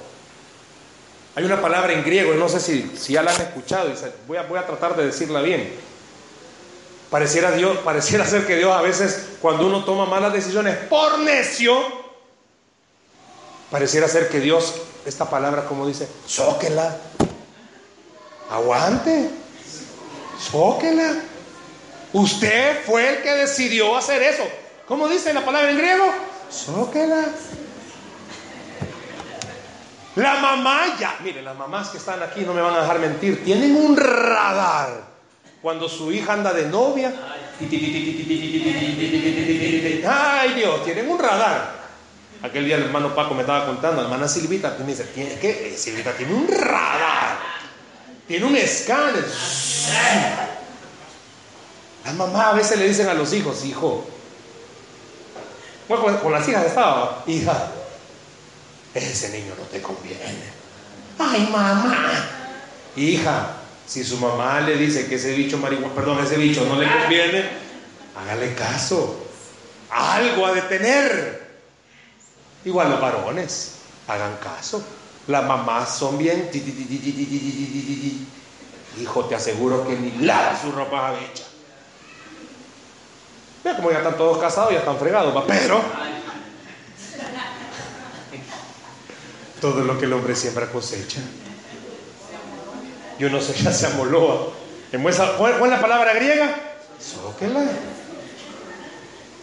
Hay 1.36 1.44
una 1.44 1.62
palabra 1.62 1.94
en 1.94 2.04
griego, 2.04 2.34
no 2.34 2.50
sé 2.50 2.60
si, 2.60 2.92
si 2.98 3.14
ya 3.14 3.22
la 3.22 3.32
han 3.32 3.42
escuchado, 3.42 3.88
y 3.90 3.94
voy 4.28 4.38
a, 4.38 4.42
voy 4.42 4.58
a 4.58 4.66
tratar 4.66 4.96
de 4.96 5.06
decirla 5.06 5.40
bien. 5.44 5.72
Pareciera, 7.12 7.52
Dios, 7.52 7.78
pareciera 7.86 8.26
ser 8.26 8.48
que 8.48 8.56
Dios 8.56 8.72
a 8.72 8.82
veces, 8.82 9.34
cuando 9.40 9.68
uno 9.68 9.86
toma 9.86 10.08
malas 10.08 10.34
decisiones 10.34 10.78
por 10.90 11.20
necio, 11.20 11.78
pareciera 13.70 14.08
ser 14.08 14.30
que 14.30 14.40
Dios, 14.40 14.74
esta 15.06 15.30
palabra 15.30 15.66
como 15.66 15.86
dice, 15.86 16.08
sóquela, 16.26 16.98
aguante, 18.50 19.30
sóquela. 20.40 21.22
Usted 22.14 22.84
fue 22.84 23.10
el 23.10 23.22
que 23.22 23.30
decidió 23.36 23.96
hacer 23.96 24.24
eso. 24.24 24.44
¿Cómo 24.88 25.08
dice 25.08 25.34
la 25.34 25.46
palabra 25.46 25.72
en 25.72 25.78
griego? 25.78 26.06
Sóquela. 26.50 27.26
La 30.16 30.36
mamá 30.40 30.98
ya, 31.00 31.18
mire, 31.24 31.42
las 31.42 31.56
mamás 31.56 31.90
que 31.90 31.98
están 31.98 32.22
aquí 32.22 32.42
no 32.42 32.54
me 32.54 32.62
van 32.62 32.76
a 32.76 32.82
dejar 32.82 33.00
mentir, 33.00 33.46
tienen 33.46 33.76
un 33.78 33.96
radar. 33.96 35.10
Cuando 35.62 35.88
su 35.88 36.12
hija 36.12 36.34
anda 36.34 36.52
de 36.52 36.66
novia, 36.66 37.14
ay 40.10 40.54
Dios, 40.56 40.84
tienen 40.84 41.10
un 41.10 41.18
radar. 41.18 41.82
Aquel 42.44 42.66
día 42.66 42.76
el 42.76 42.84
hermano 42.84 43.16
Paco 43.16 43.36
me 43.36 43.42
estaba 43.42 43.68
contando, 43.68 44.02
la 44.02 44.08
hermana 44.08 44.28
Silvita, 44.28 44.76
me 44.80 44.88
dice, 44.88 45.08
¿qué? 45.14 45.74
Silvita 45.78 46.12
tiene 46.14 46.34
un 46.34 46.48
radar, 46.48 47.38
tiene 48.28 48.46
un 48.46 48.56
escáner. 48.58 49.24
Las 52.04 52.16
mamás 52.16 52.48
a 52.48 52.54
veces 52.54 52.80
le 52.80 52.88
dicen 52.88 53.08
a 53.08 53.14
los 53.14 53.32
hijos, 53.32 53.64
hijo, 53.64 54.04
con 56.00 56.32
las 56.32 56.48
hijas 56.48 56.66
estaba, 56.66 57.24
hija, 57.28 57.72
ese 58.94 59.30
niño 59.30 59.54
no 59.58 59.64
te 59.66 59.82
conviene. 59.82 60.62
Ay, 61.18 61.48
mamá. 61.52 61.96
Hija, 62.96 63.48
si 63.86 64.04
su 64.04 64.18
mamá 64.18 64.62
le 64.62 64.78
dice 64.78 65.08
que 65.08 65.16
ese 65.16 65.34
bicho 65.34 65.58
marihuana, 65.58 65.94
perdón, 65.94 66.24
ese 66.24 66.38
bicho 66.38 66.66
no 66.66 66.76
le 66.76 66.88
conviene, 66.88 67.50
hágale 68.16 68.54
caso. 68.54 69.28
Algo 69.90 70.46
ha 70.46 70.54
de 70.54 70.62
tener. 70.64 71.52
Igual 72.64 72.92
los 72.92 73.02
varones, 73.02 73.74
hagan 74.08 74.38
caso. 74.38 74.84
Las 75.28 75.46
mamás 75.46 75.98
son 75.98 76.18
bien. 76.18 76.50
Hijo, 79.02 79.26
te 79.26 79.36
aseguro 79.36 79.88
que 79.88 79.96
ni 79.96 80.26
lava 80.26 80.60
su 80.60 80.72
ropa 80.72 81.14
hecha. 81.20 81.41
Vea 81.41 81.41
como 83.82 83.92
ya 83.92 83.98
están 83.98 84.16
todos 84.16 84.38
casados, 84.38 84.72
ya 84.72 84.80
están 84.80 84.98
fregados, 84.98 85.36
¿va? 85.36 85.44
pero 85.48 85.82
todo 89.60 89.84
lo 89.84 89.98
que 89.98 90.06
el 90.06 90.14
hombre 90.14 90.36
siembra 90.36 90.68
cosecha. 90.68 91.20
Yo 93.18 93.30
no 93.30 93.42
sé, 93.42 93.54
ya 93.54 93.72
se 93.72 93.88
amoloa. 93.88 94.50
¿Cuál 95.38 95.64
es 95.64 95.70
la 95.70 95.82
palabra 95.82 96.14
griega? 96.14 96.56
Sóquela. 97.00 97.64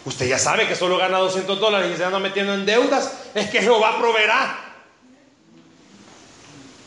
Usted 0.04 0.28
ya 0.28 0.38
sabe 0.38 0.66
que 0.66 0.74
solo 0.74 0.98
gana 0.98 1.18
200 1.18 1.60
dólares 1.60 1.92
y 1.94 1.96
se 1.96 2.04
anda 2.04 2.18
metiendo 2.18 2.54
en 2.54 2.64
deudas. 2.64 3.12
Es 3.34 3.50
que 3.50 3.60
Jehová 3.60 3.98
proveerá. 3.98 4.58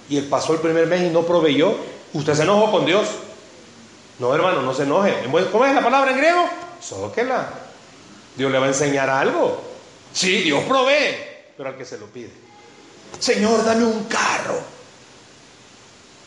Y 0.10 0.18
él 0.18 0.26
pasó 0.26 0.54
el 0.54 0.60
primer 0.60 0.88
mes 0.88 1.02
y 1.04 1.10
no 1.10 1.22
proveyó. 1.22 1.76
Usted 2.14 2.34
se 2.34 2.44
enojó 2.44 2.72
con 2.72 2.86
Dios. 2.86 3.08
No, 4.20 4.34
hermano, 4.36 4.62
no 4.62 4.74
se 4.74 4.84
enoje. 4.84 5.16
¿Cómo 5.52 5.66
es 5.66 5.76
la 5.76 5.82
palabra 5.82 6.12
en 6.12 6.18
griego? 6.18 6.50
Sóquela. 6.82 7.50
Dios 8.36 8.52
le 8.52 8.60
va 8.60 8.66
a 8.66 8.70
enseñar 8.70 9.10
algo. 9.10 9.62
Sí, 10.14 10.42
Dios 10.42 10.64
provee, 10.64 11.16
pero 11.56 11.70
al 11.70 11.78
que 11.78 11.86
se 11.86 11.98
lo 11.98 12.08
pide. 12.08 12.32
Señor, 13.20 13.64
dame 13.64 13.86
un 13.86 14.06
carro. 14.06 14.60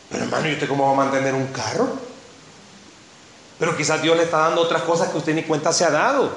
Pero 0.09 0.23
hermano, 0.23 0.47
¿y 0.47 0.53
usted 0.53 0.67
cómo 0.67 0.85
va 0.85 0.93
a 0.93 1.05
mantener 1.05 1.33
un 1.33 1.47
carro? 1.47 1.87
Pero 3.59 3.75
quizás 3.75 4.01
Dios 4.01 4.17
le 4.17 4.23
está 4.23 4.39
dando 4.39 4.61
otras 4.61 4.83
cosas 4.83 5.09
que 5.09 5.17
usted 5.17 5.33
ni 5.33 5.43
cuenta 5.43 5.71
se 5.71 5.85
ha 5.85 5.89
dado. 5.89 6.31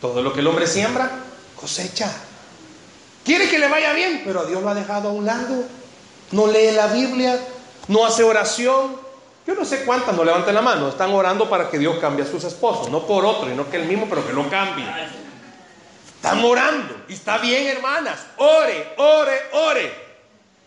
Todo 0.00 0.22
lo 0.22 0.32
que 0.32 0.40
el 0.40 0.46
hombre 0.46 0.66
siembra, 0.66 1.10
cosecha. 1.58 2.10
Quiere 3.24 3.48
que 3.48 3.58
le 3.58 3.68
vaya 3.68 3.92
bien, 3.92 4.22
pero 4.24 4.40
a 4.40 4.44
Dios 4.44 4.62
lo 4.62 4.68
ha 4.68 4.74
dejado 4.74 5.08
a 5.08 5.12
un 5.12 5.24
lado. 5.24 5.64
No 6.32 6.46
lee 6.46 6.72
la 6.72 6.88
Biblia, 6.88 7.38
no 7.88 8.04
hace 8.04 8.22
oración. 8.22 9.03
Yo 9.46 9.54
no 9.54 9.64
sé 9.64 9.84
cuántas 9.84 10.16
no 10.16 10.24
levanten 10.24 10.54
la 10.54 10.62
mano. 10.62 10.88
Están 10.88 11.12
orando 11.12 11.48
para 11.48 11.68
que 11.70 11.78
Dios 11.78 11.98
cambie 12.00 12.24
a 12.24 12.28
sus 12.28 12.44
esposos. 12.44 12.88
No 12.90 13.06
por 13.06 13.26
otro, 13.26 13.50
y 13.50 13.54
no 13.54 13.70
que 13.70 13.76
el 13.76 13.86
mismo, 13.86 14.06
pero 14.08 14.26
que 14.26 14.32
lo 14.32 14.48
cambie. 14.48 14.86
Están 16.16 16.42
orando. 16.42 17.02
Y 17.08 17.12
está 17.12 17.38
bien, 17.38 17.66
hermanas. 17.66 18.20
Ore, 18.38 18.94
ore, 18.96 19.42
ore. 19.52 19.92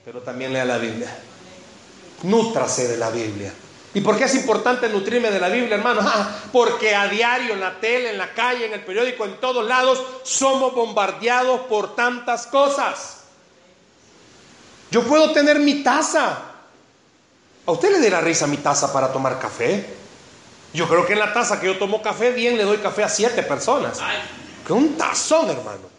Pero 0.06 0.22
también 0.22 0.54
lea 0.54 0.66
la 0.66 0.78
Biblia. 0.78 1.10
Nútrase 2.24 2.88
de 2.88 2.98
la 2.98 3.10
Biblia. 3.10 3.52
¿Y 3.94 4.02
por 4.02 4.16
qué 4.16 4.26
es 4.26 4.36
importante 4.36 4.88
nutrirme 4.90 5.32
de 5.32 5.40
la 5.40 5.50
Biblia, 5.50 5.76
hermanos? 5.76 6.06
Ah, 6.08 6.30
porque 6.52 6.94
a 6.94 7.08
diario 7.08 7.54
en 7.54 7.60
la 7.60 7.80
tele, 7.80 8.12
en 8.12 8.20
la 8.20 8.32
calle, 8.34 8.68
en 8.68 8.74
el 8.74 8.86
periódico, 8.86 9.26
en 9.26 9.40
todos 9.40 9.66
lados, 9.66 10.04
somos 10.22 10.76
bombardeados 10.76 11.62
por 11.62 11.96
tantas 11.96 12.46
cosas. 12.46 13.22
Yo 14.92 15.04
puedo 15.04 15.32
tener 15.32 15.58
mi 15.60 15.84
taza. 15.84 16.38
¿A 17.68 17.72
usted 17.72 17.92
le 17.92 18.10
dará 18.10 18.22
risa 18.22 18.48
mi 18.48 18.58
taza 18.58 18.94
para 18.94 19.12
tomar 19.12 19.40
café? 19.40 19.86
Yo 20.74 20.88
creo 20.88 21.06
que 21.06 21.14
en 21.14 21.20
la 21.20 21.34
taza 21.34 21.60
que 21.60 21.68
yo 21.68 21.78
tomo 21.78 22.02
café, 22.02 22.32
bien 22.32 22.58
le 22.58 22.64
doy 22.64 22.78
café 22.78 23.04
a 23.04 23.10
siete 23.10 23.44
personas. 23.44 24.00
Que 24.66 24.72
un 24.72 24.98
tazón, 24.98 25.50
hermano. 25.50 25.98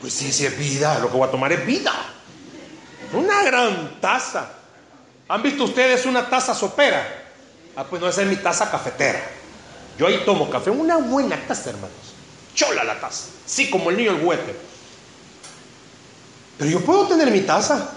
Pues 0.00 0.12
sí, 0.12 0.30
sí 0.32 0.46
es 0.46 0.56
vida, 0.56 0.98
lo 1.00 1.10
que 1.10 1.16
voy 1.16 1.26
a 1.26 1.30
tomar 1.30 1.50
es 1.52 1.66
vida. 1.66 1.92
Una 3.12 3.42
gran 3.42 4.00
taza. 4.00 4.48
¿Han 5.28 5.42
visto 5.42 5.64
ustedes 5.64 6.06
una 6.06 6.30
taza 6.30 6.54
sopera? 6.54 7.06
Ah, 7.74 7.84
pues 7.84 8.00
no, 8.00 8.08
esa 8.08 8.22
es 8.22 8.28
mi 8.28 8.36
taza 8.36 8.70
cafetera. 8.70 9.20
Yo 9.98 10.06
ahí 10.06 10.22
tomo 10.24 10.48
café, 10.48 10.70
una 10.70 10.98
buena 10.98 11.36
taza, 11.48 11.70
hermanos. 11.70 12.14
Chola 12.54 12.84
la 12.84 13.00
taza, 13.00 13.26
sí, 13.44 13.68
como 13.68 13.90
el 13.90 13.96
niño 13.96 14.12
el 14.12 14.24
huete. 14.24 14.56
Pero 16.58 16.70
yo 16.70 16.80
puedo 16.80 17.08
tener 17.08 17.30
mi 17.30 17.40
taza 17.40 17.90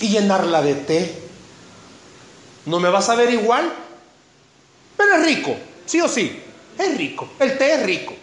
y 0.00 0.08
llenarla 0.08 0.62
de 0.62 0.74
té. 0.74 1.23
No 2.66 2.80
me 2.80 2.88
va 2.88 2.98
a 2.98 3.02
saber 3.02 3.30
igual, 3.30 3.72
pero 4.96 5.16
es 5.16 5.26
rico, 5.26 5.56
sí 5.86 6.00
o 6.00 6.08
sí. 6.08 6.42
Es 6.78 6.96
rico, 6.96 7.28
el 7.38 7.56
té 7.58 7.74
es 7.74 7.82
rico. 7.84 8.14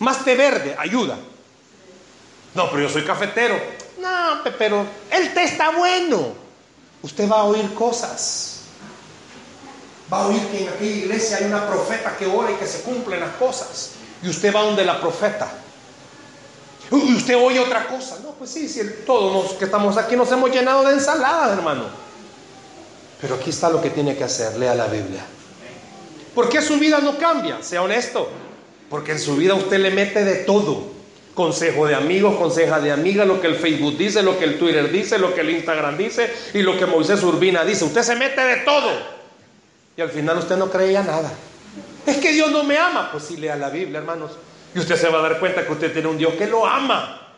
Más 0.00 0.24
té 0.24 0.34
verde, 0.34 0.74
ayuda. 0.78 1.18
No, 2.54 2.70
pero 2.70 2.82
yo 2.82 2.88
soy 2.88 3.04
cafetero. 3.04 3.60
No, 3.98 4.42
pero 4.58 4.86
el 5.10 5.34
té 5.34 5.44
está 5.44 5.70
bueno. 5.70 6.34
Usted 7.02 7.28
va 7.30 7.40
a 7.40 7.44
oír 7.44 7.72
cosas. 7.74 8.62
Va 10.12 10.24
a 10.24 10.26
oír 10.26 10.42
que 10.48 10.62
en 10.62 10.68
aquella 10.68 10.96
iglesia 10.96 11.36
hay 11.36 11.44
una 11.44 11.68
profeta 11.68 12.16
que 12.16 12.26
ora 12.26 12.50
y 12.50 12.54
que 12.54 12.66
se 12.66 12.82
cumplen 12.82 13.20
las 13.20 13.34
cosas. 13.36 13.92
Y 14.22 14.28
usted 14.28 14.54
va 14.54 14.62
donde 14.62 14.84
la 14.84 15.00
profeta. 15.00 15.48
Y 16.90 17.14
usted 17.14 17.36
oye 17.36 17.60
otra 17.60 17.86
cosa. 17.86 18.18
No, 18.24 18.30
pues 18.32 18.50
sí, 18.50 18.68
sí 18.68 18.80
todos 19.06 19.32
los 19.32 19.52
que 19.52 19.66
estamos 19.66 19.96
aquí 19.96 20.16
nos 20.16 20.30
hemos 20.32 20.50
llenado 20.50 20.82
de 20.84 20.94
ensaladas, 20.94 21.56
hermano. 21.56 21.84
Pero 23.20 23.34
aquí 23.34 23.50
está 23.50 23.68
lo 23.68 23.80
que 23.80 23.90
tiene 23.90 24.16
que 24.16 24.24
hacer. 24.24 24.56
Lea 24.56 24.74
la 24.74 24.86
Biblia. 24.86 25.24
¿Por 26.34 26.48
qué 26.48 26.62
su 26.62 26.78
vida 26.78 27.00
no 27.00 27.18
cambia? 27.18 27.62
Sea 27.62 27.82
honesto. 27.82 28.30
Porque 28.88 29.12
en 29.12 29.18
su 29.18 29.36
vida 29.36 29.54
usted 29.54 29.78
le 29.78 29.90
mete 29.90 30.24
de 30.24 30.36
todo. 30.36 30.90
Consejo 31.34 31.86
de 31.86 31.94
amigos, 31.94 32.36
conseja 32.36 32.80
de 32.80 32.90
amiga, 32.90 33.24
lo 33.24 33.40
que 33.40 33.46
el 33.46 33.54
Facebook 33.54 33.96
dice, 33.96 34.22
lo 34.22 34.38
que 34.38 34.44
el 34.44 34.58
Twitter 34.58 34.90
dice, 34.90 35.18
lo 35.18 35.32
que 35.32 35.42
el 35.42 35.50
Instagram 35.50 35.96
dice 35.96 36.30
y 36.54 36.62
lo 36.62 36.76
que 36.76 36.86
Moisés 36.86 37.22
Urbina 37.22 37.64
dice. 37.64 37.84
Usted 37.84 38.02
se 38.02 38.16
mete 38.16 38.40
de 38.40 38.56
todo. 38.58 38.90
Y 39.96 40.00
al 40.00 40.10
final 40.10 40.38
usted 40.38 40.56
no 40.56 40.70
creía 40.70 41.02
nada. 41.02 41.32
Es 42.06 42.16
que 42.16 42.32
Dios 42.32 42.50
no 42.50 42.64
me 42.64 42.76
ama. 42.76 43.10
Pues 43.12 43.24
sí, 43.24 43.36
lea 43.36 43.56
la 43.56 43.70
Biblia, 43.70 43.98
hermanos. 43.98 44.32
Y 44.74 44.78
usted 44.78 44.96
se 44.96 45.08
va 45.08 45.18
a 45.18 45.22
dar 45.22 45.38
cuenta 45.38 45.64
que 45.64 45.72
usted 45.72 45.92
tiene 45.92 46.08
un 46.08 46.18
Dios 46.18 46.34
que 46.34 46.46
lo 46.46 46.66
ama. 46.66 47.28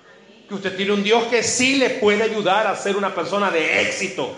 Que 0.48 0.54
usted 0.54 0.76
tiene 0.76 0.92
un 0.92 1.02
Dios 1.02 1.24
que 1.24 1.42
sí 1.42 1.76
le 1.76 1.90
puede 1.90 2.22
ayudar 2.22 2.66
a 2.66 2.76
ser 2.76 2.96
una 2.96 3.14
persona 3.14 3.50
de 3.50 3.82
éxito. 3.82 4.32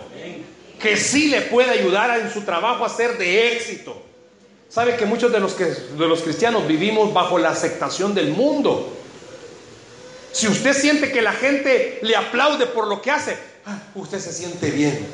Que 0.85 0.97
sí 0.97 1.29
le 1.29 1.41
puede 1.41 1.71
ayudar 1.71 2.19
en 2.19 2.31
su 2.31 2.41
trabajo 2.41 2.85
a 2.85 2.89
ser 2.89 3.17
de 3.17 3.53
éxito. 3.53 3.99
¿Sabe 4.69 4.95
que 4.95 5.07
muchos 5.07 5.31
de 5.31 5.39
los, 5.39 5.53
que, 5.53 5.65
de 5.65 6.07
los 6.07 6.21
cristianos 6.21 6.67
vivimos 6.67 7.11
bajo 7.11 7.39
la 7.39 7.49
aceptación 7.49 8.13
del 8.13 8.29
mundo? 8.29 8.95
Si 10.31 10.47
usted 10.47 10.73
siente 10.73 11.11
que 11.11 11.23
la 11.23 11.31
gente 11.31 11.97
le 12.03 12.15
aplaude 12.15 12.67
por 12.67 12.85
lo 12.85 13.01
que 13.01 13.09
hace, 13.09 13.35
ah, 13.65 13.79
usted 13.95 14.19
se 14.19 14.31
siente 14.31 14.69
bien. 14.69 15.07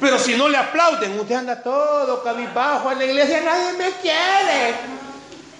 Pero 0.00 0.18
si 0.18 0.34
no 0.34 0.48
le 0.48 0.56
aplauden, 0.56 1.16
usted 1.20 1.36
anda 1.36 1.62
todo 1.62 2.24
cabizbajo 2.24 2.90
en 2.90 2.98
la 2.98 3.04
iglesia, 3.04 3.42
nadie 3.42 3.78
me 3.78 3.90
quiere. 4.02 4.74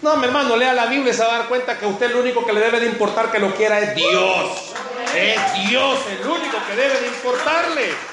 No, 0.02 0.16
mi 0.16 0.24
hermano, 0.24 0.56
lea 0.56 0.72
la 0.72 0.86
Biblia 0.86 1.12
y 1.12 1.16
se 1.16 1.22
va 1.22 1.36
a 1.36 1.38
dar 1.38 1.48
cuenta 1.48 1.78
que 1.78 1.86
usted 1.86 2.10
lo 2.10 2.18
único 2.18 2.44
que 2.44 2.52
le 2.52 2.58
debe 2.58 2.80
de 2.80 2.86
importar 2.86 3.30
que 3.30 3.38
lo 3.38 3.54
quiera 3.54 3.78
es 3.78 3.94
Dios. 3.94 4.72
Es 5.16 5.68
Dios 5.68 6.00
el 6.10 6.26
único 6.26 6.56
que 6.66 6.74
debe 6.74 7.00
de 7.00 7.06
importarle. 7.06 8.11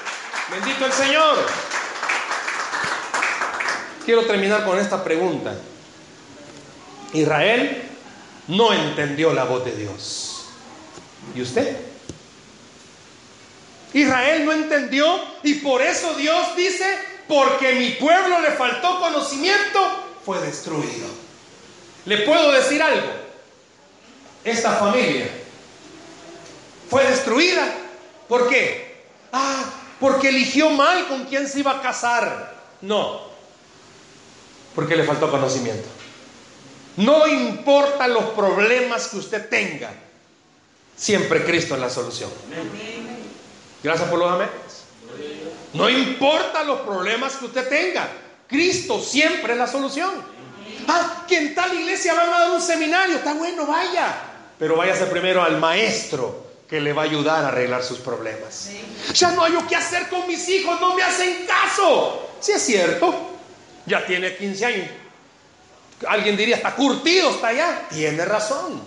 Bendito 0.50 0.84
el 0.84 0.92
Señor. 0.92 1.46
Quiero 4.04 4.26
terminar 4.26 4.64
con 4.64 4.78
esta 4.78 5.04
pregunta. 5.04 5.54
Israel 7.12 7.82
no 8.48 8.72
entendió 8.72 9.32
la 9.32 9.44
voz 9.44 9.64
de 9.64 9.72
Dios. 9.76 10.46
¿Y 11.34 11.42
usted? 11.42 11.76
Israel 13.92 14.44
no 14.44 14.52
entendió 14.52 15.06
y 15.42 15.54
por 15.54 15.82
eso 15.82 16.14
Dios 16.14 16.56
dice, 16.56 16.98
porque 17.28 17.74
mi 17.74 17.90
pueblo 17.90 18.40
le 18.40 18.52
faltó 18.52 18.98
conocimiento, 19.00 19.78
fue 20.24 20.40
destruido. 20.40 21.08
Le 22.06 22.18
puedo 22.18 22.50
decir 22.52 22.82
algo. 22.82 23.08
Esta 24.44 24.72
familia 24.72 25.28
fue 26.88 27.04
destruida. 27.04 27.72
¿Por 28.28 28.48
qué? 28.48 29.04
Ah, 29.32 29.79
porque 30.00 30.30
eligió 30.30 30.70
mal 30.70 31.06
con 31.06 31.24
quién 31.26 31.46
se 31.46 31.60
iba 31.60 31.72
a 31.72 31.82
casar. 31.82 32.54
No, 32.80 33.20
porque 34.74 34.96
le 34.96 35.04
faltó 35.04 35.30
conocimiento. 35.30 35.88
No 36.96 37.26
importa 37.28 38.08
los 38.08 38.24
problemas 38.30 39.08
que 39.08 39.18
usted 39.18 39.48
tenga, 39.48 39.92
siempre 40.96 41.44
Cristo 41.44 41.74
es 41.74 41.80
la 41.80 41.90
solución. 41.90 42.30
Gracias 43.82 44.08
por 44.08 44.18
los 44.18 44.32
amén. 44.32 44.48
No 45.74 45.88
importa 45.88 46.64
los 46.64 46.80
problemas 46.80 47.36
que 47.36 47.44
usted 47.44 47.68
tenga, 47.68 48.08
Cristo 48.48 49.00
siempre 49.00 49.52
es 49.52 49.58
la 49.58 49.66
solución. 49.66 50.10
Ah, 50.88 51.24
que 51.28 51.36
en 51.38 51.54
tal 51.54 51.72
iglesia 51.78 52.14
van 52.14 52.32
a 52.32 52.38
dar 52.40 52.50
un 52.50 52.60
seminario, 52.60 53.16
está 53.16 53.34
bueno, 53.34 53.66
vaya. 53.66 54.14
Pero 54.58 54.76
váyase 54.76 55.06
primero 55.06 55.42
al 55.42 55.58
maestro 55.58 56.49
que 56.70 56.80
le 56.80 56.92
va 56.92 57.02
a 57.02 57.04
ayudar 57.06 57.44
a 57.44 57.48
arreglar 57.48 57.82
sus 57.82 57.98
problemas. 57.98 58.70
Ya 59.12 59.32
no 59.32 59.42
hay 59.42 59.54
qué 59.68 59.74
hacer 59.74 60.08
con 60.08 60.24
mis 60.28 60.48
hijos, 60.48 60.80
no 60.80 60.94
me 60.94 61.02
hacen 61.02 61.44
caso. 61.44 62.30
Si 62.38 62.52
es 62.52 62.62
cierto, 62.62 63.12
ya 63.86 64.06
tiene 64.06 64.36
15 64.36 64.64
años. 64.64 64.88
Alguien 66.06 66.36
diría, 66.36 66.56
está 66.56 66.76
curtido, 66.76 67.30
está 67.30 67.48
allá. 67.48 67.88
Tiene 67.90 68.24
razón. 68.24 68.80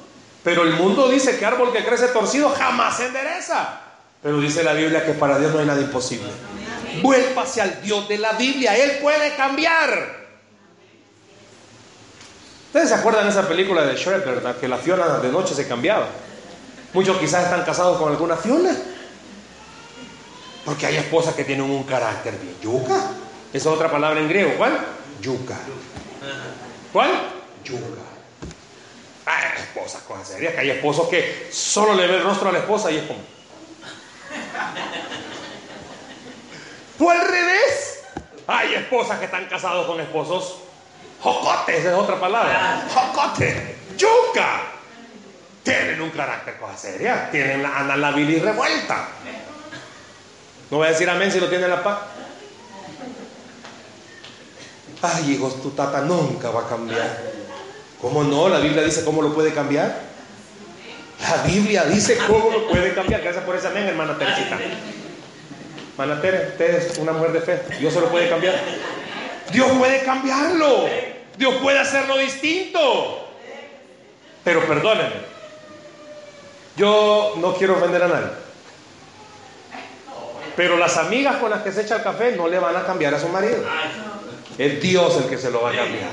Pero 0.45 0.63
el 0.63 0.73
mundo 0.73 1.09
dice 1.09 1.37
que 1.37 1.45
árbol 1.45 1.73
que 1.73 1.83
crece 1.83 2.07
torcido 2.07 2.49
jamás 2.51 2.97
se 2.97 3.07
endereza. 3.07 3.81
Pero 4.21 4.39
dice 4.39 4.63
la 4.63 4.73
Biblia 4.73 5.05
que 5.05 5.11
para 5.11 5.37
Dios 5.37 5.53
no 5.53 5.59
hay 5.59 5.65
nada 5.65 5.81
imposible. 5.81 6.29
Vuélvase 7.01 7.61
al 7.61 7.81
Dios 7.81 8.07
de 8.07 8.17
la 8.17 8.31
Biblia, 8.33 8.77
Él 8.77 8.99
puede 9.01 9.35
cambiar. 9.35 10.23
Ustedes 12.67 12.89
se 12.89 12.95
acuerdan 12.95 13.25
de 13.25 13.31
esa 13.31 13.47
película 13.47 13.83
de 13.83 13.95
Shrek, 13.95 14.25
¿verdad? 14.25 14.55
Que 14.55 14.69
la 14.69 14.77
Fiona 14.77 15.19
de 15.19 15.29
noche 15.29 15.53
se 15.53 15.67
cambiaba. 15.67 16.07
Muchos 16.93 17.17
quizás 17.17 17.45
están 17.45 17.63
casados 17.63 17.97
con 17.97 18.09
alguna 18.09 18.35
Fiona. 18.35 18.75
Porque 20.63 20.85
hay 20.85 20.97
esposas 20.97 21.33
que 21.35 21.43
tienen 21.43 21.69
un 21.69 21.83
carácter 21.83 22.37
bien. 22.37 22.55
Yuca. 22.61 22.95
Esa 23.51 23.69
es 23.69 23.75
otra 23.75 23.91
palabra 23.91 24.19
en 24.19 24.29
griego. 24.29 24.53
¿Cuál? 24.57 24.79
Yuca. 25.21 25.57
¿Cuál? 26.91 27.11
Yuca. 27.63 28.01
Hay 29.25 29.61
esposas, 29.61 30.01
cosas 30.03 30.27
serias. 30.27 30.53
Que 30.53 30.59
hay 30.61 30.69
esposos 30.69 31.07
que 31.09 31.49
solo 31.51 31.95
le 31.95 32.07
ve 32.07 32.17
el 32.17 32.23
rostro 32.23 32.49
a 32.49 32.51
la 32.51 32.59
esposa 32.59 32.91
y 32.91 32.97
es 32.97 33.03
como. 33.03 33.19
Fue 36.97 37.13
al 37.13 37.27
revés. 37.27 38.03
Hay 38.47 38.75
esposas 38.75 39.19
que 39.19 39.25
están 39.25 39.45
casados 39.47 39.87
con 39.87 39.99
esposos 39.99 40.57
jocotes, 41.21 41.79
esa 41.79 41.91
es 41.91 41.95
otra 41.95 42.19
palabra. 42.19 42.85
Jocote, 42.93 43.77
yuca. 43.97 44.61
Tienen 45.63 46.01
un 46.01 46.09
carácter 46.09 46.57
cosa 46.57 46.77
seria, 46.77 47.29
tienen 47.31 47.63
la, 47.63 47.79
andan 47.79 48.01
la 48.01 48.11
bilis 48.11 48.41
revuelta. 48.41 49.07
No 50.69 50.77
voy 50.77 50.87
a 50.87 50.91
decir 50.91 51.09
amén 51.09 51.31
si 51.31 51.39
lo 51.39 51.47
tiene 51.47 51.67
la 51.67 51.81
paz. 51.81 51.99
Ay, 55.01 55.31
hijos, 55.31 55.61
tu 55.61 55.71
tata 55.71 56.01
nunca 56.01 56.49
va 56.49 56.61
a 56.61 56.67
cambiar. 56.67 57.33
¿Cómo 58.01 58.23
no? 58.23 58.49
La 58.49 58.59
Biblia 58.59 58.83
dice 58.83 59.05
cómo 59.05 59.21
lo 59.21 59.33
puede 59.33 59.53
cambiar. 59.53 59.95
La 61.21 61.43
Biblia 61.43 61.85
dice 61.85 62.17
cómo 62.27 62.49
lo 62.51 62.67
puede 62.67 62.93
cambiar. 62.93 63.21
Gracias 63.21 63.43
por 63.45 63.55
ese 63.55 63.67
amén, 63.67 63.85
hermana 63.87 64.17
Teresita. 64.17 64.57
Hermana 65.91 66.21
Tere, 66.21 66.47
usted 66.49 66.75
es 66.75 66.97
una 66.97 67.13
mujer 67.13 67.31
de 67.31 67.41
fe. 67.41 67.61
Dios 67.79 67.93
se 67.93 68.01
lo 68.01 68.09
puede 68.09 68.29
cambiar. 68.29 68.55
Dios 69.51 69.71
puede 69.77 70.03
cambiarlo. 70.03 70.87
Dios 71.37 71.55
puede 71.61 71.79
hacerlo 71.79 72.17
distinto. 72.17 73.29
Pero 74.43 74.65
perdónenme. 74.67 75.32
Yo 76.75 77.35
no 77.37 77.53
quiero 77.53 77.75
ofender 77.77 78.03
a 78.03 78.07
nadie. 78.07 78.43
Pero 80.55 80.77
las 80.77 80.97
amigas 80.97 81.37
con 81.37 81.49
las 81.49 81.61
que 81.61 81.71
se 81.71 81.81
echa 81.81 81.97
el 81.97 82.03
café 82.03 82.35
no 82.35 82.47
le 82.47 82.59
van 82.59 82.75
a 82.75 82.85
cambiar 82.85 83.13
a 83.13 83.19
su 83.19 83.27
marido. 83.29 83.63
Es 84.57 84.81
Dios 84.81 85.17
el 85.17 85.29
que 85.29 85.37
se 85.37 85.49
lo 85.49 85.61
va 85.61 85.71
a 85.71 85.75
cambiar. 85.75 86.09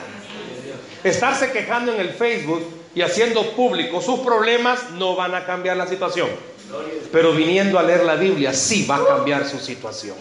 Estarse 1.04 1.50
quejando 1.52 1.92
en 1.94 2.00
el 2.00 2.10
Facebook 2.10 2.66
y 2.94 3.02
haciendo 3.02 3.52
público 3.52 4.00
sus 4.02 4.20
problemas 4.20 4.90
no 4.92 5.14
van 5.14 5.34
a 5.34 5.46
cambiar 5.46 5.76
la 5.76 5.86
situación. 5.86 6.28
Pero 7.12 7.32
viniendo 7.32 7.78
a 7.78 7.82
leer 7.82 8.04
la 8.04 8.14
Biblia 8.14 8.52
sí 8.52 8.86
va 8.86 8.96
a 8.96 9.06
cambiar 9.06 9.46
su 9.46 9.58
situación. 9.58 10.16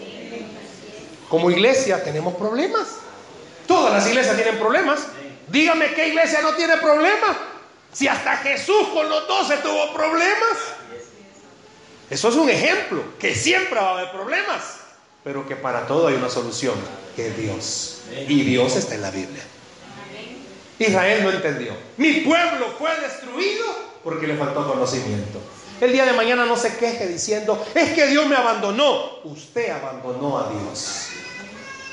Como 1.28 1.50
iglesia 1.50 2.02
tenemos 2.02 2.34
problemas. 2.34 2.98
Todas 3.66 3.92
las 3.92 4.06
iglesias 4.08 4.34
tienen 4.36 4.58
problemas. 4.58 5.06
Dígame 5.48 5.94
qué 5.94 6.08
iglesia 6.08 6.40
no 6.42 6.54
tiene 6.54 6.76
problemas. 6.78 7.36
Si 7.92 8.08
hasta 8.08 8.36
Jesús 8.38 8.88
con 8.94 9.08
los 9.08 9.26
doce 9.26 9.56
tuvo 9.58 9.92
problemas. 9.92 10.58
Eso 12.08 12.28
es 12.28 12.34
un 12.34 12.50
ejemplo, 12.50 13.02
que 13.18 13.34
siempre 13.34 13.78
va 13.78 13.90
a 13.90 13.92
haber 13.92 14.10
problemas, 14.10 14.78
pero 15.22 15.46
que 15.46 15.54
para 15.54 15.86
todo 15.86 16.08
hay 16.08 16.14
una 16.14 16.28
solución, 16.28 16.74
que 17.14 17.28
es 17.28 17.36
Dios. 17.36 18.00
Y 18.28 18.42
Dios 18.42 18.74
está 18.74 18.96
en 18.96 19.02
la 19.02 19.10
Biblia. 19.10 19.42
Israel 20.78 21.22
no 21.22 21.30
entendió. 21.30 21.76
Mi 21.98 22.14
pueblo 22.20 22.74
fue 22.78 22.90
destruido 23.00 23.64
porque 24.02 24.26
le 24.26 24.36
faltó 24.36 24.66
conocimiento. 24.66 25.40
El 25.80 25.92
día 25.92 26.04
de 26.04 26.12
mañana 26.12 26.46
no 26.46 26.56
se 26.56 26.76
queje 26.76 27.06
diciendo, 27.06 27.64
es 27.74 27.90
que 27.92 28.06
Dios 28.06 28.26
me 28.26 28.36
abandonó. 28.36 29.20
Usted 29.24 29.70
abandonó 29.70 30.38
a 30.38 30.50
Dios. 30.50 31.08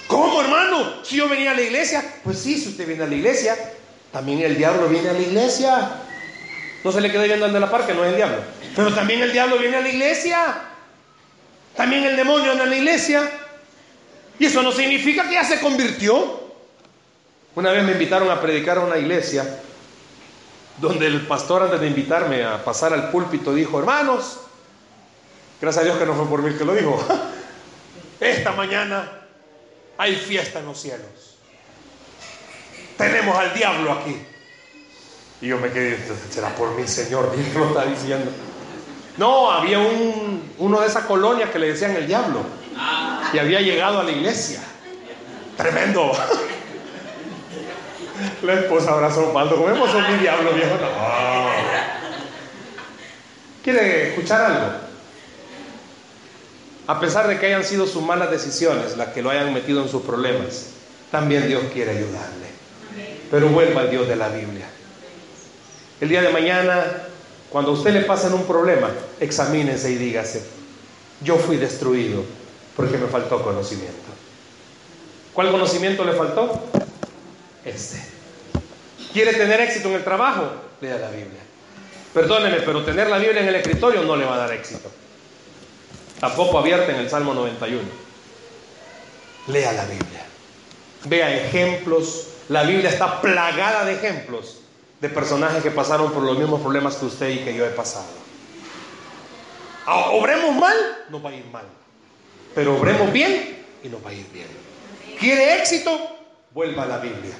¿Cómo, 0.07 0.41
hermano? 0.41 1.03
Si 1.03 1.17
yo 1.17 1.29
venía 1.29 1.51
a 1.51 1.53
la 1.53 1.61
iglesia, 1.61 2.03
pues 2.23 2.39
sí, 2.39 2.57
si 2.57 2.69
usted 2.69 2.87
viene 2.87 3.03
a 3.03 3.07
la 3.07 3.15
iglesia, 3.15 3.57
también 4.11 4.41
el 4.41 4.57
diablo 4.57 4.87
viene 4.87 5.09
a 5.09 5.13
la 5.13 5.19
iglesia. 5.19 5.91
No 6.83 6.91
se 6.91 7.01
le 7.01 7.11
quede 7.11 7.27
viendo 7.27 7.45
al 7.45 7.53
de 7.53 7.59
la 7.59 7.69
par, 7.69 7.85
que 7.85 7.93
no 7.93 8.03
es 8.03 8.11
el 8.11 8.15
diablo. 8.15 8.37
Pero 8.75 8.93
también 8.93 9.21
el 9.21 9.31
diablo 9.31 9.57
viene 9.57 9.77
a 9.77 9.81
la 9.81 9.89
iglesia. 9.89 10.61
También 11.75 12.03
el 12.05 12.15
demonio 12.15 12.51
anda 12.51 12.63
en 12.63 12.69
la 12.69 12.77
iglesia. 12.77 13.29
Y 14.39 14.45
eso 14.45 14.61
no 14.61 14.71
significa 14.71 15.27
que 15.27 15.33
ya 15.33 15.43
se 15.43 15.59
convirtió. 15.59 16.47
Una 17.55 17.71
vez 17.71 17.83
me 17.83 17.93
invitaron 17.93 18.29
a 18.29 18.39
predicar 18.39 18.77
a 18.77 18.81
una 18.81 18.97
iglesia 18.97 19.61
donde 20.77 21.07
el 21.07 21.25
pastor 21.25 21.63
antes 21.63 21.79
de 21.81 21.87
invitarme 21.87 22.43
a 22.43 22.63
pasar 22.63 22.93
al 22.93 23.09
púlpito 23.09 23.53
dijo, 23.53 23.79
hermanos, 23.79 24.41
gracias 25.59 25.81
a 25.81 25.85
Dios 25.85 25.97
que 25.97 26.05
no 26.05 26.13
fue 26.13 26.27
por 26.27 26.43
mí 26.43 26.55
que 26.55 26.65
lo 26.65 26.75
dijo, 26.75 27.03
esta 28.19 28.51
mañana 28.51 29.11
hay 29.97 30.15
fiesta 30.15 30.59
en 30.59 30.65
los 30.67 30.79
cielos. 30.79 31.26
Tenemos 32.97 33.37
al 33.37 33.53
diablo 33.53 33.93
aquí. 33.93 34.17
Y 35.41 35.47
yo 35.47 35.59
me 35.59 35.69
quedé, 35.71 35.99
será 36.29 36.49
por 36.55 36.71
mí, 36.75 36.87
Señor, 36.87 37.31
¿quién 37.35 37.53
lo 37.53 37.67
está 37.67 37.85
diciendo? 37.85 38.31
No, 39.17 39.51
había 39.51 39.79
un, 39.79 40.51
uno 40.57 40.81
de 40.81 40.87
esas 40.87 41.05
colonias 41.05 41.49
que 41.49 41.59
le 41.59 41.67
decían 41.69 41.95
el 41.95 42.07
diablo. 42.07 42.41
Y 43.33 43.39
había 43.39 43.61
llegado 43.61 43.99
a 43.99 44.03
la 44.03 44.11
iglesia. 44.11 44.59
Tremendo. 45.55 46.11
La 48.41 48.53
esposa 48.53 48.93
abrazó 48.93 49.27
Osvaldo. 49.27 49.57
¿Comemos 49.57 49.93
un 49.93 50.11
mi 50.11 50.19
diablo, 50.19 50.51
viejo? 50.51 50.75
No. 50.75 51.47
¿Quiere 53.63 54.09
escuchar 54.09 54.41
algo? 54.41 54.71
A 56.87 56.99
pesar 56.99 57.27
de 57.27 57.37
que 57.37 57.47
hayan 57.47 57.63
sido 57.63 57.85
sus 57.85 58.01
malas 58.01 58.31
decisiones 58.31 58.95
las 58.97 59.09
que 59.09 59.21
lo 59.21 59.29
hayan 59.29 59.53
metido 59.53 59.83
en 59.83 59.89
sus 59.89 60.03
problemas, 60.03 60.67
también 61.11 61.47
Dios 61.47 61.63
quiere 61.73 61.91
ayudarle. 61.91 62.47
Pero 63.29 63.49
vuelva 63.49 63.81
al 63.81 63.89
Dios 63.89 64.07
de 64.07 64.15
la 64.15 64.29
Biblia. 64.29 64.67
El 65.99 66.09
día 66.09 66.21
de 66.21 66.29
mañana, 66.29 66.83
cuando 67.49 67.71
a 67.71 67.73
usted 67.73 67.91
le 67.91 68.01
pasen 68.01 68.33
un 68.33 68.45
problema, 68.45 68.89
examínese 69.19 69.91
y 69.91 69.95
dígase, 69.95 70.43
yo 71.21 71.37
fui 71.37 71.57
destruido 71.57 72.23
porque 72.75 72.97
me 72.97 73.07
faltó 73.07 73.41
conocimiento. 73.41 73.95
¿Cuál 75.33 75.51
conocimiento 75.51 76.03
le 76.03 76.13
faltó? 76.13 76.61
Este. 77.65 78.01
¿Quiere 79.13 79.33
tener 79.33 79.59
éxito 79.61 79.89
en 79.89 79.95
el 79.95 80.03
trabajo? 80.03 80.51
Lea 80.81 80.97
la 80.97 81.09
Biblia. 81.09 81.41
Perdóneme, 82.13 82.61
pero 82.61 82.83
tener 82.83 83.09
la 83.09 83.17
Biblia 83.17 83.41
en 83.41 83.47
el 83.47 83.55
escritorio 83.55 84.03
no 84.03 84.15
le 84.15 84.25
va 84.25 84.35
a 84.35 84.37
dar 84.39 84.53
éxito. 84.53 84.91
Tampoco 86.19 86.57
abierta 86.57 86.91
en 86.91 86.97
el 86.97 87.09
Salmo 87.09 87.33
91. 87.33 87.81
Lea 89.47 89.71
la 89.73 89.85
Biblia. 89.85 90.25
Vea 91.05 91.35
ejemplos. 91.35 92.27
La 92.49 92.63
Biblia 92.63 92.89
está 92.89 93.21
plagada 93.21 93.85
de 93.85 93.93
ejemplos 93.93 94.57
de 95.01 95.09
personajes 95.09 95.61
que 95.61 95.71
pasaron 95.71 96.11
por 96.11 96.23
los 96.23 96.37
mismos 96.37 96.61
problemas 96.61 96.95
que 96.95 97.05
usted 97.05 97.29
y 97.29 97.39
que 97.39 97.53
yo 97.53 97.65
he 97.65 97.69
pasado. 97.69 98.07
Ah, 99.85 100.11
obremos 100.11 100.55
mal, 100.55 100.75
nos 101.09 101.23
va 101.23 101.29
a 101.29 101.35
ir 101.35 101.45
mal. 101.45 101.65
Pero 102.55 102.75
obremos 102.75 103.11
bien 103.11 103.63
y 103.83 103.89
nos 103.89 104.03
va 104.03 104.09
a 104.09 104.13
ir 104.13 104.25
bien. 104.33 104.47
¿Quiere 105.19 105.59
éxito? 105.59 105.99
Vuelva 106.51 106.83
a 106.83 106.87
la 106.87 106.97
Biblia. 106.97 107.35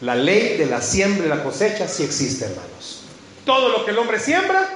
La 0.00 0.14
ley 0.14 0.56
de 0.56 0.66
la 0.66 0.80
siembra 0.80 1.26
y 1.26 1.28
la 1.28 1.42
cosecha 1.42 1.86
sí 1.86 2.02
existe, 2.02 2.46
hermanos. 2.46 3.04
Todo 3.46 3.68
lo 3.68 3.84
que 3.84 3.92
el 3.92 3.98
hombre 3.98 4.18
siembra, 4.18 4.68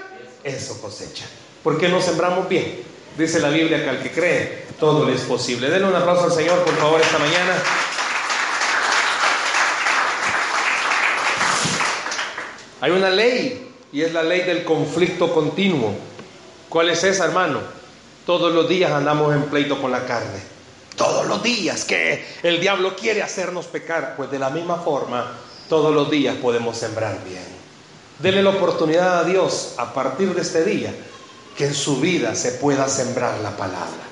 eso 0.45 0.81
cosecha. 0.81 1.25
¿Por 1.63 1.79
qué 1.79 1.89
no 1.89 2.01
sembramos 2.01 2.49
bien? 2.49 2.83
Dice 3.17 3.41
la 3.41 3.51
Biblia 3.51 3.83
que 3.83 3.91
al 3.91 4.03
que 4.03 4.13
cree, 4.13 4.65
todo 4.79 5.05
le 5.05 5.15
es 5.15 5.23
posible. 5.23 5.69
Denle 5.69 5.89
un 5.89 5.97
aplauso 5.97 6.25
al 6.25 6.33
Señor, 6.33 6.63
por 6.63 6.77
favor, 6.77 7.01
esta 7.01 7.19
mañana. 7.19 7.55
Hay 12.81 12.93
una 12.93 13.11
ley 13.11 13.73
y 13.93 14.03
es 14.03 14.13
la 14.13 14.23
ley 14.23 14.43
del 14.43 14.65
conflicto 14.65 15.33
continuo. 15.33 15.93
¿Cuál 16.69 16.91
es 16.91 17.03
esa, 17.03 17.25
hermano? 17.25 17.61
Todos 18.25 18.53
los 18.53 18.69
días 18.69 18.93
andamos 18.93 19.35
en 19.35 19.45
pleito 19.45 19.81
con 19.81 19.91
la 19.91 20.05
carne. 20.05 20.41
Todos 20.95 21.27
los 21.27 21.43
días 21.43 21.85
que 21.85 22.25
el 22.43 22.61
diablo 22.61 22.95
quiere 22.95 23.23
hacernos 23.23 23.67
pecar. 23.67 24.15
Pues 24.17 24.31
de 24.31 24.39
la 24.39 24.51
misma 24.51 24.77
forma, 24.77 25.33
todos 25.69 25.93
los 25.93 26.11
días 26.11 26.37
podemos 26.37 26.77
sembrar 26.77 27.19
bien. 27.25 27.59
Dele 28.19 28.43
la 28.43 28.51
oportunidad 28.51 29.21
a 29.21 29.25
Dios 29.25 29.75
a 29.77 29.93
partir 29.93 30.35
de 30.35 30.43
este 30.43 30.65
día 30.65 30.95
que 31.57 31.67
en 31.67 31.75
su 31.75 32.01
vida 32.01 32.35
se 32.37 32.53
pueda 32.53 32.89
sembrar 32.89 33.39
la 33.41 33.57
palabra. 33.57 34.07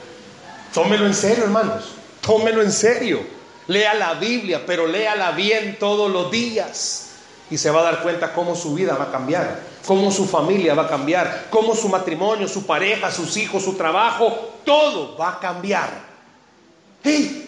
Tómelo 0.75 1.07
en 1.07 1.14
serio, 1.14 1.45
hermanos. 1.45 1.85
Tómelo 2.21 2.62
en 2.62 2.73
serio. 2.73 3.21
Lea 3.69 3.95
la 3.95 4.14
Biblia, 4.14 4.64
pero 4.67 4.87
léala 4.87 5.33
bien 5.33 5.77
todos 5.79 6.11
los 6.11 6.31
días 6.31 7.05
y 7.51 7.59
se 7.59 7.70
va 7.70 7.80
a 7.80 7.84
dar 7.84 8.03
cuenta 8.03 8.32
cómo 8.32 8.57
su 8.57 8.74
vida 8.74 8.97
va 8.97 9.05
a 9.05 9.12
cambiar, 9.12 9.61
cómo 9.86 10.11
su 10.11 10.26
familia 10.26 10.74
va 10.74 10.84
a 10.84 10.88
cambiar, 10.88 11.47
cómo 11.51 11.74
su 11.74 11.88
matrimonio, 11.88 12.49
su 12.49 12.66
pareja, 12.66 13.11
sus 13.11 13.36
hijos, 13.36 13.62
su 13.62 13.74
trabajo, 13.74 14.55
todo 14.64 15.16
va 15.16 15.30
a 15.30 15.40
cambiar. 15.40 15.88
¡Hey! 17.03 17.42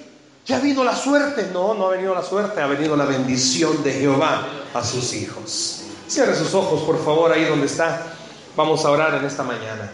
¿Ya 0.46 0.56
ha 0.56 0.60
venido 0.60 0.82
la 0.82 0.96
suerte? 0.96 1.50
No, 1.52 1.74
no 1.74 1.88
ha 1.88 1.90
venido 1.90 2.14
la 2.14 2.22
suerte, 2.22 2.60
ha 2.60 2.66
venido 2.66 2.96
la 2.96 3.04
bendición 3.04 3.82
de 3.82 3.92
Jehová 3.92 4.46
a 4.72 4.82
sus 4.82 5.12
hijos. 5.12 5.82
Cierre 6.06 6.34
sus 6.34 6.54
ojos, 6.54 6.82
por 6.82 7.04
favor, 7.04 7.30
ahí 7.30 7.44
donde 7.44 7.66
está. 7.66 8.14
Vamos 8.56 8.82
a 8.84 8.90
orar 8.90 9.14
en 9.16 9.26
esta 9.26 9.42
mañana. 9.42 9.86